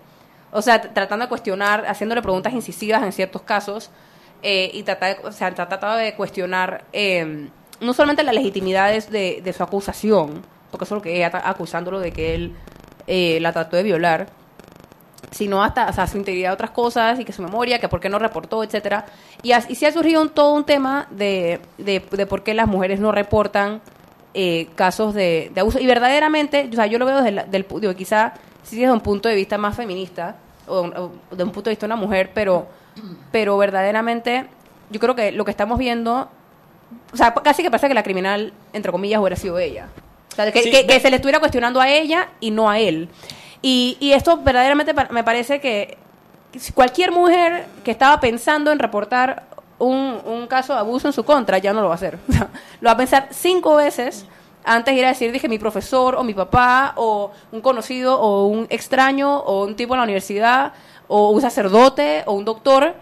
O 0.50 0.62
sea, 0.62 0.80
tratando 0.80 1.24
de 1.24 1.28
cuestionar, 1.28 1.84
haciéndole 1.86 2.22
preguntas 2.22 2.52
incisivas 2.52 3.02
en 3.02 3.12
ciertos 3.12 3.42
casos, 3.42 3.90
eh, 4.46 4.70
y 4.74 4.82
tratar 4.82 5.20
o 5.24 5.32
sea, 5.32 5.54
trataba 5.54 5.96
de 5.96 6.14
cuestionar 6.14 6.84
eh, 6.92 7.48
no 7.80 7.94
solamente 7.94 8.22
las 8.22 8.34
legitimidades 8.34 9.10
de, 9.10 9.54
su 9.56 9.62
acusación, 9.62 10.42
porque 10.70 10.84
eso 10.84 10.94
es 10.94 10.98
lo 10.98 11.02
que 11.02 11.16
ella 11.16 11.26
está 11.26 11.48
acusándolo 11.48 11.98
de 11.98 12.12
que 12.12 12.34
él 12.34 12.54
eh, 13.06 13.38
la 13.40 13.52
trató 13.52 13.76
de 13.76 13.82
violar, 13.82 14.28
sino 15.30 15.64
hasta 15.64 15.88
o 15.88 15.92
sea, 15.94 16.06
su 16.06 16.18
integridad 16.18 16.50
de 16.50 16.54
otras 16.54 16.70
cosas 16.72 17.18
y 17.18 17.24
que 17.24 17.32
su 17.32 17.42
memoria, 17.42 17.78
que 17.78 17.88
por 17.88 18.00
qué 18.00 18.10
no 18.10 18.18
reportó, 18.18 18.62
etcétera. 18.62 19.06
Y, 19.42 19.54
y 19.54 19.74
sí 19.74 19.86
ha 19.86 19.92
surgido 19.92 20.20
un, 20.20 20.28
todo 20.28 20.52
un 20.52 20.64
tema 20.64 21.06
de, 21.10 21.60
de 21.78 22.26
por 22.26 22.42
qué 22.42 22.52
las 22.52 22.68
mujeres 22.68 23.00
no 23.00 23.12
reportan 23.12 23.80
eh, 24.34 24.68
casos 24.74 25.14
de, 25.14 25.50
de 25.54 25.60
abuso. 25.60 25.78
Y 25.80 25.86
verdaderamente, 25.86 26.68
o 26.70 26.74
sea, 26.74 26.86
yo 26.86 26.98
lo 26.98 27.06
veo 27.06 27.16
desde 27.22 27.28
el 27.40 27.50
del, 27.50 27.66
digo, 27.80 27.94
quizá 27.94 28.34
sí 28.62 28.78
desde 28.80 28.92
un 28.92 29.00
punto 29.00 29.28
de 29.28 29.34
vista 29.34 29.56
más 29.58 29.76
feminista, 29.76 30.36
o, 30.66 30.80
o 30.80 31.12
de 31.36 31.44
un 31.44 31.50
punto 31.50 31.70
de 31.70 31.72
vista 31.72 31.86
de 31.86 31.92
una 31.92 32.00
mujer, 32.00 32.30
pero, 32.34 32.66
pero 33.30 33.56
verdaderamente 33.58 34.46
yo 34.90 35.00
creo 35.00 35.14
que 35.14 35.32
lo 35.32 35.44
que 35.44 35.50
estamos 35.50 35.78
viendo, 35.78 36.28
o 37.12 37.16
sea, 37.16 37.32
casi 37.34 37.62
que 37.62 37.70
parece 37.70 37.88
que 37.88 37.94
la 37.94 38.02
criminal, 38.02 38.52
entre 38.72 38.90
comillas, 38.92 39.20
hubiera 39.20 39.36
sido 39.36 39.58
ella. 39.58 39.88
O 40.32 40.34
sea, 40.34 40.50
que, 40.50 40.62
Sí, 40.62 40.70
que- 40.70 41.00
se 41.00 41.10
le 41.10 41.16
estuviera 41.16 41.38
cuestionando 41.38 41.80
a 41.80 41.88
ella 41.88 42.28
y 42.40 42.50
no 42.50 42.68
a 42.68 42.78
él. 42.80 43.08
Y, 43.62 43.96
y 44.00 44.12
esto 44.12 44.38
verdaderamente 44.38 44.92
me 45.10 45.22
parece 45.24 45.60
que 45.60 45.96
cualquier 46.74 47.12
mujer 47.12 47.66
que 47.84 47.90
estaba 47.90 48.20
pensando 48.20 48.70
en 48.72 48.78
reportar 48.78 49.44
un, 49.86 50.46
caso 50.48 50.74
de 50.74 50.80
abuso 50.80 51.08
en 51.08 51.12
su 51.12 51.24
contra 51.24 51.58
ya 51.58 51.72
no 51.72 51.80
lo 51.80 51.88
va 51.88 51.94
a 51.94 51.96
hacer. 51.96 52.18
Lo 52.80 52.88
va 52.88 52.92
a 52.92 52.96
pensar 52.96 53.28
cinco 53.30 53.76
veces 53.76 54.26
antes 54.64 54.94
de 54.94 55.00
ir 55.00 55.04
a 55.06 55.08
decir, 55.08 55.32
dije, 55.32 55.48
mi 55.48 55.58
profesor 55.58 56.14
o 56.16 56.24
mi 56.24 56.34
papá 56.34 56.94
o 56.96 57.30
un 57.52 57.60
conocido 57.60 58.18
o 58.20 58.46
un 58.46 58.66
extraño 58.70 59.38
o 59.38 59.64
un 59.64 59.76
tipo 59.76 59.94
en 59.94 59.98
la 59.98 60.04
universidad 60.04 60.72
o 61.08 61.30
un 61.30 61.40
sacerdote 61.40 62.22
o 62.26 62.32
un 62.32 62.44
doctor 62.44 62.94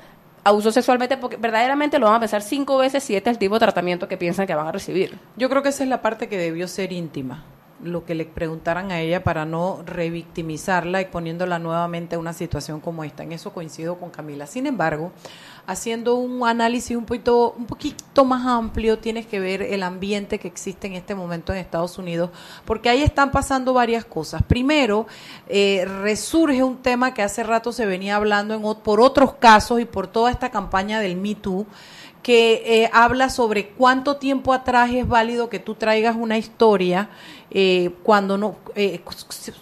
abusó 0.45 0.73
sexualmente 0.73 1.17
porque 1.17 1.37
verdaderamente 1.37 1.99
lo 1.99 2.07
van 2.07 2.17
a 2.17 2.21
pensar 2.21 2.43
cinco 2.43 2.79
veces 2.79 3.03
si 3.03 3.15
este 3.15 3.31
es 3.31 3.35
el 3.35 3.39
tipo 3.39 3.55
de 3.55 3.61
tratamiento 3.61 4.09
que 4.09 4.17
piensan 4.17 4.47
que 4.47 4.55
van 4.55 4.67
a 4.67 4.73
recibir. 4.73 5.19
Yo 5.37 5.49
creo 5.49 5.63
que 5.63 5.69
esa 5.69 5.83
es 5.85 5.89
la 5.89 6.03
parte 6.03 6.29
que 6.29 6.37
debió 6.37 6.67
ser 6.67 6.93
íntima, 6.93 7.45
lo 7.83 8.05
que 8.05 8.15
le 8.15 8.25
preguntaran 8.25 8.91
a 8.91 9.01
ella 9.01 9.23
para 9.23 9.45
no 9.45 9.83
revictimizarla 9.87 11.01
y 11.01 11.07
poniéndola 11.07 11.59
nuevamente 11.59 12.17
en 12.17 12.21
una 12.21 12.33
situación 12.33 12.81
como 12.81 13.05
esta. 13.05 13.23
En 13.23 13.33
eso 13.33 13.53
coincido 13.53 13.99
con 13.99 14.11
Camila. 14.11 14.47
Sin 14.47 14.67
embargo, 14.67 15.13
haciendo 15.73 16.15
un 16.15 16.47
análisis 16.47 16.97
un 16.97 17.05
poquito, 17.05 17.55
un 17.59 17.67
poquito 17.67 18.25
más 18.25 18.47
amplio, 18.47 18.99
tienes 18.99 19.27
que 19.27 19.41
ver 19.41 19.63
el 19.63 19.83
ambiente 19.83 20.39
que 20.39 20.49
existe 20.49 20.87
en 20.87 20.95
este 20.95 21.15
momento 21.15 21.53
en 21.53 21.59
Estados 21.59 21.99
Unidos, 21.99 22.31
porque 22.65 22.89
ahí 22.89 23.03
están 23.03 23.31
pasando 23.31 23.73
varias 23.73 24.05
cosas. 24.05 24.43
Primero, 24.43 25.07
eh, 25.49 25.85
resurge 26.03 26.63
un 26.63 26.77
tema 26.79 27.15
que 27.15 27.23
hace 27.23 27.43
rato 27.43 27.73
se 27.73 27.87
venía 27.87 28.17
hablando 28.17 28.55
en, 28.55 28.63
por 28.83 29.01
otros 29.01 29.35
casos 29.35 29.81
y 29.81 29.85
por 29.85 30.07
toda 30.07 30.31
esta 30.31 30.51
campaña 30.51 31.01
del 31.01 31.17
Me 31.17 31.35
Too, 31.35 31.67
que 32.23 32.63
eh, 32.65 32.91
habla 32.93 33.31
sobre 33.31 33.69
cuánto 33.71 34.17
tiempo 34.17 34.53
atrás 34.53 34.91
es 34.93 35.07
válido 35.09 35.49
que 35.49 35.59
tú 35.59 35.75
traigas 35.75 36.15
una 36.17 36.39
historia 36.39 37.11
eh, 37.55 37.91
cuando 38.03 38.39
no, 38.39 38.57
eh, 38.75 39.01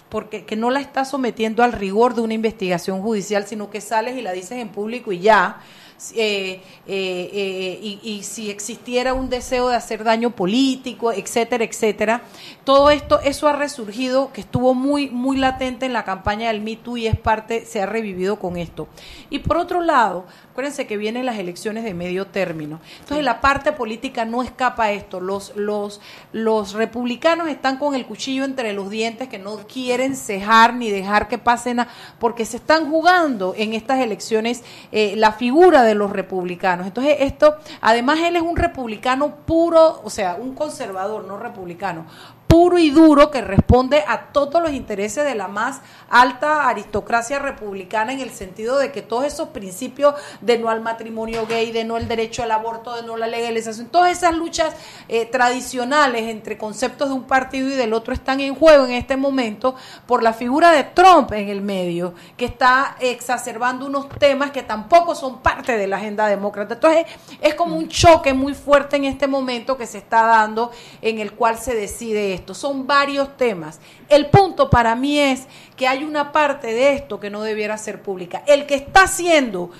porque 0.08 0.44
que 0.44 0.56
no 0.56 0.70
la 0.70 0.80
estás 0.80 1.10
sometiendo 1.10 1.62
al 1.62 1.72
rigor 1.72 2.14
de 2.14 2.22
una 2.22 2.34
investigación 2.34 3.02
judicial, 3.02 3.46
sino 3.46 3.68
que 3.70 3.80
sales 3.80 4.16
y 4.16 4.22
la 4.22 4.32
dices 4.32 4.52
en 4.52 4.68
público 4.68 5.12
y 5.12 5.20
ya. 5.20 5.60
Eh, 6.14 6.62
eh, 6.86 7.30
eh, 7.32 7.78
y, 7.82 8.00
y 8.02 8.22
si 8.22 8.50
existiera 8.50 9.12
un 9.12 9.28
deseo 9.28 9.68
de 9.68 9.76
hacer 9.76 10.02
daño 10.02 10.30
político, 10.30 11.12
etcétera, 11.12 11.62
etcétera. 11.62 12.22
Todo 12.64 12.90
esto, 12.90 13.20
eso 13.20 13.48
ha 13.48 13.52
resurgido, 13.52 14.32
que 14.32 14.40
estuvo 14.40 14.72
muy, 14.72 15.10
muy 15.10 15.36
latente 15.36 15.84
en 15.84 15.92
la 15.92 16.04
campaña 16.04 16.48
del 16.48 16.62
Me 16.62 16.76
Too 16.76 16.96
y 16.96 17.06
es 17.06 17.18
parte, 17.18 17.66
se 17.66 17.82
ha 17.82 17.86
revivido 17.86 18.38
con 18.38 18.56
esto. 18.56 18.88
Y 19.28 19.40
por 19.40 19.58
otro 19.58 19.82
lado, 19.82 20.24
acuérdense 20.50 20.86
que 20.86 20.96
vienen 20.96 21.26
las 21.26 21.38
elecciones 21.38 21.84
de 21.84 21.92
medio 21.92 22.26
término. 22.28 22.80
Entonces 23.00 23.22
la 23.22 23.42
parte 23.42 23.72
política 23.72 24.24
no 24.24 24.42
escapa 24.42 24.84
a 24.84 24.92
esto. 24.92 25.20
Los, 25.20 25.54
los, 25.54 26.00
los 26.32 26.72
republicanos 26.72 27.48
están 27.48 27.76
con 27.80 27.96
el 27.96 28.06
cuchillo 28.06 28.44
entre 28.44 28.72
los 28.72 28.90
dientes 28.90 29.28
que 29.28 29.40
no 29.40 29.56
quieren 29.66 30.14
cejar 30.14 30.74
ni 30.74 30.90
dejar 30.90 31.26
que 31.26 31.38
pasen 31.38 31.80
a, 31.80 31.88
porque 32.20 32.44
se 32.44 32.58
están 32.58 32.88
jugando 32.88 33.54
en 33.56 33.72
estas 33.72 33.98
elecciones 33.98 34.62
eh, 34.92 35.14
la 35.16 35.32
figura 35.32 35.82
de 35.82 35.96
los 35.96 36.12
republicanos. 36.12 36.86
Entonces 36.86 37.16
esto, 37.20 37.56
además 37.80 38.20
él 38.20 38.36
es 38.36 38.42
un 38.42 38.56
republicano 38.56 39.34
puro, 39.46 40.00
o 40.04 40.10
sea, 40.10 40.36
un 40.38 40.54
conservador, 40.54 41.24
no 41.24 41.38
republicano, 41.38 42.04
puro 42.50 42.78
y 42.78 42.90
duro 42.90 43.30
que 43.30 43.42
responde 43.42 44.02
a 44.08 44.32
todos 44.32 44.60
los 44.60 44.72
intereses 44.72 45.24
de 45.24 45.36
la 45.36 45.46
más 45.46 45.82
alta 46.08 46.68
aristocracia 46.68 47.38
republicana 47.38 48.12
en 48.12 48.18
el 48.18 48.30
sentido 48.30 48.76
de 48.76 48.90
que 48.90 49.02
todos 49.02 49.24
esos 49.24 49.50
principios 49.50 50.16
de 50.40 50.58
no 50.58 50.68
al 50.68 50.80
matrimonio 50.80 51.46
gay, 51.46 51.70
de 51.70 51.84
no 51.84 51.96
el 51.96 52.08
derecho 52.08 52.42
al 52.42 52.50
aborto, 52.50 52.96
de 52.96 53.04
no 53.04 53.16
la 53.16 53.28
legalización, 53.28 53.86
todas 53.86 54.10
esas 54.10 54.34
luchas 54.34 54.74
eh, 55.06 55.26
tradicionales 55.26 56.28
entre 56.28 56.58
conceptos 56.58 57.08
de 57.08 57.14
un 57.14 57.22
partido 57.22 57.68
y 57.68 57.74
del 57.74 57.92
otro 57.92 58.12
están 58.12 58.40
en 58.40 58.56
juego 58.56 58.84
en 58.84 58.94
este 58.94 59.16
momento 59.16 59.76
por 60.08 60.24
la 60.24 60.32
figura 60.32 60.72
de 60.72 60.82
Trump 60.82 61.32
en 61.32 61.50
el 61.50 61.60
medio, 61.60 62.14
que 62.36 62.46
está 62.46 62.96
exacerbando 62.98 63.86
unos 63.86 64.08
temas 64.08 64.50
que 64.50 64.64
tampoco 64.64 65.14
son 65.14 65.38
parte 65.40 65.78
de 65.78 65.86
la 65.86 65.98
agenda 65.98 66.26
demócrata. 66.26 66.74
Entonces 66.74 67.06
es 67.40 67.54
como 67.54 67.76
un 67.76 67.86
choque 67.86 68.34
muy 68.34 68.54
fuerte 68.54 68.96
en 68.96 69.04
este 69.04 69.28
momento 69.28 69.76
que 69.76 69.86
se 69.86 69.98
está 69.98 70.22
dando 70.22 70.72
en 71.00 71.20
el 71.20 71.34
cual 71.34 71.56
se 71.56 71.76
decide 71.76 72.34
esto. 72.34 72.39
Son 72.54 72.86
varios 72.86 73.36
temas. 73.36 73.80
El 74.08 74.26
punto 74.26 74.70
para 74.70 74.94
mí 74.94 75.18
es 75.18 75.46
que 75.76 75.86
hay 75.86 76.04
una 76.04 76.32
parte 76.32 76.68
de 76.68 76.94
esto 76.94 77.20
que 77.20 77.30
no 77.30 77.42
debiera 77.42 77.78
ser 77.78 78.02
pública. 78.02 78.42
El 78.46 78.66
que 78.66 78.74
está 78.74 79.04
haciendo 79.04 79.70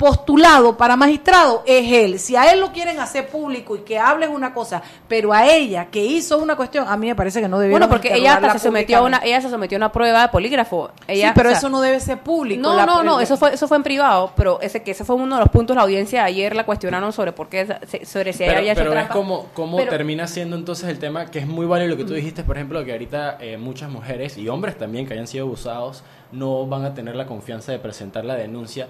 postulado 0.00 0.78
para 0.78 0.96
magistrado 0.96 1.62
es 1.66 1.92
él. 1.92 2.18
Si 2.18 2.34
a 2.34 2.50
él 2.52 2.58
lo 2.60 2.72
quieren 2.72 2.98
hacer 3.00 3.28
público 3.28 3.76
y 3.76 3.80
que 3.80 3.98
hable 3.98 4.24
es 4.24 4.32
una 4.32 4.54
cosa, 4.54 4.82
pero 5.06 5.30
a 5.34 5.46
ella 5.46 5.88
que 5.90 6.02
hizo 6.02 6.38
una 6.38 6.56
cuestión, 6.56 6.88
a 6.88 6.96
mí 6.96 7.06
me 7.06 7.14
parece 7.14 7.42
que 7.42 7.48
no 7.48 7.58
debe 7.58 7.72
Bueno, 7.72 7.86
porque 7.90 8.14
ella 8.14 8.34
hasta 8.36 8.54
se 8.54 8.60
sometió 8.60 8.96
a 8.96 9.02
una, 9.02 9.18
ella 9.22 9.42
se 9.42 9.50
sometió 9.50 9.76
a 9.76 9.78
una 9.78 9.92
prueba 9.92 10.22
de 10.22 10.28
polígrafo. 10.28 10.90
Ella, 11.06 11.28
sí, 11.28 11.32
pero 11.36 11.50
o 11.50 11.52
sea, 11.52 11.58
eso 11.58 11.68
no 11.68 11.82
debe 11.82 12.00
ser 12.00 12.18
público. 12.20 12.62
No, 12.62 12.74
La 12.76 12.86
no, 12.86 13.02
no, 13.02 13.16
pre- 13.16 13.24
eso 13.24 13.36
fue, 13.36 13.52
eso 13.52 13.68
fue 13.68 13.76
en 13.76 13.82
privado, 13.82 14.32
pero 14.34 14.58
ese 14.62 14.82
que 14.82 14.92
ese 14.92 15.04
fue 15.04 15.16
uno 15.16 15.34
de 15.36 15.40
los 15.42 15.50
puntos 15.50 15.74
de 15.74 15.76
la 15.76 15.82
audiencia. 15.82 16.24
Ayer 16.24 16.56
la 16.56 16.64
cuestionaron 16.64 17.12
sobre 17.12 17.32
por 17.32 17.50
qué, 17.50 17.66
sobre 18.06 18.32
si 18.32 18.38
Pero, 18.38 18.50
ella 18.52 18.58
había 18.58 18.72
hecho 18.72 18.80
pero 18.80 18.92
es 18.92 18.96
trampa. 18.96 19.12
como, 19.12 19.46
como 19.52 19.76
Pero- 19.76 19.90
termina 19.90 20.26
siendo 20.26 20.56
entonces 20.56 20.88
el 20.88 20.98
tema 20.98 21.26
que 21.26 21.40
es 21.40 21.46
muy 21.46 21.66
válido 21.66 21.90
lo 21.90 21.96
que 21.98 22.04
tú 22.04 22.14
dijiste, 22.14 22.42
por 22.42 22.56
ejemplo, 22.56 22.82
que 22.86 22.92
ahorita 22.92 23.36
eh, 23.38 23.58
muchas 23.58 23.90
mujeres 23.90 24.38
y 24.38 24.48
hombres 24.48 24.78
también 24.78 25.06
que 25.06 25.12
hayan 25.12 25.26
sido 25.26 25.44
abusados 25.44 26.04
no 26.32 26.66
van 26.66 26.84
a 26.86 26.94
tener 26.94 27.16
la 27.16 27.26
confianza 27.26 27.70
de 27.72 27.78
presentar 27.78 28.24
la 28.24 28.34
denuncia. 28.36 28.88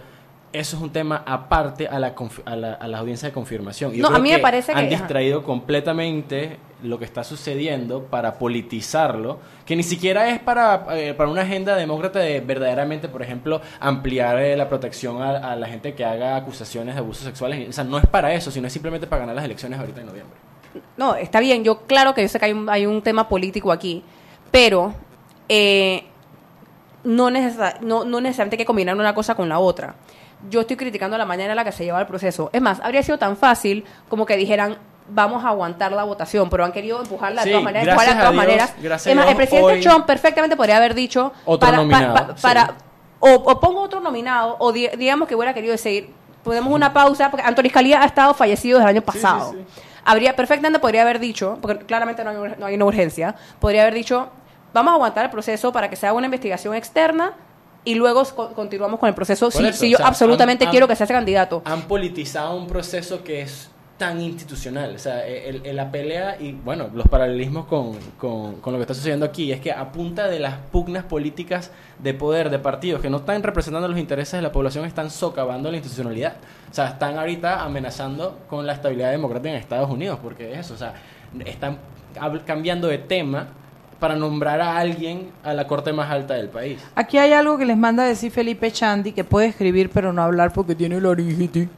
Eso 0.53 0.77
es 0.77 0.83
un 0.83 0.91
tema 0.91 1.23
aparte 1.27 1.87
a 1.87 2.01
la, 2.01 2.13
a 2.45 2.57
la, 2.57 2.73
a 2.75 2.89
la 2.89 2.99
audiencia 2.99 3.29
de 3.29 3.33
confirmación. 3.33 3.93
Yo 3.93 4.03
No, 4.09 4.17
a 4.17 4.19
mí 4.19 4.31
me 4.33 4.41
parece 4.41 4.73
han 4.73 4.89
que- 4.89 4.95
ajá. 4.97 5.05
distraído 5.05 5.45
completamente 5.45 6.59
lo 6.83 6.99
que 6.99 7.05
está 7.05 7.23
sucediendo 7.23 8.05
para 8.05 8.35
politizarlo, 8.39 9.39
que 9.65 9.77
ni 9.77 9.83
siquiera 9.85 10.29
es 10.31 10.41
para, 10.41 10.87
eh, 10.99 11.15
para 11.15 11.31
una 11.31 11.43
agenda 11.43 11.77
demócrata 11.77 12.19
de 12.19 12.41
verdaderamente, 12.41 13.07
por 13.09 13.23
ejemplo, 13.23 13.61
ampliar 13.79 14.41
eh, 14.41 14.57
la 14.57 14.69
protección 14.69 15.23
a, 15.23 15.53
a 15.53 15.55
la 15.57 15.69
gente 15.69 15.95
que 15.95 16.05
haga 16.05 16.35
acusaciones 16.37 16.95
de 16.97 17.01
abusos 17.01 17.23
sexuales. 17.25 17.69
O 17.69 17.73
sea, 17.73 17.85
no 17.85 17.99
es 17.99 18.07
para 18.07 18.33
eso, 18.35 18.51
sino 18.51 18.67
es 18.67 18.73
simplemente 18.73 19.07
para 19.07 19.21
ganar 19.21 19.37
las 19.37 19.45
elecciones 19.45 19.79
ahorita 19.79 20.01
en 20.01 20.07
noviembre. 20.07 20.37
No, 20.97 21.15
está 21.15 21.39
bien, 21.39 21.63
yo 21.63 21.83
claro 21.83 22.13
que 22.15 22.23
yo 22.23 22.29
sé 22.29 22.41
que 22.41 22.47
hay 22.47 22.53
un, 22.53 22.69
hay 22.69 22.87
un 22.87 23.03
tema 23.03 23.29
político 23.29 23.71
aquí, 23.71 24.03
pero 24.51 24.95
eh, 25.49 26.05
no, 27.05 27.31
no, 27.31 28.05
no 28.05 28.21
necesariamente 28.21 28.55
hay 28.55 28.59
que 28.59 28.65
combinar 28.65 28.97
una 28.97 29.15
cosa 29.15 29.35
con 29.37 29.49
la 29.49 29.59
otra. 29.61 29.95
Yo 30.49 30.61
estoy 30.63 30.77
criticando 30.77 31.19
la 31.19 31.27
manera 31.27 31.53
en 31.53 31.57
la 31.57 31.65
que 31.65 31.73
se 31.73 31.85
lleva 31.85 32.01
el 32.01 32.07
proceso. 32.07 32.49
Es 32.53 32.63
más, 32.63 32.81
habría 32.81 33.03
sido 33.03 33.19
tan 33.19 33.37
fácil 33.37 33.85
como 34.09 34.25
que 34.25 34.37
dijeran 34.37 34.79
vamos 35.13 35.45
a 35.45 35.49
aguantar 35.49 35.91
la 35.91 36.05
votación, 36.05 36.49
pero 36.49 36.65
han 36.65 36.71
querido 36.71 37.01
empujarla 37.01 37.41
de 37.43 37.47
Sí, 37.47 37.51
todas 37.51 37.65
maneras, 37.65 37.85
gracias 37.85 38.07
empujarla 38.15 38.31
de 38.31 38.37
todas 38.37 38.45
a 38.45 38.47
Dios, 38.47 38.61
maneras. 38.69 38.83
gracias 38.83 39.07
Es 39.13 39.17
más, 39.17 39.29
el 39.29 39.37
presidente 39.37 39.81
Trump 39.81 40.07
perfectamente 40.07 40.57
podría 40.57 40.77
haber 40.77 40.95
dicho 40.95 41.33
Otro 41.45 41.67
para, 41.67 41.77
nominado, 41.79 42.15
pa- 42.15 42.27
pa- 42.29 42.37
sí. 42.37 42.43
para- 42.43 42.75
o, 43.19 43.29
o 43.35 43.61
pongo 43.61 43.81
otro 43.81 43.99
nominado, 44.01 44.55
o 44.61 44.71
di- 44.73 44.89
digamos 44.97 45.27
que 45.27 45.35
hubiera 45.35 45.53
querido 45.53 45.73
decir, 45.73 46.11
ponemos 46.45 46.73
una 46.73 46.93
pausa, 46.93 47.29
porque 47.31 47.45
Anthony 47.45 47.71
Scalia 47.71 48.03
ha 48.03 48.07
estado 48.07 48.33
fallecido 48.35 48.79
desde 48.79 48.89
el 48.91 48.97
año 48.97 49.05
pasado. 49.05 49.55
Habría, 50.05 50.37
perfectamente 50.37 50.79
podría 50.79 51.03
haber 51.03 51.19
dicho, 51.19 51.59
porque 51.61 51.85
claramente 51.85 52.23
no 52.23 52.31
hay, 52.31 52.55
no 52.57 52.67
hay 52.67 52.75
una 52.77 52.85
urgencia, 52.85 53.35
podría 53.59 53.83
haber 53.83 53.95
dicho, 53.95 54.29
vamos 54.73 54.93
a 54.93 54.95
aguantar 54.95 55.25
el 55.25 55.31
proceso 55.31 55.73
para 55.73 55.91
que 55.91 55.97
se 55.97 56.07
haga 56.07 56.17
una 56.17 56.27
investigación 56.27 56.75
externa 56.77 57.33
y 57.85 57.95
luego 57.95 58.25
co- 58.37 58.51
continuamos 58.53 59.01
con 59.01 59.09
el 59.09 59.15
proceso 59.15 59.51
si, 59.51 59.73
si 59.73 59.87
o 59.87 59.91
yo 59.93 59.97
sea, 59.99 60.07
absolutamente 60.09 60.65
han- 60.67 60.71
quiero 60.71 60.87
que 60.89 60.97
se 60.97 61.05
haga 61.05 61.15
candidato. 61.15 61.63
Han 61.65 61.83
politizado 61.83 62.57
un 62.57 62.67
proceso 62.67 63.23
que 63.25 63.43
es 63.43 63.71
tan 63.97 64.19
institucional. 64.21 64.95
O 64.95 64.99
sea, 64.99 65.27
el, 65.27 65.61
el- 65.65 65.77
la 65.77 65.91
pelea 65.91 66.37
y, 66.41 66.53
bueno, 66.53 66.89
los 66.95 67.07
paralelismos 67.09 67.67
con, 67.67 67.93
con- 68.19 68.55
con 68.63 68.73
lo 68.73 68.79
que 68.79 68.83
está 68.85 68.95
sucediendo 68.95 69.27
aquí 69.27 69.53
es 69.53 69.61
que 69.61 69.73
a 69.73 69.93
punta 69.93 70.27
de 70.29 70.39
las 70.41 70.55
pugnas 70.73 71.05
políticas 71.05 71.71
de 71.99 72.15
poder 72.15 72.49
de 72.49 72.59
partidos 72.59 73.03
que 73.03 73.11
no 73.11 73.19
están 73.19 73.43
representando 73.43 73.87
los 73.89 73.99
intereses 73.99 74.33
de 74.33 74.43
la 74.43 74.53
población, 74.53 74.87
están 74.87 75.11
socavando 75.11 75.71
la 75.71 75.77
institucionalidad. 75.77 76.37
O 76.71 76.75
sea, 76.75 76.89
están 76.89 77.19
ahorita 77.19 77.63
amenazando 77.63 78.39
con 78.49 78.67
la 78.67 78.73
estabilidad 78.73 79.11
democrática 79.11 79.51
en 79.51 79.57
Estados 79.57 79.91
Unidos, 79.91 80.19
porque 80.23 80.53
es 80.53 80.61
eso, 80.61 80.75
o 80.75 80.79
sea, 80.79 80.95
están 81.45 81.79
cambiando 82.47 82.89
de 82.89 82.99
tema 82.99 83.49
para 84.01 84.17
nombrar 84.17 84.61
a 84.61 84.79
alguien 84.79 85.29
a 85.45 85.53
la 85.53 85.67
corte 85.67 85.93
más 85.93 86.11
alta 86.11 86.35
del 86.35 86.49
país. 86.49 86.81
Aquí 86.95 87.19
hay 87.19 87.33
algo 87.33 87.59
que 87.59 87.67
les 87.67 87.77
manda 87.77 88.03
a 88.03 88.07
decir 88.07 88.33
Felipe 88.33 88.73
Chandi, 88.73 89.13
que 89.13 89.23
puede 89.25 89.47
escribir 89.49 89.91
pero 89.91 90.13
no 90.13 90.23
hablar 90.23 90.53
porque 90.53 90.75
tiene 90.75 91.01
laringitis. 91.01 91.69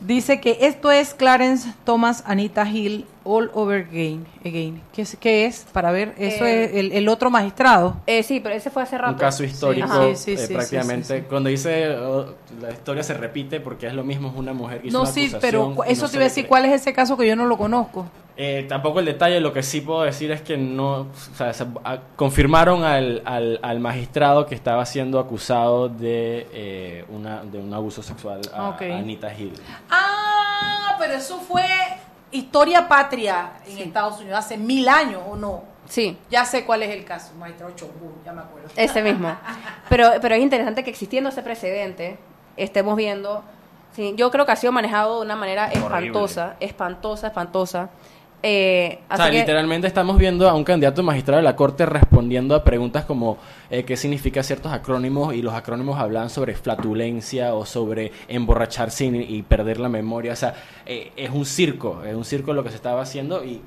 Dice 0.00 0.40
que 0.40 0.56
esto 0.62 0.90
es 0.90 1.12
Clarence 1.12 1.74
Thomas 1.84 2.24
Anita 2.26 2.66
Hill 2.66 3.04
all 3.22 3.50
over 3.52 3.86
again. 3.86 4.24
again. 4.46 4.80
¿Qué, 4.94 5.02
es, 5.02 5.14
qué 5.20 5.44
es? 5.44 5.66
Para 5.74 5.90
ver, 5.92 6.14
eso 6.16 6.46
Eh, 6.46 6.64
es 6.64 6.74
el, 6.74 6.92
el 6.92 7.06
otro 7.10 7.30
magistrado. 7.30 7.98
Eh, 8.06 8.22
sí, 8.22 8.40
pero 8.40 8.54
ese 8.54 8.70
fue 8.70 8.82
hace 8.82 8.96
rato. 8.96 9.12
un 9.12 9.18
caso 9.18 9.44
histórico 9.44 9.86
Ajá. 9.86 10.06
eh, 10.08 10.16
Sí, 10.16 10.38
sí, 10.38 10.46
sí, 10.46 10.54
prácticamente 10.54 11.04
sí, 11.06 11.12
sí, 11.16 11.20
sí. 11.20 11.26
cuando 11.28 11.50
dice 11.50 11.90
oh, 11.98 12.32
la 12.62 12.70
historia 12.70 13.02
se 13.02 13.12
repite 13.12 13.60
porque 13.60 13.88
es 13.88 13.92
lo 13.92 14.02
mismo 14.02 14.28
es 14.30 14.36
una 14.36 14.54
mujer 14.54 14.80
que 14.80 14.88
hizo 14.88 14.96
No, 14.96 15.02
una 15.02 15.12
sí, 15.12 15.20
acusación 15.26 15.40
pero 15.76 15.84
eso 15.84 16.02
no 16.06 16.08
te 16.08 16.16
iba 16.16 16.24
a 16.24 16.28
decir. 16.28 16.46
¿cuál 16.46 16.64
es 16.64 16.72
ese 16.80 16.94
caso 16.94 17.18
que 17.18 17.26
yo 17.28 17.36
no 17.36 17.44
lo 17.44 17.58
conozco? 17.58 18.06
Eh, 18.42 18.64
tampoco 18.66 19.00
el 19.00 19.04
detalle 19.04 19.38
lo 19.38 19.52
que 19.52 19.62
sí 19.62 19.82
puedo 19.82 20.00
decir 20.00 20.30
es 20.30 20.40
que 20.40 20.56
no 20.56 21.00
o 21.02 21.06
sea, 21.36 21.52
se- 21.52 21.66
a- 21.84 21.98
confirmaron 22.16 22.84
al, 22.84 23.20
al, 23.26 23.58
al 23.62 23.80
magistrado 23.80 24.46
que 24.46 24.54
estaba 24.54 24.86
siendo 24.86 25.18
acusado 25.18 25.90
de 25.90 26.48
eh, 26.52 27.04
una 27.10 27.42
de 27.44 27.58
un 27.58 27.74
abuso 27.74 28.02
sexual 28.02 28.40
a, 28.54 28.76
Anita 28.78 29.30
Hill 29.34 29.52
Ah, 29.90 30.96
pero 30.98 31.12
eso 31.14 31.38
fue 31.40 31.64
historia 32.30 32.88
patria 32.88 33.52
en 33.66 33.76
Estados 33.78 34.20
Unidos 34.20 34.38
hace 34.38 34.56
mil 34.56 34.88
años, 34.88 35.20
¿o 35.28 35.36
no? 35.36 35.64
Sí. 35.86 36.16
Ya 36.30 36.44
sé 36.46 36.64
cuál 36.64 36.82
es 36.84 36.90
el 36.94 37.04
caso, 37.04 37.34
maestro 37.38 37.70
Chongú, 37.76 38.12
ya 38.24 38.32
me 38.32 38.40
acuerdo. 38.40 38.68
Ese 38.76 39.02
mismo. 39.02 39.36
Pero, 39.90 40.12
pero 40.22 40.36
es 40.36 40.40
interesante 40.42 40.84
que 40.84 40.90
existiendo 40.90 41.28
ese 41.30 41.42
precedente, 41.42 42.16
estemos 42.56 42.96
viendo. 42.96 43.42
Sí, 43.92 44.14
yo 44.16 44.30
creo 44.30 44.46
que 44.46 44.52
ha 44.52 44.56
sido 44.56 44.70
manejado 44.72 45.16
de 45.18 45.26
una 45.26 45.34
manera 45.34 45.66
espantosa, 45.72 46.54
espantosa, 46.60 47.26
espantosa. 47.26 47.90
Eh, 48.42 49.00
O 49.10 49.16
sea, 49.16 49.30
que- 49.30 49.38
literalmente 49.38 49.86
estamos 49.86 50.16
viendo 50.16 50.48
a 50.48 50.54
un 50.54 50.64
candidato 50.64 51.02
magistrado 51.02 51.38
de 51.38 51.42
la 51.44 51.56
corte 51.56 51.84
respondiendo 51.84 52.54
a 52.54 52.64
preguntas 52.64 53.04
como 53.04 53.36
eh, 53.68 53.84
qué 53.84 53.96
significa 53.96 54.42
ciertos 54.42 54.72
acrónimos 54.72 55.34
y 55.34 55.42
los 55.42 55.52
acrónimos 55.52 55.98
hablan 55.98 56.30
sobre 56.30 56.54
flatulencia 56.54 57.54
o 57.54 57.66
sobre 57.66 58.12
emborracharse 58.28 59.04
y, 59.04 59.42
perder 59.42 59.78
la 59.78 59.88
memoria. 59.90 60.32
O 60.32 60.36
sea, 60.36 60.54
eh, 60.86 61.12
es 61.16 61.30
un 61.30 61.44
circo, 61.44 62.02
es 62.04 62.14
un 62.14 62.24
circo 62.24 62.54
lo 62.54 62.64
que 62.64 62.70
se 62.70 62.76
estaba 62.76 63.02
haciendo 63.02 63.44
y 63.44 63.60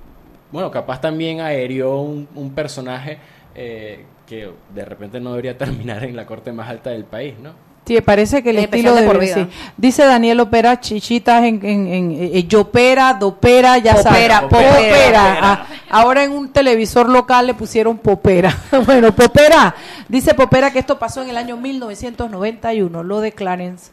bueno, 0.51 0.71
capaz 0.71 1.01
también 1.01 1.41
aerió 1.41 1.97
un, 1.97 2.28
un 2.36 2.53
personaje 2.53 3.17
eh, 3.55 4.05
que 4.28 4.49
de 4.74 4.86
repente 4.86 5.19
no 5.19 5.32
debería 5.32 5.57
terminar 5.57 6.03
en 6.03 6.15
la 6.15 6.26
corte 6.26 6.51
más 6.51 6.69
alta 6.69 6.89
del 6.89 7.05
país, 7.05 7.36
¿no? 7.39 7.51
Sí, 7.86 7.99
parece 7.99 8.41
que 8.41 8.51
el 8.51 8.57
En 8.59 8.63
estilo 8.63 8.95
de 8.95 9.01
de 9.01 9.07
por 9.07 9.19
vida. 9.19 9.36
sí. 9.36 9.47
Dice 9.75 10.05
Daniel 10.05 10.39
Opera, 10.39 10.79
chichitas 10.79 11.43
en, 11.43 11.59
en, 11.65 11.88
en 11.88 12.11
eh, 12.11 12.43
Yopera, 12.47 13.13
Dopera, 13.13 13.77
ya 13.77 13.95
Popera, 13.95 14.03
sabes. 14.39 14.41
popera, 14.41 14.41
Popera. 14.49 14.71
popera. 14.73 15.39
Ah, 15.41 15.67
ahora 15.89 16.23
en 16.23 16.31
un 16.31 16.47
televisor 16.49 17.09
local 17.09 17.45
le 17.47 17.53
pusieron 17.53 17.97
Popera. 17.97 18.57
bueno, 18.86 19.13
Popera. 19.13 19.75
Dice 20.07 20.34
Popera 20.34 20.71
que 20.71 20.79
esto 20.79 20.97
pasó 20.97 21.21
en 21.23 21.29
el 21.29 21.36
año 21.38 21.57
1991, 21.57 23.03
lo 23.03 23.19
de 23.19 23.31
Clarence. 23.34 23.91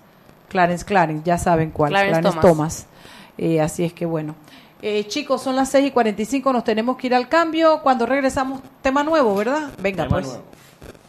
Clarence, 0.48 0.84
Clarence, 0.84 1.22
ya 1.24 1.38
saben 1.38 1.70
cuál. 1.70 1.90
Clarence 1.90 2.20
Clarence, 2.20 2.40
Thomas. 2.40 2.56
Thomas. 2.56 2.86
Eh, 3.38 3.60
así 3.60 3.84
es 3.84 3.92
que 3.92 4.06
bueno. 4.06 4.34
Eh, 4.82 5.06
chicos, 5.08 5.42
son 5.42 5.56
las 5.56 5.68
6 5.68 5.88
y 5.88 5.90
45, 5.90 6.52
nos 6.52 6.64
tenemos 6.64 6.96
que 6.96 7.08
ir 7.08 7.14
al 7.14 7.28
cambio. 7.28 7.80
Cuando 7.82 8.06
regresamos, 8.06 8.60
tema 8.82 9.02
nuevo, 9.04 9.34
¿verdad? 9.34 9.70
Venga, 9.78 10.04
Tema 10.04 10.14
pues. 10.16 10.26
nuevo. 10.28 10.42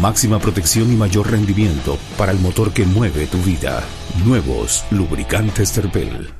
Máxima 0.00 0.38
protección 0.38 0.92
y 0.92 0.96
mayor 0.96 1.30
rendimiento 1.30 1.98
para 2.16 2.32
el 2.32 2.38
motor 2.38 2.72
que 2.72 2.84
mueve 2.84 3.26
tu 3.26 3.38
vida. 3.38 3.82
Nuevos 4.24 4.84
lubricantes 4.90 5.72
Terpel. 5.72 6.32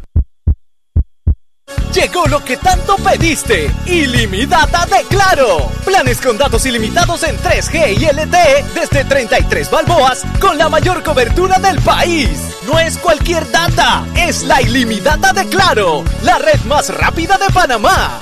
Llegó 1.94 2.26
lo 2.26 2.42
que 2.42 2.56
tanto 2.56 2.96
pediste. 2.96 3.70
Ilimitada 3.84 4.86
de 4.86 5.04
Claro. 5.08 5.70
Planes 5.84 6.20
con 6.22 6.38
datos 6.38 6.64
ilimitados 6.64 7.22
en 7.24 7.36
3G 7.36 8.00
y 8.00 8.06
LTE 8.06 8.64
desde 8.74 9.04
33 9.04 9.70
balboas 9.70 10.22
con 10.40 10.56
la 10.56 10.70
mayor 10.70 11.02
cobertura 11.02 11.58
del 11.58 11.78
país. 11.80 12.30
No 12.66 12.78
es 12.78 12.96
cualquier 12.96 13.50
data, 13.50 14.06
es 14.16 14.44
la 14.44 14.62
ilimitada 14.62 15.34
de 15.34 15.46
Claro, 15.48 16.02
la 16.22 16.38
red 16.38 16.60
más 16.64 16.88
rápida 16.88 17.36
de 17.36 17.52
Panamá. 17.52 18.20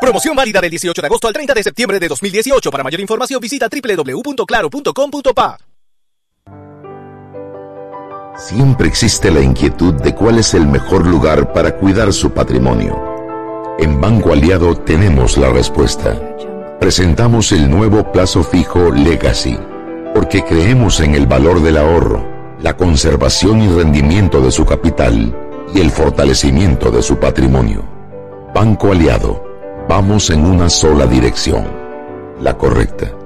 Promoción 0.00 0.36
válida 0.36 0.60
del 0.60 0.70
18 0.70 1.00
de 1.00 1.06
agosto 1.06 1.26
al 1.26 1.32
30 1.32 1.54
de 1.54 1.62
septiembre 1.62 1.98
de 1.98 2.08
2018. 2.08 2.70
Para 2.70 2.84
mayor 2.84 3.00
información 3.00 3.40
visita 3.40 3.68
www.claro.com.pa. 3.68 5.58
Siempre 8.36 8.86
existe 8.86 9.30
la 9.30 9.40
inquietud 9.40 9.94
de 9.94 10.14
cuál 10.14 10.38
es 10.38 10.52
el 10.52 10.66
mejor 10.66 11.06
lugar 11.06 11.54
para 11.54 11.74
cuidar 11.76 12.12
su 12.12 12.32
patrimonio. 12.32 13.02
En 13.78 13.98
Banco 13.98 14.32
Aliado 14.32 14.76
tenemos 14.76 15.38
la 15.38 15.48
respuesta. 15.48 16.20
Presentamos 16.78 17.52
el 17.52 17.70
nuevo 17.70 18.12
plazo 18.12 18.44
fijo 18.44 18.92
Legacy, 18.92 19.58
porque 20.14 20.44
creemos 20.44 21.00
en 21.00 21.14
el 21.14 21.26
valor 21.26 21.62
del 21.62 21.78
ahorro 21.78 22.36
la 22.60 22.76
conservación 22.76 23.62
y 23.62 23.68
rendimiento 23.68 24.42
de 24.42 24.50
su 24.50 24.66
capital 24.66 25.34
y 25.74 25.80
el 25.80 25.90
fortalecimiento 25.90 26.90
de 26.90 27.02
su 27.02 27.18
patrimonio. 27.18 27.84
Banco 28.54 28.92
Aliado, 28.92 29.45
vamos 29.88 30.30
en 30.30 30.44
una 30.44 30.68
sola 30.68 31.06
dirección, 31.06 31.66
la 32.40 32.56
correcta. 32.56 33.25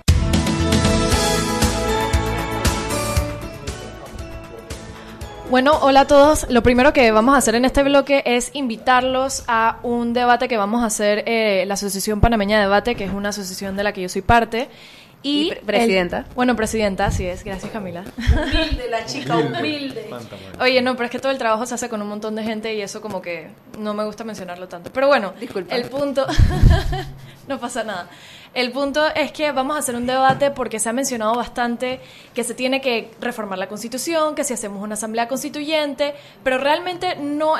Bueno, 5.51 5.77
hola 5.81 6.01
a 6.01 6.07
todos. 6.07 6.49
Lo 6.49 6.63
primero 6.63 6.93
que 6.93 7.11
vamos 7.11 7.35
a 7.35 7.39
hacer 7.39 7.55
en 7.55 7.65
este 7.65 7.83
bloque 7.83 8.23
es 8.25 8.51
invitarlos 8.53 9.43
a 9.49 9.79
un 9.83 10.13
debate 10.13 10.47
que 10.47 10.55
vamos 10.55 10.81
a 10.81 10.85
hacer 10.85 11.25
eh, 11.27 11.65
la 11.67 11.73
Asociación 11.73 12.21
Panameña 12.21 12.55
de 12.55 12.63
Debate, 12.63 12.95
que 12.95 13.03
es 13.03 13.11
una 13.11 13.29
asociación 13.29 13.75
de 13.75 13.83
la 13.83 13.91
que 13.91 14.01
yo 14.01 14.07
soy 14.07 14.21
parte. 14.21 14.69
Y, 15.23 15.47
Y 15.47 15.49
pre- 15.51 15.61
presidenta. 15.61 16.17
el- 16.19 16.25
bueno, 16.35 16.55
presidenta, 16.55 17.05
así 17.05 17.25
es. 17.25 17.43
Gracias, 17.43 17.71
Camila. 17.71 18.03
Humilde, 18.17 18.89
la 18.89 19.05
chica 19.05 19.37
humilde. 19.37 20.09
Oye, 20.59 20.81
no, 20.81 20.93
pero 20.95 21.05
es 21.05 21.11
que 21.11 21.19
todo 21.19 21.31
el 21.31 21.37
trabajo 21.37 21.65
se 21.67 21.75
hace 21.75 21.89
con 21.89 22.01
un 22.01 22.07
montón 22.09 22.35
de 22.35 22.43
gente 22.43 22.73
y 22.73 22.81
eso 22.81 23.01
como 23.01 23.21
que 23.21 23.49
no 23.77 23.93
me 23.93 24.03
gusta 24.03 24.23
mencionarlo 24.23 24.67
tanto. 24.67 24.91
Pero 24.91 25.07
bueno, 25.07 25.33
el 25.69 25.85
punto... 25.85 26.25
no 27.47 27.59
pasa 27.59 27.83
nada. 27.83 28.07
El 28.53 28.71
punto 28.71 29.05
es 29.15 29.31
que 29.31 29.51
vamos 29.51 29.75
a 29.75 29.79
hacer 29.79 29.95
un 29.95 30.05
debate 30.05 30.51
porque 30.51 30.79
se 30.79 30.89
ha 30.89 30.93
mencionado 30.93 31.35
bastante 31.35 31.99
que 32.33 32.43
se 32.43 32.53
tiene 32.53 32.81
que 32.81 33.11
reformar 33.21 33.57
la 33.59 33.67
constitución, 33.67 34.35
que 34.35 34.43
si 34.43 34.53
hacemos 34.53 34.83
una 34.83 34.95
asamblea 34.95 35.27
constituyente, 35.27 36.13
pero 36.43 36.57
realmente 36.57 37.15
no, 37.15 37.53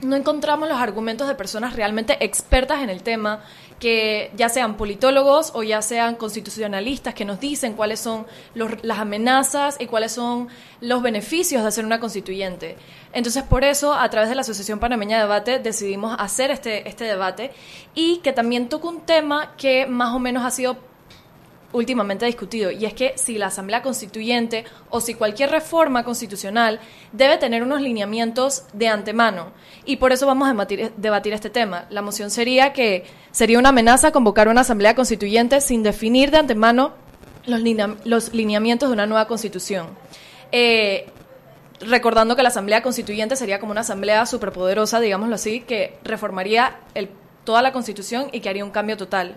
no 0.00 0.16
encontramos 0.16 0.68
los 0.68 0.78
argumentos 0.78 1.28
de 1.28 1.34
personas 1.34 1.76
realmente 1.76 2.16
expertas 2.24 2.82
en 2.82 2.88
el 2.90 3.02
tema, 3.02 3.42
que 3.78 4.30
ya 4.36 4.48
sean 4.48 4.76
politólogos 4.76 5.52
o 5.54 5.62
ya 5.62 5.82
sean 5.82 6.16
constitucionalistas, 6.16 7.14
que 7.14 7.24
nos 7.24 7.40
dicen 7.40 7.74
cuáles 7.74 8.00
son 8.00 8.26
las 8.54 8.98
amenazas 8.98 9.76
y 9.78 9.86
cuáles 9.86 10.12
son 10.12 10.48
los 10.80 11.02
beneficios 11.02 11.62
de 11.62 11.68
hacer 11.68 11.84
una 11.84 12.00
constituyente. 12.00 12.76
Entonces, 13.12 13.42
por 13.42 13.64
eso, 13.64 13.94
a 13.94 14.08
través 14.10 14.28
de 14.28 14.34
la 14.34 14.40
Asociación 14.42 14.78
Panameña 14.78 15.16
de 15.16 15.22
Debate, 15.22 15.58
decidimos 15.58 16.16
hacer 16.18 16.50
este, 16.50 16.88
este 16.88 17.04
debate 17.04 17.52
y 17.94 18.18
que 18.18 18.32
también 18.32 18.68
toca 18.68 18.88
un 18.88 19.00
tema 19.00 19.54
que 19.56 19.86
más 19.86 20.14
o 20.14 20.18
menos 20.18 20.44
ha 20.44 20.50
sido 20.50 20.76
últimamente 21.74 22.24
discutido, 22.24 22.70
y 22.70 22.86
es 22.86 22.94
que 22.94 23.12
si 23.16 23.36
la 23.36 23.46
Asamblea 23.48 23.82
Constituyente 23.82 24.64
o 24.88 25.00
si 25.02 25.12
cualquier 25.14 25.50
reforma 25.50 26.04
constitucional 26.04 26.80
debe 27.12 27.36
tener 27.36 27.62
unos 27.62 27.82
lineamientos 27.82 28.64
de 28.72 28.88
antemano. 28.88 29.52
Y 29.84 29.96
por 29.96 30.12
eso 30.12 30.26
vamos 30.26 30.48
a 30.48 30.66
debatir, 30.96 31.32
este 31.34 31.50
tema. 31.50 31.84
La 31.90 32.00
moción 32.00 32.30
sería 32.30 32.72
que 32.72 33.04
sería 33.32 33.58
una 33.58 33.68
amenaza 33.68 34.12
convocar 34.12 34.48
una 34.48 34.62
Asamblea 34.62 34.94
Constituyente 34.94 35.60
sin 35.60 35.82
definir 35.82 36.30
de 36.30 36.38
antemano 36.38 36.92
los 37.46 38.32
lineamientos 38.32 38.88
de 38.88 38.92
una 38.94 39.06
nueva 39.06 39.26
constitución. 39.26 39.88
Eh, 40.52 41.06
recordando 41.80 42.36
que 42.36 42.42
la 42.42 42.48
Asamblea 42.48 42.82
Constituyente 42.82 43.36
sería 43.36 43.58
como 43.58 43.72
una 43.72 43.80
asamblea 43.82 44.24
superpoderosa, 44.26 45.00
digámoslo 45.00 45.34
así, 45.34 45.60
que 45.60 45.98
reformaría 46.04 46.78
el- 46.94 47.10
toda 47.42 47.60
la 47.60 47.72
Constitución 47.72 48.28
y 48.32 48.40
que 48.40 48.48
haría 48.48 48.64
un 48.64 48.70
cambio 48.70 48.96
total. 48.96 49.34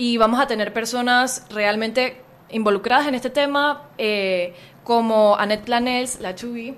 Y 0.00 0.16
vamos 0.16 0.38
a 0.38 0.46
tener 0.46 0.72
personas 0.72 1.44
realmente 1.50 2.22
involucradas 2.50 3.08
en 3.08 3.16
este 3.16 3.30
tema, 3.30 3.88
eh, 3.98 4.54
como 4.84 5.36
Annette 5.36 5.64
Planels, 5.64 6.20
la 6.20 6.36
Chubi, 6.36 6.76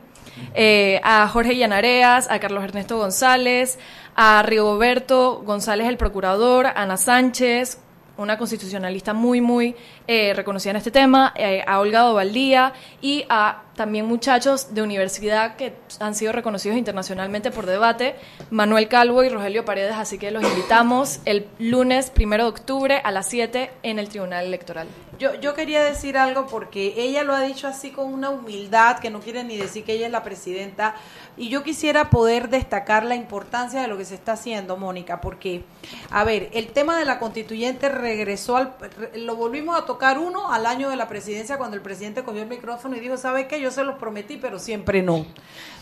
eh, 0.54 1.00
a 1.04 1.28
Jorge 1.28 1.54
Llanareas, 1.54 2.30
a 2.30 2.40
Carlos 2.40 2.64
Ernesto 2.64 2.96
González, 2.96 3.78
a 4.16 4.42
Rigoberto 4.42 5.42
González, 5.44 5.86
el 5.86 5.98
procurador, 5.98 6.66
Ana 6.74 6.96
Sánchez, 6.96 7.78
una 8.16 8.38
constitucionalista 8.38 9.12
muy, 9.12 9.42
muy 9.42 9.76
eh, 10.06 10.32
reconocida 10.34 10.70
en 10.70 10.76
este 10.76 10.90
tema, 10.90 11.34
a 11.66 11.78
Olga 11.78 12.00
Dovaldía 12.00 12.72
y 13.02 13.26
a 13.28 13.64
también 13.80 14.04
muchachos 14.04 14.74
de 14.74 14.82
universidad 14.82 15.56
que 15.56 15.72
han 16.00 16.14
sido 16.14 16.32
reconocidos 16.32 16.76
internacionalmente 16.76 17.50
por 17.50 17.64
debate, 17.64 18.14
Manuel 18.50 18.88
Calvo 18.88 19.24
y 19.24 19.30
Rogelio 19.30 19.64
Paredes, 19.64 19.94
así 19.94 20.18
que 20.18 20.30
los 20.30 20.44
invitamos 20.44 21.20
el 21.24 21.48
lunes 21.58 22.10
primero 22.10 22.44
de 22.44 22.50
octubre 22.50 23.00
a 23.02 23.10
las 23.10 23.26
7 23.30 23.70
en 23.82 23.98
el 23.98 24.10
Tribunal 24.10 24.44
Electoral. 24.44 24.86
Yo, 25.18 25.34
yo 25.36 25.54
quería 25.54 25.82
decir 25.82 26.18
algo 26.18 26.46
porque 26.46 26.92
ella 26.98 27.24
lo 27.24 27.34
ha 27.34 27.40
dicho 27.40 27.68
así 27.68 27.90
con 27.90 28.12
una 28.12 28.28
humildad 28.28 28.98
que 28.98 29.08
no 29.08 29.20
quiere 29.20 29.44
ni 29.44 29.56
decir 29.56 29.82
que 29.82 29.94
ella 29.94 30.06
es 30.06 30.12
la 30.12 30.22
presidenta 30.22 30.94
y 31.40 31.48
yo 31.48 31.62
quisiera 31.62 32.10
poder 32.10 32.50
destacar 32.50 33.04
la 33.04 33.14
importancia 33.14 33.80
de 33.80 33.88
lo 33.88 33.96
que 33.96 34.04
se 34.04 34.14
está 34.14 34.32
haciendo, 34.32 34.76
Mónica, 34.76 35.22
porque, 35.22 35.64
a 36.10 36.22
ver, 36.22 36.50
el 36.52 36.68
tema 36.68 36.98
de 36.98 37.06
la 37.06 37.18
constituyente 37.18 37.88
regresó 37.88 38.58
al, 38.58 38.74
lo 39.14 39.36
volvimos 39.36 39.78
a 39.78 39.86
tocar 39.86 40.18
uno 40.18 40.52
al 40.52 40.66
año 40.66 40.90
de 40.90 40.96
la 40.96 41.08
presidencia 41.08 41.56
cuando 41.56 41.76
el 41.76 41.82
presidente 41.82 42.24
cogió 42.24 42.42
el 42.42 42.48
micrófono 42.48 42.94
y 42.94 43.00
dijo, 43.00 43.16
¿sabe 43.16 43.46
qué? 43.46 43.58
Yo 43.58 43.69
se 43.70 43.84
los 43.84 43.96
prometí, 43.96 44.36
pero 44.36 44.58
siempre 44.58 45.02
no. 45.02 45.26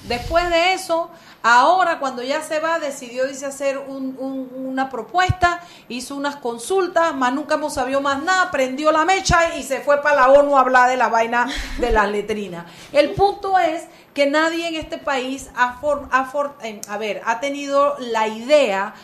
Después 0.06 0.48
de 0.50 0.74
eso, 0.74 1.10
ahora 1.42 1.98
cuando 1.98 2.22
ya 2.22 2.40
se 2.42 2.60
va, 2.60 2.78
decidió, 2.78 3.26
dice, 3.26 3.46
hacer 3.46 3.78
un- 3.78 4.16
un- 4.18 4.48
una 4.54 4.88
propuesta, 4.90 5.60
hizo 5.88 6.14
unas 6.14 6.36
consultas, 6.36 7.14
más 7.14 7.32
nunca 7.32 7.54
hemos 7.56 7.74
sabido 7.74 8.00
más 8.00 8.22
nada, 8.22 8.50
prendió 8.50 8.92
la 8.92 9.04
mecha 9.04 9.56
y 9.56 9.62
se 9.64 9.80
fue 9.80 10.00
para 10.00 10.16
la 10.16 10.28
ONU 10.28 10.56
a 10.56 10.60
hablar 10.60 10.88
de 10.88 10.96
la 10.96 11.08
vaina 11.08 11.48
de 11.78 11.90
las 11.90 12.08
letrinas. 12.10 12.66
El 12.92 13.10
punto 13.14 13.58
es 13.58 13.86
que 14.18 14.26
nadie 14.26 14.66
en 14.66 14.74
este 14.74 14.98
país 14.98 15.48
ha, 15.54 15.78
for- 15.80 16.08
ha 16.10 16.24
for- 16.24 16.54
eh, 16.64 16.80
a 16.88 16.98
ver, 16.98 17.22
ha 17.24 17.38
tenido 17.38 17.94
la 18.00 18.26
idea 18.26 18.94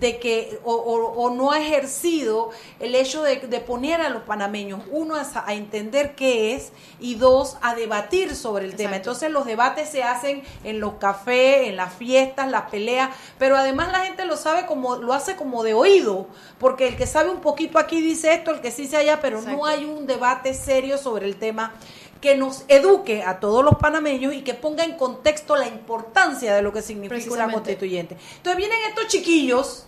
de 0.00 0.18
que 0.18 0.58
o, 0.64 0.72
o- 0.72 1.12
o 1.24 1.28
no 1.28 1.50
ha 1.50 1.58
ejercido 1.60 2.48
el 2.80 2.94
hecho 2.94 3.22
de, 3.22 3.36
de 3.36 3.60
poner 3.60 4.00
a 4.00 4.08
los 4.08 4.22
panameños, 4.22 4.80
uno, 4.90 5.14
a 5.16 5.52
entender 5.52 6.14
qué 6.14 6.54
es 6.54 6.72
y 7.00 7.16
dos, 7.16 7.58
a 7.60 7.74
debatir 7.74 8.34
sobre 8.34 8.64
el 8.64 8.74
tema. 8.74 8.96
Entonces 8.96 9.30
los 9.30 9.44
debates 9.44 9.90
se 9.90 10.02
hacen 10.04 10.42
en 10.64 10.80
los 10.80 10.94
cafés, 10.94 11.68
en 11.68 11.76
las 11.76 11.92
fiestas, 11.92 12.50
las 12.50 12.70
peleas, 12.70 13.10
pero 13.38 13.58
además 13.58 13.92
la 13.92 14.06
gente 14.06 14.24
lo 14.24 14.38
sabe 14.38 14.64
como, 14.64 14.96
lo 14.96 15.12
hace 15.12 15.36
como 15.36 15.64
de 15.64 15.74
oído, 15.74 16.28
porque 16.58 16.88
el 16.88 16.96
que 16.96 17.06
sabe 17.06 17.28
un 17.28 17.42
poquito 17.42 17.78
aquí 17.78 18.00
dice 18.00 18.32
esto, 18.32 18.52
el 18.52 18.62
que 18.62 18.70
sí 18.70 18.86
se 18.86 18.96
allá, 18.96 19.20
pero 19.20 19.38
no 19.52 19.66
hay 19.66 19.84
un 19.84 20.06
debate 20.06 20.54
serio 20.54 20.96
sobre 20.96 21.26
el 21.26 21.36
tema 21.36 21.74
que 22.22 22.36
nos 22.36 22.64
eduque 22.68 23.22
a 23.22 23.40
todos 23.40 23.62
los 23.62 23.74
panameños 23.76 24.32
y 24.32 24.40
que 24.42 24.54
ponga 24.54 24.84
en 24.84 24.96
contexto 24.96 25.56
la 25.56 25.66
importancia 25.66 26.54
de 26.54 26.62
lo 26.62 26.72
que 26.72 26.80
significa 26.80 27.12
una 27.34 27.44
constituyente. 27.52 28.16
Entonces 28.36 28.56
vienen 28.56 28.78
estos 28.88 29.08
chiquillos 29.08 29.84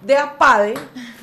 de 0.00 0.16
APADE, 0.16 0.74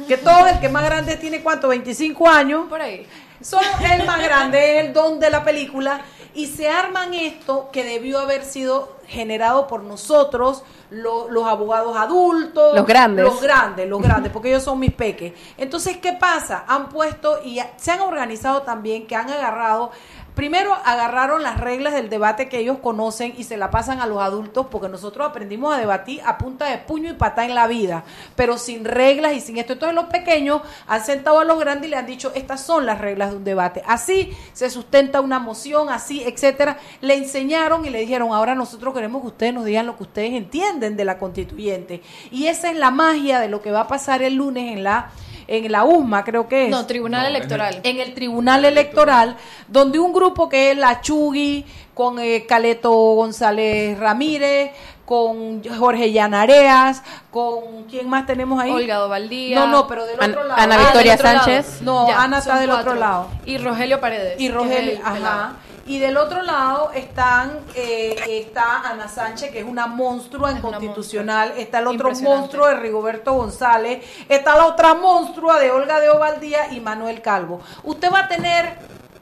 que 0.07 0.17
todo 0.17 0.47
el 0.47 0.59
que 0.59 0.67
más 0.69 0.83
grande 0.83 1.15
tiene 1.15 1.41
cuánto, 1.41 1.67
25 1.69 2.27
años. 2.29 2.65
Por 2.67 2.81
ahí. 2.81 3.07
Son 3.41 3.63
el 3.91 4.05
más 4.05 4.21
grande, 4.21 4.79
es 4.79 4.85
el 4.85 4.93
don 4.93 5.19
de 5.19 5.29
la 5.29 5.43
película. 5.43 6.01
Y 6.33 6.47
se 6.47 6.69
arman 6.69 7.13
esto 7.13 7.69
que 7.73 7.83
debió 7.83 8.19
haber 8.19 8.45
sido 8.45 8.97
generado 9.07 9.67
por 9.67 9.83
nosotros, 9.83 10.63
lo- 10.89 11.29
los 11.29 11.45
abogados 11.45 11.97
adultos. 11.97 12.73
Los 12.73 12.85
grandes. 12.85 13.25
Los 13.25 13.41
grandes, 13.41 13.87
los 13.89 14.01
grandes, 14.01 14.31
porque 14.31 14.49
ellos 14.49 14.63
son 14.63 14.79
mis 14.79 14.93
peques. 14.93 15.33
Entonces, 15.57 15.97
¿qué 15.97 16.13
pasa? 16.13 16.63
Han 16.67 16.87
puesto 16.89 17.41
y 17.43 17.59
se 17.77 17.91
han 17.91 17.99
organizado 18.01 18.61
también, 18.61 19.07
que 19.07 19.15
han 19.15 19.29
agarrado 19.29 19.91
Primero 20.35 20.73
agarraron 20.85 21.43
las 21.43 21.59
reglas 21.59 21.93
del 21.93 22.09
debate 22.09 22.47
que 22.47 22.59
ellos 22.59 22.77
conocen 22.81 23.33
y 23.37 23.43
se 23.43 23.57
la 23.57 23.69
pasan 23.69 23.99
a 23.99 24.07
los 24.07 24.21
adultos 24.21 24.67
porque 24.71 24.87
nosotros 24.87 25.27
aprendimos 25.27 25.73
a 25.73 25.77
debatir 25.77 26.21
a 26.25 26.37
punta 26.37 26.65
de 26.65 26.77
puño 26.77 27.09
y 27.09 27.13
pata 27.13 27.45
en 27.45 27.53
la 27.53 27.67
vida, 27.67 28.05
pero 28.35 28.57
sin 28.57 28.85
reglas 28.85 29.33
y 29.33 29.41
sin 29.41 29.57
esto. 29.57 29.73
Entonces 29.73 29.93
los 29.93 30.05
pequeños 30.05 30.61
han 30.87 31.03
sentado 31.03 31.39
a 31.39 31.43
los 31.43 31.59
grandes 31.59 31.87
y 31.87 31.91
le 31.91 31.97
han 31.97 32.05
dicho, 32.05 32.31
estas 32.33 32.61
son 32.61 32.85
las 32.85 32.99
reglas 32.99 33.31
de 33.31 33.37
un 33.37 33.43
debate. 33.43 33.83
Así 33.85 34.31
se 34.53 34.69
sustenta 34.69 35.19
una 35.19 35.39
moción, 35.39 35.89
así, 35.89 36.23
etcétera. 36.23 36.77
Le 37.01 37.15
enseñaron 37.15 37.85
y 37.85 37.89
le 37.89 37.99
dijeron, 37.99 38.31
ahora 38.31 38.55
nosotros 38.55 38.93
queremos 38.93 39.21
que 39.21 39.27
ustedes 39.27 39.53
nos 39.53 39.65
digan 39.65 39.85
lo 39.85 39.97
que 39.97 40.03
ustedes 40.03 40.33
entienden 40.33 40.95
de 40.95 41.05
la 41.05 41.17
constituyente. 41.17 42.01
Y 42.31 42.47
esa 42.47 42.71
es 42.71 42.77
la 42.77 42.89
magia 42.89 43.41
de 43.41 43.49
lo 43.49 43.61
que 43.61 43.71
va 43.71 43.81
a 43.81 43.87
pasar 43.87 44.21
el 44.21 44.35
lunes 44.35 44.71
en 44.71 44.83
la 44.83 45.11
en 45.57 45.71
la 45.71 45.83
USMA, 45.83 46.23
creo 46.23 46.47
que 46.47 46.65
es. 46.65 46.69
No, 46.71 46.85
Tribunal 46.85 47.25
Electoral. 47.27 47.79
En 47.83 47.99
el 47.99 48.13
Tribunal 48.13 48.63
Electoral, 48.65 49.35
donde 49.67 49.99
un 49.99 50.13
grupo 50.13 50.47
que 50.49 50.71
es 50.71 50.77
la 50.77 51.01
Chugui, 51.01 51.65
con 51.93 52.19
eh, 52.19 52.45
Caleto 52.47 52.91
González 52.91 53.99
Ramírez, 53.99 54.71
con 55.05 55.61
Jorge 55.77 56.13
Llanareas, 56.13 57.03
con 57.31 57.83
quién 57.89 58.07
más 58.07 58.25
tenemos 58.25 58.61
ahí? 58.61 58.71
Olga 58.71 58.95
Dovaldía. 58.95 59.59
No, 59.59 59.67
no, 59.67 59.87
pero 59.87 60.05
del 60.05 60.19
An- 60.21 60.31
otro 60.31 60.43
lado. 60.45 60.61
Ana 60.61 60.75
Ah, 60.75 60.79
Victoria 60.79 61.11
del 61.17 61.19
otro 61.19 61.33
lado. 61.33 61.45
Sánchez. 61.45 61.81
No, 61.81 62.07
Ya, 62.07 62.21
Ana 62.23 62.37
está 62.37 62.59
del 62.59 62.69
cuatro. 62.69 62.91
otro 62.91 62.99
lado. 63.01 63.27
Y 63.45 63.57
Rogelio 63.57 63.99
Paredes. 63.99 64.39
Y 64.39 64.49
Rogelio, 64.49 64.93
el 64.93 65.01
ajá. 65.03 65.53
Y 65.91 65.99
del 65.99 66.15
otro 66.15 66.41
lado 66.41 66.93
están 66.95 67.59
eh, 67.75 68.15
está 68.47 68.79
Ana 68.89 69.09
Sánchez, 69.09 69.51
que 69.51 69.59
es 69.59 69.65
una 69.65 69.87
monstrua 69.87 70.49
en 70.51 70.61
constitucional. 70.61 71.51
Está 71.57 71.79
el 71.79 71.87
otro 71.87 72.13
monstruo 72.13 72.65
de 72.67 72.75
Rigoberto 72.75 73.33
González. 73.33 74.01
Está 74.29 74.55
la 74.55 74.67
otra 74.67 74.93
monstrua 74.93 75.59
de 75.59 75.69
Olga 75.69 75.99
de 75.99 76.07
Ovaldía 76.07 76.71
y 76.71 76.79
Manuel 76.79 77.21
Calvo. 77.21 77.59
Usted 77.83 78.09
va 78.09 78.19
a 78.19 78.27
tener 78.29 78.77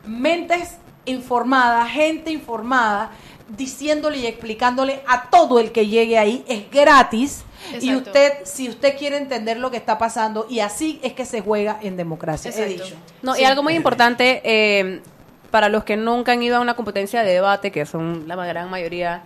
mentes 0.05 0.77
informadas, 1.05 1.89
gente 1.89 2.29
informada, 2.29 3.09
diciéndole 3.47 4.19
y 4.19 4.27
explicándole 4.27 5.01
a 5.07 5.27
todo 5.31 5.57
el 5.59 5.71
que 5.71 5.87
llegue 5.87 6.19
ahí. 6.19 6.45
Es 6.47 6.69
gratis. 6.69 7.45
Y 7.81 7.95
usted, 7.95 8.33
si 8.43 8.69
usted 8.69 8.95
quiere 8.95 9.17
entender 9.17 9.57
lo 9.57 9.71
que 9.71 9.77
está 9.77 9.97
pasando, 9.97 10.45
y 10.47 10.59
así 10.59 10.99
es 11.01 11.13
que 11.13 11.25
se 11.25 11.41
juega 11.41 11.79
en 11.81 11.97
democracia. 11.97 12.51
He 12.51 12.53
Exacto. 12.53 12.83
dicho. 12.83 12.95
No, 13.23 13.33
Sí. 13.33 13.41
y 13.41 13.45
algo 13.45 13.63
muy 13.63 13.73
importante, 13.73 14.41
eh, 14.43 15.01
para 15.49 15.69
los 15.69 15.83
que 15.83 15.97
nunca 15.97 16.31
han 16.31 16.43
ido 16.43 16.57
a 16.57 16.59
una 16.59 16.75
competencia 16.75 17.23
de 17.23 17.33
debate, 17.33 17.71
que 17.71 17.85
son 17.85 18.27
la 18.27 18.35
gran 18.35 18.69
mayoría 18.69 19.23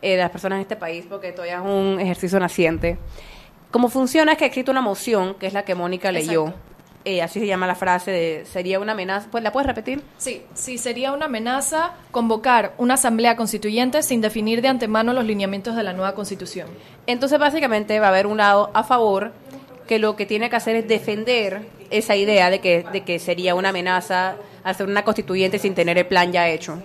eh, 0.00 0.12
de 0.12 0.16
las 0.18 0.30
personas 0.30 0.56
en 0.56 0.62
este 0.62 0.76
país, 0.76 1.04
porque 1.08 1.32
todavía 1.32 1.56
es 1.56 1.64
un 1.64 1.98
ejercicio 2.00 2.38
naciente, 2.40 2.98
como 3.70 3.88
funciona 3.88 4.32
es 4.32 4.38
que 4.38 4.44
existe 4.44 4.70
una 4.70 4.82
moción, 4.82 5.34
que 5.34 5.46
es 5.46 5.54
la 5.54 5.64
que 5.64 5.74
Mónica 5.74 6.12
leyó, 6.12 6.52
eh, 7.04 7.22
así 7.22 7.40
se 7.40 7.46
llama 7.46 7.66
la 7.66 7.74
frase 7.74 8.10
de, 8.10 8.44
sería 8.44 8.78
una 8.78 8.92
amenaza, 8.92 9.28
pues, 9.30 9.42
¿la 9.42 9.50
puedes 9.50 9.66
repetir? 9.66 10.02
Sí, 10.18 10.42
sí, 10.54 10.78
sería 10.78 11.12
una 11.12 11.24
amenaza 11.24 11.92
convocar 12.10 12.74
una 12.78 12.94
asamblea 12.94 13.34
constituyente 13.34 14.02
sin 14.02 14.20
definir 14.20 14.62
de 14.62 14.68
antemano 14.68 15.12
los 15.12 15.24
lineamientos 15.24 15.74
de 15.74 15.82
la 15.82 15.94
nueva 15.94 16.14
constitución. 16.14 16.68
Entonces, 17.06 17.38
básicamente, 17.40 17.98
va 17.98 18.06
a 18.06 18.10
haber 18.10 18.26
un 18.26 18.36
lado 18.36 18.70
a 18.74 18.84
favor 18.84 19.32
que 19.86 19.98
lo 19.98 20.16
que 20.16 20.26
tiene 20.26 20.50
que 20.50 20.56
hacer 20.56 20.76
es 20.76 20.88
defender 20.88 21.62
esa 21.90 22.16
idea 22.16 22.50
de 22.50 22.60
que, 22.60 22.84
de 22.92 23.02
que 23.02 23.18
sería 23.18 23.54
una 23.54 23.70
amenaza 23.70 24.36
hacer 24.64 24.86
una 24.86 25.04
constituyente 25.04 25.58
sin 25.58 25.74
tener 25.74 25.98
el 25.98 26.06
plan 26.06 26.32
ya 26.32 26.48
hecho. 26.48 26.80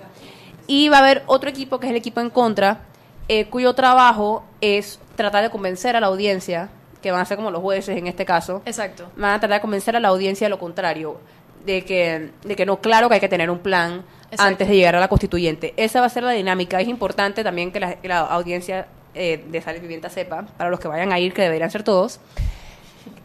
Y 0.68 0.90
va 0.90 0.98
a 0.98 1.00
haber 1.00 1.24
otro 1.28 1.50
equipo, 1.50 1.80
que 1.80 1.88
es 1.88 1.92
el 1.92 1.98
equipo 1.98 2.20
en 2.20 2.30
contra, 2.30 2.82
eh, 3.28 3.46
cuyo 3.46 3.74
trabajo 3.74 4.44
es 4.62 5.00
tratar 5.16 5.44
de 5.44 5.50
convencer 5.50 5.96
a 5.96 6.00
la 6.00 6.08
audiencia, 6.08 6.70
que 7.02 7.12
van 7.12 7.22
a 7.22 7.26
ser 7.26 7.38
como 7.38 7.52
los 7.52 7.62
jueces 7.62 7.98
en 7.98 8.08
este 8.08 8.26
caso, 8.26 8.62
Exacto. 8.66 9.10
van 9.16 9.36
a 9.36 9.40
tratar 9.40 9.58
de 9.58 9.62
convencer 9.62 9.96
a 9.96 10.00
la 10.00 10.10
audiencia 10.10 10.46
de 10.46 10.50
lo 10.50 10.60
contrario, 10.60 11.20
de 11.66 11.84
que, 11.86 12.32
de 12.44 12.56
que 12.56 12.66
no, 12.66 12.80
claro 12.80 13.08
que 13.08 13.16
hay 13.16 13.22
que 13.22 13.30
tener 13.30 13.50
un 13.50 13.60
plan 13.60 14.04
Exacto. 14.32 14.44
antes 14.44 14.68
de 14.68 14.76
llegar 14.76 14.96
a 14.96 15.00
la 15.00 15.08
constituyente. 15.08 15.74
Esa 15.78 16.00
va 16.00 16.08
a 16.08 16.10
ser 16.10 16.24
la 16.24 16.32
dinámica. 16.32 16.82
Es 16.82 16.88
importante 16.88 17.44
también 17.44 17.72
que 17.72 17.80
la, 17.80 17.96
que 17.96 18.08
la 18.08 18.20
audiencia 18.20 18.88
eh, 19.14 19.44
de 19.48 19.62
Sal 19.62 19.78
y 19.78 19.80
Pimienta 19.80 20.10
sepa, 20.10 20.46
para 20.58 20.70
los 20.70 20.80
que 20.80 20.88
vayan 20.88 21.12
a 21.12 21.20
ir, 21.20 21.34
que 21.34 21.42
deberían 21.42 21.72
ser 21.72 21.84
todos, 21.84 22.20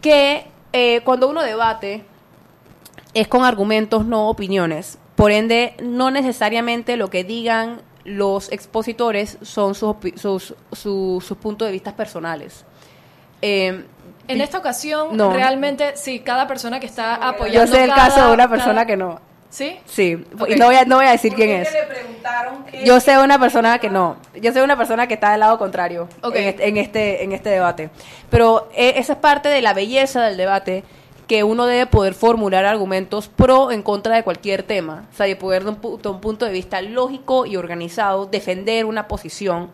que 0.03 0.45
eh, 0.73 1.01
cuando 1.03 1.27
uno 1.29 1.41
debate 1.41 2.03
es 3.15 3.27
con 3.27 3.43
argumentos, 3.45 4.05
no 4.05 4.29
opiniones. 4.29 4.99
Por 5.15 5.31
ende, 5.31 5.75
no 5.81 6.11
necesariamente 6.11 6.97
lo 6.97 7.09
que 7.09 7.23
digan 7.23 7.81
los 8.03 8.51
expositores 8.51 9.37
son 9.43 9.75
sus, 9.75 9.89
opi- 9.89 10.17
sus, 10.17 10.55
sus, 10.73 11.23
sus 11.23 11.37
puntos 11.37 11.67
de 11.67 11.71
vista 11.71 11.95
personales. 11.95 12.65
Eh, 13.41 13.85
En 14.27 14.41
esta 14.41 14.57
ocasión, 14.57 15.15
No. 15.17 15.31
realmente, 15.33 15.95
sí, 15.97 16.19
cada 16.19 16.47
persona 16.47 16.79
que 16.79 16.85
está 16.85 17.15
apoyando. 17.15 17.65
yo 17.65 17.67
sé 17.71 17.83
el 17.83 17.89
cada- 17.89 18.07
caso 18.09 18.27
de 18.27 18.33
una 18.33 18.49
persona 18.49 18.73
cada- 18.75 18.85
que 18.85 18.97
no. 18.97 19.19
¿Sí? 19.53 19.77
Sí, 19.85 20.15
Ok. 20.39 20.49
y 20.49 20.55
no 20.55 20.65
voy 20.65 20.75
a, 20.77 20.85
no 20.85 20.95
voy 20.95 21.05
a 21.05 21.11
decir 21.11 21.31
quién 21.35 21.51
es. 21.51 21.71
le 21.71 21.83
preguntaron 21.83 22.63
que- 22.65 22.83
Yo 22.85 22.99
sé 22.99 23.19
una 23.19 23.37
persona 23.37 23.77
que 23.77 23.87
no. 23.91 24.17
Yo 24.41 24.51
sé 24.51 24.63
una 24.63 24.75
persona 24.75 25.05
que 25.05 25.13
está 25.13 25.29
del 25.29 25.41
lado 25.41 25.59
contrario 25.59 26.09
Ok. 26.23 26.35
en, 26.37 26.43
este, 26.47 26.67
en 26.69 26.77
este 26.77 27.23
en 27.23 27.31
este 27.33 27.49
debate. 27.51 27.91
Pero 28.31 28.67
eh, 28.73 28.95
esa 28.97 29.13
es 29.13 29.19
parte 29.19 29.49
de 29.49 29.61
la 29.61 29.73
belleza 29.75 30.23
del 30.23 30.37
debate 30.37 30.83
que 31.27 31.43
uno 31.43 31.67
debe 31.67 31.85
poder 31.85 32.15
formular 32.15 32.65
argumentos 32.65 33.27
pro 33.27 33.65
o 33.65 33.71
en 33.71 33.83
contra 33.83 34.15
de 34.15 34.23
cualquier 34.23 34.63
tema, 34.63 35.07
o 35.13 35.15
sea, 35.15 35.27
de 35.27 35.35
poder 35.35 35.63
de 35.63 35.69
un, 35.69 36.01
de 36.01 36.09
un 36.09 36.19
punto 36.19 36.45
de 36.45 36.51
vista 36.51 36.81
lógico 36.81 37.45
y 37.45 37.55
organizado 37.55 38.25
defender 38.25 38.85
una 38.85 39.07
posición 39.07 39.69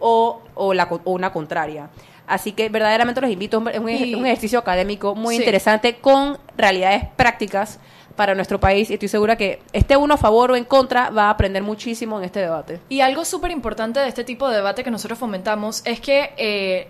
o, 0.00 0.42
o, 0.54 0.74
la, 0.74 0.84
o 1.04 1.10
una 1.12 1.32
contraria. 1.32 1.88
Así 2.26 2.52
que 2.52 2.68
verdaderamente 2.68 3.20
los 3.22 3.30
invito, 3.30 3.62
es 3.70 3.78
un, 3.78 3.84
un 3.86 4.26
ejercicio 4.26 4.58
académico 4.58 5.14
muy 5.14 5.36
Sí. 5.36 5.40
interesante 5.42 5.96
con 5.96 6.38
realidades 6.58 7.04
prácticas 7.16 7.80
para 8.16 8.34
nuestro 8.34 8.60
país 8.60 8.90
y 8.90 8.94
estoy 8.94 9.08
segura 9.08 9.36
que 9.36 9.60
esté 9.72 9.96
uno 9.96 10.14
a 10.14 10.16
favor 10.16 10.52
o 10.52 10.56
en 10.56 10.64
contra 10.64 11.10
va 11.10 11.24
a 11.24 11.30
aprender 11.30 11.62
muchísimo 11.62 12.18
en 12.18 12.24
este 12.24 12.40
debate. 12.40 12.80
Y 12.88 13.00
algo 13.00 13.24
súper 13.24 13.50
importante 13.50 14.00
de 14.00 14.08
este 14.08 14.24
tipo 14.24 14.48
de 14.48 14.56
debate 14.56 14.84
que 14.84 14.90
nosotros 14.90 15.18
fomentamos 15.18 15.82
es 15.84 16.00
que 16.00 16.32
eh, 16.36 16.88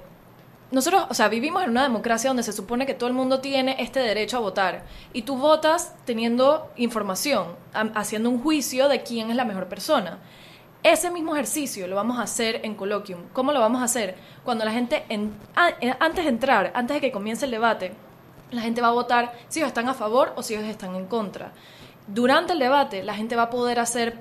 nosotros, 0.71 1.07
o 1.09 1.15
sea, 1.15 1.29
vivimos 1.29 1.63
en 1.63 1.71
una 1.71 1.85
democracia 1.85 2.29
donde 2.29 2.43
se 2.43 2.53
supone 2.53 2.85
que 2.85 2.95
todo 2.95 3.09
el 3.09 3.15
mundo 3.15 3.41
tiene 3.41 3.77
este 3.79 4.01
derecho 4.01 4.39
a 4.39 4.41
votar. 4.41 4.85
Y 5.13 5.23
tú 5.23 5.37
votas 5.37 5.95
teniendo 6.05 6.71
información, 6.77 7.55
haciendo 7.95 8.29
un 8.29 8.43
juicio 8.43 8.89
de 8.89 9.03
quién 9.03 9.31
es 9.31 9.37
la 9.37 9.45
mejor 9.45 9.69
persona. 9.69 10.19
Ese 10.83 11.11
mismo 11.11 11.35
ejercicio 11.35 11.87
lo 11.87 11.97
vamos 11.97 12.19
a 12.19 12.23
hacer 12.23 12.61
en 12.65 12.75
Colloquium. 12.75 13.29
¿Cómo 13.33 13.53
lo 13.53 13.61
vamos 13.61 13.81
a 13.81 13.85
hacer? 13.85 14.17
Cuando 14.45 14.65
la 14.65 14.73
gente, 14.73 15.05
eh, 15.09 15.95
antes 16.01 16.25
de 16.25 16.31
entrar, 16.31 16.73
antes 16.75 16.97
de 16.97 17.01
que 17.01 17.13
comience 17.13 17.45
el 17.45 17.53
debate, 17.53 17.93
la 18.57 18.63
gente 18.63 18.81
va 18.81 18.89
a 18.89 18.93
votar 18.93 19.33
si 19.49 19.61
ellos 19.61 19.69
están 19.69 19.89
a 19.89 19.95
favor 19.95 20.33
o 20.37 20.43
si 20.43 20.55
ellos 20.55 20.69
están 20.69 20.95
en 20.97 21.07
contra. 21.07 21.53
Durante 22.07 22.53
el 22.53 22.59
debate, 22.59 23.03
la 23.03 23.15
gente 23.15 23.37
va 23.37 23.45
a 23.45 23.51
poder 23.51 23.81
hacer 23.81 24.19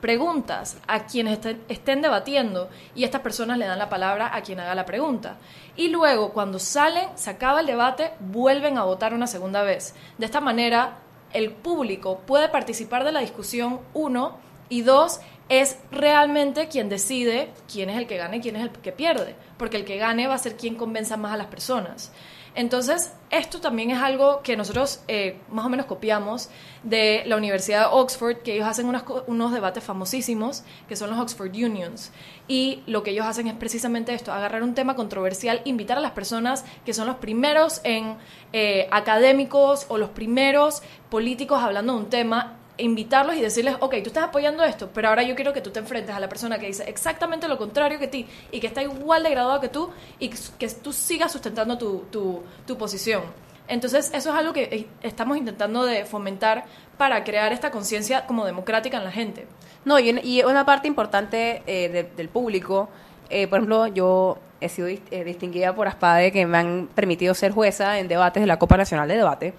preguntas 0.00 0.78
a 0.86 1.06
quienes 1.06 1.40
estén, 1.68 2.02
debatiendo 2.02 2.68
y 2.94 3.04
estas 3.04 3.20
personas 3.20 3.58
le 3.58 3.66
dan 3.66 3.78
la 3.78 3.88
palabra 3.88 4.34
a 4.34 4.42
quien 4.42 4.60
haga 4.60 4.74
la 4.74 4.86
pregunta. 4.86 5.36
Y 5.76 5.88
luego, 5.88 6.32
cuando 6.32 6.58
salen, 6.58 7.08
se 7.16 7.30
acaba 7.30 7.60
el 7.60 7.66
debate, 7.66 8.12
vuelven 8.20 8.78
a 8.78 8.84
votar 8.84 9.14
una 9.14 9.26
segunda 9.26 9.62
vez. 9.62 9.94
De 10.18 10.26
esta 10.26 10.40
manera, 10.40 10.98
el 11.32 11.50
público 11.50 12.20
puede 12.26 12.48
participar 12.48 13.04
de 13.04 13.12
la 13.12 13.20
discusión, 13.20 13.80
uno, 13.94 14.36
y 14.68 14.82
dos, 14.82 15.20
es 15.48 15.78
realmente 15.90 16.68
quien 16.68 16.88
decide 16.88 17.50
quién 17.72 17.88
es 17.90 17.96
el 17.96 18.06
que 18.06 18.18
gana 18.18 18.36
y 18.36 18.40
quién 18.40 18.56
es 18.56 18.62
el 18.62 18.70
que 18.70 18.92
pierde, 18.92 19.34
porque 19.56 19.78
el 19.78 19.84
que 19.84 19.96
gane 19.96 20.26
va 20.26 20.34
a 20.34 20.38
ser 20.38 20.56
quien 20.56 20.74
convenza 20.74 21.16
más 21.16 21.32
a 21.32 21.38
las 21.38 21.46
personas. 21.46 22.12
Entonces, 22.58 23.12
esto 23.30 23.60
también 23.60 23.92
es 23.92 23.98
algo 24.02 24.42
que 24.42 24.56
nosotros 24.56 25.00
eh, 25.06 25.38
más 25.48 25.64
o 25.64 25.68
menos 25.68 25.86
copiamos 25.86 26.48
de 26.82 27.22
la 27.24 27.36
Universidad 27.36 27.82
de 27.82 27.86
Oxford, 27.92 28.38
que 28.38 28.54
ellos 28.54 28.66
hacen 28.66 28.86
unas 28.86 29.04
co- 29.04 29.22
unos 29.28 29.52
debates 29.52 29.84
famosísimos, 29.84 30.64
que 30.88 30.96
son 30.96 31.08
los 31.10 31.20
Oxford 31.20 31.50
Unions. 31.54 32.10
Y 32.48 32.82
lo 32.88 33.04
que 33.04 33.12
ellos 33.12 33.26
hacen 33.26 33.46
es 33.46 33.54
precisamente 33.54 34.12
esto, 34.12 34.32
agarrar 34.32 34.64
un 34.64 34.74
tema 34.74 34.96
controversial, 34.96 35.60
invitar 35.66 35.98
a 35.98 36.00
las 36.00 36.10
personas 36.10 36.64
que 36.84 36.94
son 36.94 37.06
los 37.06 37.16
primeros 37.18 37.80
en 37.84 38.16
eh, 38.52 38.88
académicos 38.90 39.86
o 39.88 39.96
los 39.96 40.10
primeros 40.10 40.82
políticos 41.10 41.62
hablando 41.62 41.92
de 41.92 41.98
un 42.00 42.10
tema, 42.10 42.56
invitarlos 42.78 43.36
y 43.36 43.40
decirles, 43.40 43.76
ok, 43.80 43.90
tú 44.02 44.08
estás 44.08 44.24
apoyando 44.24 44.64
esto, 44.64 44.88
pero 44.94 45.08
ahora 45.08 45.22
yo 45.22 45.34
quiero 45.34 45.52
que 45.52 45.60
tú 45.60 45.70
te 45.70 45.80
enfrentes 45.80 46.14
a 46.14 46.20
la 46.20 46.28
persona 46.28 46.58
que 46.58 46.66
dice 46.66 46.84
exactamente 46.88 47.48
lo 47.48 47.58
contrario 47.58 47.98
que 47.98 48.06
ti 48.08 48.26
y 48.52 48.60
que 48.60 48.66
está 48.68 48.82
igual 48.82 49.22
de 49.24 49.30
graduado 49.30 49.60
que 49.60 49.68
tú 49.68 49.90
y 50.18 50.28
que 50.30 50.68
tú 50.82 50.92
sigas 50.92 51.32
sustentando 51.32 51.76
tu, 51.76 52.04
tu, 52.10 52.42
tu 52.66 52.78
posición. 52.78 53.22
Entonces, 53.66 54.10
eso 54.14 54.30
es 54.30 54.34
algo 54.36 54.52
que 54.54 54.62
eh, 54.62 54.86
estamos 55.02 55.36
intentando 55.36 55.84
de 55.84 56.06
fomentar 56.06 56.64
para 56.96 57.22
crear 57.24 57.52
esta 57.52 57.70
conciencia 57.70 58.24
como 58.26 58.46
democrática 58.46 58.96
en 58.96 59.04
la 59.04 59.10
gente. 59.12 59.46
No, 59.84 59.98
y, 59.98 60.42
una 60.42 60.64
parte 60.64 60.88
importante 60.88 61.62
eh, 61.66 61.88
de- 61.90 62.04
del 62.04 62.28
público, 62.30 62.88
eh, 63.28 63.46
por 63.46 63.58
ejemplo, 63.58 63.86
yo 63.88 64.38
he 64.60 64.68
sido 64.68 64.88
eh, 64.88 65.00
distinguida 65.24 65.74
por 65.74 65.86
ASPADE 65.86 66.32
que 66.32 66.46
me 66.46 66.56
han 66.58 66.88
permitido 66.94 67.34
ser 67.34 67.52
jueza 67.52 67.98
en 67.98 68.08
debates 68.08 68.40
de 68.42 68.46
la 68.46 68.58
Copa 68.58 68.76
Nacional 68.76 69.06
de 69.08 69.16
Debate. 69.16 69.54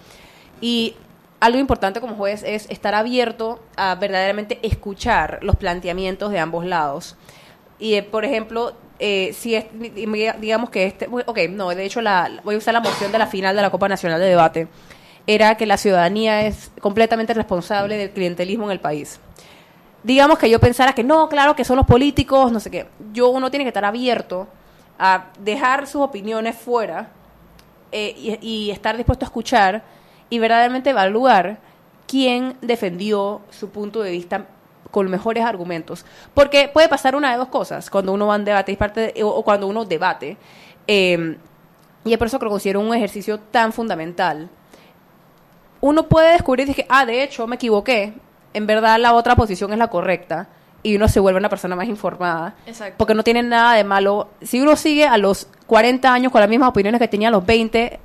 Y 0.59 0.95
algo 1.39 1.59
importante 1.59 2.01
como 2.01 2.15
juez 2.15 2.43
es 2.43 2.69
estar 2.69 2.95
abierto 2.95 3.59
a 3.77 3.95
verdaderamente 3.95 4.59
escuchar 4.61 5.39
los 5.41 5.55
planteamientos 5.55 6.31
de 6.31 6.39
ambos 6.39 6.65
lados. 6.65 7.15
Y, 7.79 7.95
eh, 7.95 8.03
por 8.03 8.25
ejemplo, 8.25 8.73
eh, 8.99 9.31
si 9.33 9.55
es, 9.55 9.65
digamos 10.39 10.69
que 10.69 10.85
este, 10.85 11.07
ok, 11.07 11.39
no, 11.49 11.69
de 11.69 11.85
hecho 11.85 12.01
voy 12.43 12.55
a 12.55 12.57
usar 12.57 12.73
la 12.73 12.81
moción 12.81 13.11
de 13.11 13.17
la 13.17 13.27
final 13.27 13.55
de 13.55 13.61
la 13.61 13.69
Copa 13.69 13.87
Nacional 13.87 14.19
de 14.19 14.27
Debate. 14.27 14.67
era 15.27 15.55
que 15.55 15.65
la 15.65 15.77
ciudadanía 15.77 16.47
es 16.47 16.71
completamente 16.81 17.33
responsable 17.33 17.97
del 17.97 18.11
clientelismo 18.11 18.65
en 18.65 18.71
el 18.71 18.79
país. 18.79 19.19
Digamos 20.03 20.39
que 20.39 20.49
yo 20.49 20.59
pensara 20.59 20.93
que 20.93 21.03
no, 21.03 21.29
claro 21.29 21.55
que 21.55 21.63
son 21.63 21.77
los 21.77 21.85
políticos, 21.85 22.51
no 22.51 22.59
sé 22.59 22.71
qué. 22.71 22.87
Yo 23.13 23.29
uno 23.29 23.51
tiene 23.51 23.63
que 23.63 23.69
estar 23.69 23.85
abierto 23.85 24.47
a 24.97 25.27
dejar 25.39 25.87
sus 25.87 26.01
opiniones 26.01 26.55
fuera 26.55 27.09
eh, 27.91 28.39
y 28.41 28.71
estar 28.71 28.97
dispuesto 28.97 29.25
a 29.25 29.27
escuchar 29.27 29.83
y 30.29 30.39
verdaderamente 30.39 30.91
evaluar 30.91 31.57
quién 32.07 32.55
defendió 32.61 33.41
su 33.49 33.69
punto 33.69 34.01
de 34.01 34.11
vista 34.11 34.45
con 34.91 35.09
mejores 35.09 35.43
argumentos. 35.45 36.05
Porque 36.33 36.69
puede 36.73 36.87
pasar 36.89 37.15
una 37.15 37.31
de 37.31 37.37
dos 37.37 37.49
cosas 37.49 37.89
cuando 37.89 38.11
uno 38.13 38.27
va 38.27 38.35
en 38.35 38.45
debate 38.45 38.71
y 38.71 38.75
parte 38.75 39.13
de- 39.13 39.23
o, 39.23 39.29
o 39.29 39.43
cuando 39.43 39.67
uno 39.67 39.85
debate. 39.85 40.37
Eh, 40.87 41.37
y 42.05 42.11
es 42.13 42.17
por 42.17 42.27
eso 42.27 42.39
que 42.39 42.45
lo 42.45 42.51
considero 42.51 42.79
un 42.79 42.93
ejercicio 42.95 43.39
tan 43.39 43.71
fundamental. 43.73 44.49
Uno 45.81 46.03
puede 46.07 46.33
descubrir 46.33 46.73
que, 46.73 46.85
ah, 46.89 47.05
de 47.05 47.23
hecho, 47.23 47.47
me 47.47 47.55
equivoqué. 47.55 48.13
En 48.53 48.65
verdad, 48.67 48.99
la 48.99 49.13
otra 49.13 49.35
posición 49.35 49.71
es 49.71 49.77
la 49.79 49.87
correcta. 49.89 50.47
Y 50.81 50.95
uno 50.95 51.07
se 51.09 51.19
vuelve 51.19 51.39
una 51.39 51.49
persona 51.49 51.75
más 51.75 51.87
informada. 51.87 52.55
Exacto. 52.65 52.95
Porque 52.97 53.13
no 53.13 53.23
tiene 53.23 53.43
nada 53.43 53.73
de 53.75 53.83
malo. 53.83 54.29
Si 54.41 54.61
uno 54.61 54.75
sigue 54.75 55.05
a 55.05 55.17
los 55.17 55.47
40 55.67 56.11
años 56.11 56.31
con 56.31 56.41
las 56.41 56.49
mismas 56.49 56.69
opiniones 56.69 56.99
que 56.99 57.07
tenía 57.07 57.27
a 57.27 57.31
los 57.31 57.45
20, 57.45 57.99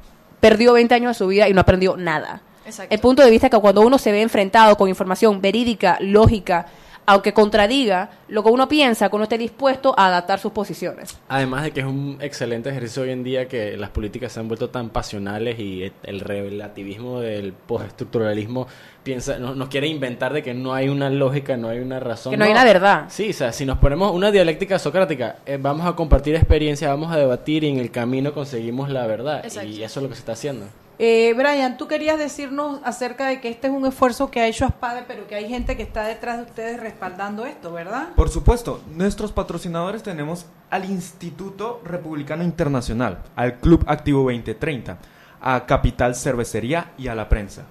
perdió 0.45 0.75
20 0.75 0.95
años 0.95 1.09
de 1.09 1.15
su 1.15 1.27
vida 1.27 1.49
y 1.49 1.55
no 1.55 1.63
aprendió 1.63 1.97
nada. 1.97 2.43
Exacto. 2.67 2.95
El 2.95 3.01
punto 3.01 3.25
de 3.25 3.31
vista 3.31 3.47
es 3.47 3.51
que 3.51 3.59
cuando 3.59 3.81
uno 3.81 3.97
se 3.97 4.13
ve 4.13 4.21
enfrentado 4.21 4.77
con 4.77 4.91
información 4.91 5.41
verídica, 5.41 5.97
lógica, 6.03 6.67
aunque 7.07 7.33
contradiga 7.33 8.11
lo 8.29 8.43
que 8.43 8.51
uno 8.51 8.69
piensa, 8.69 9.09
que 9.09 9.17
uno 9.17 9.25
esté 9.25 9.39
dispuesto 9.39 9.95
a 9.97 10.07
adaptar 10.07 10.39
sus 10.39 10.53
posiciones. 10.53 11.17
Además 11.29 11.65
de 11.65 11.71
que 11.73 11.81
es 11.81 11.87
un 11.87 12.19
excelente 12.21 12.71
ejercicio 12.71 13.03
hoy 13.03 13.11
en 13.11 13.23
día 13.25 13.47
que 13.49 13.77
las 13.77 13.91
políticas 13.91 14.33
se 14.33 14.41
han 14.41 14.49
vuelto 14.49 14.71
tan 14.71 14.91
pasionales 14.91 15.59
y 15.59 15.93
el 16.03 16.21
relativismo 16.21 17.21
del 17.21 17.53
postestructuralismo 17.53 18.67
piensa, 19.03 19.39
no- 19.39 19.55
nos 19.55 19.69
quiere 19.69 19.87
inventar 19.87 20.33
de 20.33 20.43
que 20.43 20.55
no 20.55 20.73
hay 20.75 20.89
una 20.89 21.11
lógica, 21.11 21.57
no 21.57 21.69
hay 21.69 21.79
una 21.81 22.01
razón. 22.01 22.31
Que 22.33 22.37
no 22.37 22.45
hay 22.45 22.53
una 22.53 22.65
verdad. 22.65 23.05
Sí, 23.09 23.31
o 23.31 23.33
sea, 23.35 23.53
si 23.53 23.67
nos 23.67 23.79
ponemos 23.79 24.13
una 24.13 24.31
dialéctica 24.31 24.79
socrática, 24.79 25.37
eh, 25.45 25.59
vamos 25.61 25.87
a 25.87 25.95
compartir 25.95 26.35
experiencias, 26.35 26.91
vamos 26.91 27.13
a 27.13 27.17
debatir 27.19 27.65
y 27.65 27.69
en 27.69 27.79
el 27.79 27.91
camino 27.91 28.33
conseguimos 28.33 28.89
la 28.91 29.07
verdad. 29.07 29.45
Exacto. 29.45 29.69
Y 29.69 29.83
eso 29.83 30.01
es 30.01 30.03
lo 30.05 30.09
que 30.09 30.15
se 30.15 30.21
está 30.21 30.33
haciendo. 30.33 30.67
Eh, 30.99 31.35
Brian, 31.37 31.77
tú 31.77 31.89
querías 31.89 32.19
decirnos 32.19 32.81
acerca 32.85 33.27
de 33.27 33.41
que 33.41 33.49
este 33.49 33.67
es 33.67 33.73
un 33.73 33.85
esfuerzo 33.85 34.31
que 34.31 34.41
ha 34.41 34.47
hecho 34.47 34.65
Aspade, 34.65 35.03
pero 35.09 35.27
que 35.27 35.35
hay 35.35 35.49
gente 35.49 35.77
que 35.77 35.83
está 35.83 36.05
detrás 36.05 36.37
de 36.39 36.45
ustedes 36.45 36.79
respaldando 36.81 37.45
esto, 37.47 37.73
¿verdad? 37.73 38.11
Por 38.15 38.29
supuesto, 38.29 38.81
nuestros 38.95 39.33
patrocinadores 39.33 40.03
tenemos 40.05 40.47
al 40.71 40.85
Instituto 40.85 41.81
Republicano 41.85 42.45
Internacional, 42.45 43.19
al 43.35 43.55
Club 43.59 43.85
Activo 43.89 44.23
2030, 44.23 44.99
a 45.41 45.67
Capital 45.67 46.15
Cervecería 46.15 46.93
y 46.97 47.09
a 47.09 47.15
la 47.17 47.29
prensa. 47.29 47.65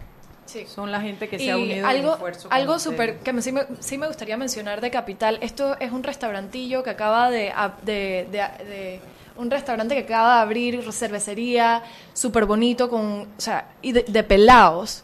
Sí. 0.46 0.66
Son 0.68 0.92
la 0.92 1.00
gente 1.02 1.30
que 1.30 1.40
se 1.40 1.46
Y 1.46 1.50
ha 1.50 1.56
unido 1.58 1.88
al 1.88 1.96
algo, 1.96 2.14
esfuerzo. 2.14 2.50
con 2.50 2.58
algo 2.58 2.78
súper 2.78 3.20
que 3.20 3.32
me, 3.34 3.42
sí, 3.42 3.52
me, 3.54 3.62
sí 3.80 3.98
me 3.98 4.08
gustaría 4.08 4.36
mencionar 4.38 4.82
de 4.82 4.92
Capital. 4.92 5.40
Esto 5.42 5.80
es 5.80 5.92
un 5.94 6.04
restaurantillo 6.04 6.84
que 6.84 6.90
acaba 6.90 7.32
de, 7.32 7.52
ab- 7.54 7.80
de, 7.82 8.28
de- 8.30 8.66
de- 8.66 9.00
un 9.36 9.50
restaurante 9.50 9.96
que 9.96 10.02
acaba 10.02 10.36
de 10.36 10.42
abrir 10.42 10.92
cervecería 10.92 11.84
súper 12.14 12.46
bonito 12.46 12.90
con, 12.90 13.22
o 13.22 13.42
sea, 13.42 13.70
y 13.82 13.92
de, 13.92 14.04
de 14.04 14.24
pelados. 14.24 15.04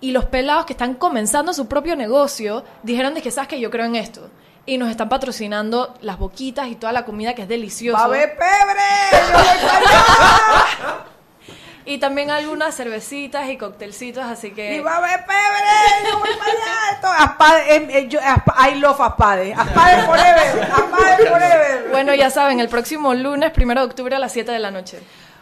Y 0.00 0.12
los 0.12 0.24
pelados 0.24 0.64
que 0.64 0.72
están 0.72 0.94
comenzando 0.94 1.52
su 1.52 1.68
propio 1.68 1.94
negocio 1.94 2.64
dijeron 2.82 3.14
de 3.14 3.22
que 3.22 3.30
sabes 3.30 3.48
que 3.48 3.60
yo 3.60 3.70
creo 3.70 3.84
en 3.84 3.96
esto. 3.96 4.30
Y 4.66 4.78
nos 4.78 4.90
están 4.90 5.08
patrocinando 5.08 5.94
las 6.00 6.18
boquitas 6.18 6.68
y 6.68 6.76
toda 6.76 6.92
la 6.92 7.04
comida 7.04 7.34
que 7.34 7.42
es 7.42 7.48
deliciosa. 7.48 8.06
¡Va 8.06 8.06
a 8.06 8.18
pebre! 8.18 8.80
¡Yo! 9.84 11.04
Y 11.86 11.98
también 11.98 12.30
algunas 12.30 12.74
cervecitas 12.76 13.48
y 13.48 13.56
coctelcitos, 13.56 14.22
así 14.24 14.50
que... 14.52 14.74
¡Y 14.76 14.80
va 14.80 14.92
a 14.92 14.96
haber 14.98 15.24
pebre! 15.24 16.10
¡Yo 16.10 16.18
voy 16.18 16.28
para 16.38 16.52
allá! 16.52 17.24
Aspade, 17.24 17.74
em, 17.74 17.90
eh, 17.90 18.08
yo- 18.08 18.20
Aspa- 18.20 18.70
I 18.70 18.74
love 18.78 19.00
Aspade. 19.00 19.54
Aspade 19.54 20.02
forever. 20.02 20.62
Aspade 20.72 21.26
forever. 21.26 21.88
Bueno, 21.90 22.14
ya 22.14 22.28
saben, 22.30 22.60
el 22.60 22.68
próximo 22.68 23.14
lunes, 23.14 23.50
primero 23.52 23.80
de 23.80 23.86
octubre 23.86 24.14
a 24.14 24.18
las 24.18 24.30
7 24.32 24.52
de 24.52 24.58
la 24.58 24.70
noche. 24.70 25.00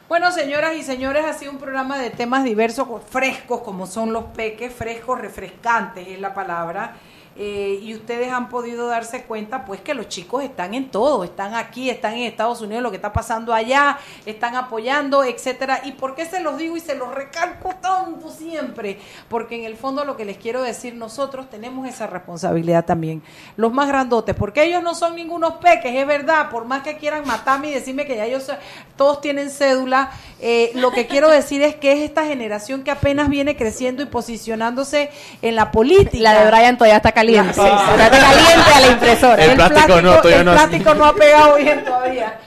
Bueno, 0.09 0.31
señoras 0.33 0.75
y 0.75 0.83
señores, 0.83 1.25
ha 1.27 1.35
sido 1.35 1.51
un 1.53 1.59
programa 1.59 1.99
de 1.99 2.11
temas 2.11 2.43
diversos, 2.45 2.87
frescos, 3.11 3.61
como 3.63 3.87
son 3.87 4.13
los 4.13 4.25
peques, 4.27 4.73
frescos, 4.73 5.21
refrescantes 5.21 6.07
es 6.09 6.19
la 6.21 6.33
palabra. 6.33 6.93
Eh, 7.41 7.79
y 7.85 7.95
ustedes 7.95 8.33
han 8.33 8.49
podido 8.49 8.89
darse 8.89 9.23
cuenta, 9.23 9.65
pues, 9.65 9.81
que 9.81 9.95
los 9.95 10.09
chicos 10.09 10.43
están 10.43 10.75
en 10.75 10.91
todo, 10.91 11.23
están 11.23 11.55
aquí, 11.55 11.89
están 11.89 12.15
en 12.15 12.25
Estados 12.25 12.61
Unidos, 12.61 12.83
lo 12.83 12.91
que 12.91 12.97
está 12.97 13.13
pasando 13.13 13.55
allá, 13.55 13.97
están 14.27 14.57
apoyando, 14.57 15.23
etcétera. 15.23 15.83
¿Y 15.85 15.93
por 15.93 16.17
qué 16.17 16.25
se 16.25 16.41
los 16.41 16.59
digo 16.59 16.77
y 16.77 16.81
se 16.81 16.97
los 16.97 17.15
recalco 17.15 17.77
tanto 17.81 18.29
siempre? 18.29 18.99
Porque 19.29 19.55
en 19.55 19.65
el 19.65 19.77
fondo 19.77 20.05
lo 20.05 20.17
que 20.17 20.25
les 20.25 20.37
quiero 20.37 20.63
decir, 20.63 20.97
nosotros 20.97 21.49
tenemos 21.49 21.87
esa 21.87 22.09
responsabilidad 22.09 22.85
también. 22.85 23.23
Los 23.57 23.73
más 23.73 23.87
grandotes, 23.87 24.35
porque 24.35 24.65
ellos 24.65 24.83
no 24.83 24.97
son 24.97 25.15
ningunos 25.15 25.55
peques, 25.55 25.95
es 25.95 26.07
verdad, 26.09 26.51
por 26.51 26.65
más 26.65 26.83
que 26.83 26.97
quieran 26.97 27.25
matarme 27.25 27.69
y 27.69 27.75
decirme 27.75 28.05
que 28.05 28.17
ya 28.17 28.25
ellos 28.25 28.51
todos 28.97 29.21
tienen 29.21 29.51
cédula, 29.51 30.11
eh, 30.41 30.73
lo 30.75 30.91
que 30.91 31.07
quiero 31.07 31.31
decir 31.31 31.63
es 31.63 31.77
que 31.77 31.93
es 31.93 32.01
esta 32.01 32.27
generación 32.27 32.83
que 32.83 32.91
apenas 32.91 33.29
viene 33.29 33.57
creciendo 33.57 34.03
y 34.03 34.07
posicionándose 34.07 35.11
en 35.41 35.55
la 35.55 35.71
política. 35.71 36.19
La 36.21 36.45
de 36.45 36.51
Brian 36.51 36.77
todavía 36.77 36.97
está 36.97 37.13
caliente. 37.13 37.28
Sí, 37.29 37.61
está 37.61 38.11
caliente 38.11 38.73
a 38.75 38.81
la 38.81 38.87
impresora. 38.89 39.45
El 39.45 39.55
plástico 39.55 40.03
no, 40.03 40.17
todavía 40.17 40.39
el 40.39 40.45
no. 40.45 40.53
plástico 40.53 40.95
no 40.95 41.05
ha 41.05 41.15
pegado 41.15 41.57
bien 41.57 41.85
todavía. 41.85 42.39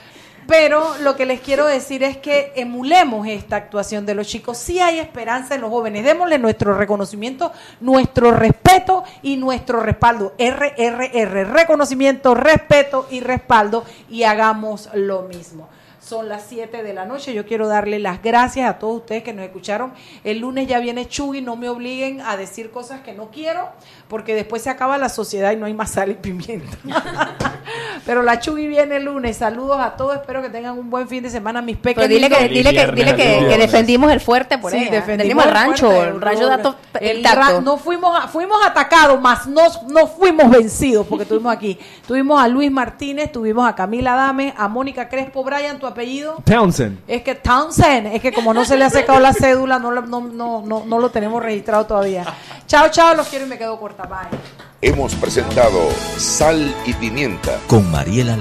Pero 0.46 0.98
lo 0.98 1.16
que 1.16 1.24
les 1.24 1.40
quiero 1.40 1.66
decir 1.66 2.02
es 2.02 2.16
que 2.18 2.52
emulemos 2.56 3.26
esta 3.26 3.56
actuación 3.56 4.04
de 4.04 4.14
los 4.14 4.26
chicos. 4.26 4.58
Sí 4.58 4.80
hay 4.80 4.98
esperanza 4.98 5.54
en 5.54 5.60
los 5.60 5.70
jóvenes. 5.70 6.04
Démosle 6.04 6.38
nuestro 6.38 6.74
reconocimiento, 6.74 7.52
nuestro 7.80 8.32
respeto 8.32 9.04
y 9.22 9.36
nuestro 9.36 9.80
respaldo. 9.80 10.34
RRR, 10.38 11.46
reconocimiento, 11.48 12.34
respeto 12.34 13.06
y 13.10 13.20
respaldo. 13.20 13.84
Y 14.10 14.24
hagamos 14.24 14.90
lo 14.94 15.22
mismo. 15.22 15.68
Son 16.00 16.28
las 16.28 16.42
7 16.48 16.82
de 16.82 16.92
la 16.92 17.04
noche. 17.06 17.32
Yo 17.32 17.46
quiero 17.46 17.68
darle 17.68 18.00
las 18.00 18.20
gracias 18.20 18.68
a 18.68 18.78
todos 18.80 18.96
ustedes 19.02 19.22
que 19.22 19.32
nos 19.32 19.44
escucharon. 19.44 19.94
El 20.24 20.40
lunes 20.40 20.66
ya 20.66 20.80
viene 20.80 21.06
Chugui. 21.06 21.40
No 21.40 21.54
me 21.54 21.68
obliguen 21.68 22.20
a 22.20 22.36
decir 22.36 22.72
cosas 22.72 23.02
que 23.02 23.12
no 23.12 23.30
quiero, 23.30 23.68
porque 24.12 24.34
después 24.34 24.60
se 24.60 24.68
acaba 24.68 24.98
la 24.98 25.08
sociedad 25.08 25.50
y 25.52 25.56
no 25.56 25.64
hay 25.64 25.72
más 25.72 25.90
sal 25.90 26.10
y 26.10 26.14
pimienta. 26.14 26.76
Pero 28.04 28.22
la 28.22 28.40
Chugui 28.40 28.66
viene 28.66 28.96
el 28.96 29.04
lunes. 29.04 29.36
Saludos 29.36 29.78
a 29.80 29.90
todos. 29.96 30.16
Espero 30.16 30.42
que 30.42 30.48
tengan 30.50 30.76
un 30.78 30.90
buen 30.90 31.08
fin 31.08 31.22
de 31.22 31.30
semana, 31.30 31.62
mis 31.62 31.76
pequeños. 31.76 32.08
Dile 32.08 32.28
que, 32.28 32.48
dile 32.48 32.72
que, 32.74 32.86
dile 32.92 33.16
que, 33.16 33.46
que 33.48 33.56
defendimos 33.58 34.10
el 34.10 34.20
fuerte 34.20 34.58
por 34.58 34.72
Sí, 34.72 34.78
ella. 34.78 34.90
defendimos 34.90 35.44
el 35.44 35.48
el 35.50 35.54
rancho. 35.54 35.90
fuerte, 35.90 36.08
el 36.10 36.20
rancho 36.20 36.46
da 36.48 36.58
to- 36.58 36.76
el 37.00 37.24
ra- 37.24 37.60
no 37.60 37.76
fuimos 37.78 38.22
a- 38.22 38.28
fuimos 38.28 38.58
atacados, 38.66 39.20
más 39.20 39.46
no, 39.46 39.62
no 39.88 40.06
fuimos 40.08 40.50
vencidos 40.50 41.06
porque 41.06 41.22
estuvimos 41.22 41.52
aquí. 41.52 41.78
Tuvimos 42.06 42.42
a 42.42 42.48
Luis 42.48 42.70
Martínez, 42.72 43.30
tuvimos 43.32 43.68
a 43.68 43.74
Camila 43.74 44.14
Dame, 44.16 44.52
a 44.58 44.66
Mónica 44.68 45.08
Crespo, 45.08 45.44
Brian, 45.44 45.78
tu 45.78 45.86
apellido. 45.86 46.36
Townsend. 46.44 46.98
Es 47.06 47.22
que 47.22 47.34
Townsend, 47.36 48.08
es 48.08 48.20
que 48.20 48.32
como 48.32 48.52
no 48.52 48.64
se 48.64 48.76
le 48.76 48.84
ha 48.84 48.90
secado 48.90 49.20
la 49.20 49.32
cédula, 49.32 49.78
no, 49.78 49.90
lo- 49.92 50.02
no, 50.02 50.20
no, 50.20 50.62
no, 50.66 50.84
no 50.84 50.98
lo 50.98 51.10
tenemos 51.10 51.42
registrado 51.42 51.86
todavía. 51.86 52.24
Chao, 52.66 52.88
chao, 52.90 53.14
los 53.14 53.28
quiero 53.28 53.46
y 53.46 53.48
me 53.48 53.58
quedo 53.58 53.78
corta. 53.78 54.01
Bye. 54.08 54.62
Hemos 54.84 55.14
presentado 55.14 55.78
Sal 56.18 56.74
y 56.84 56.92
Pimienta. 56.94 57.60
Con 57.68 57.88
Mariela 57.92 58.36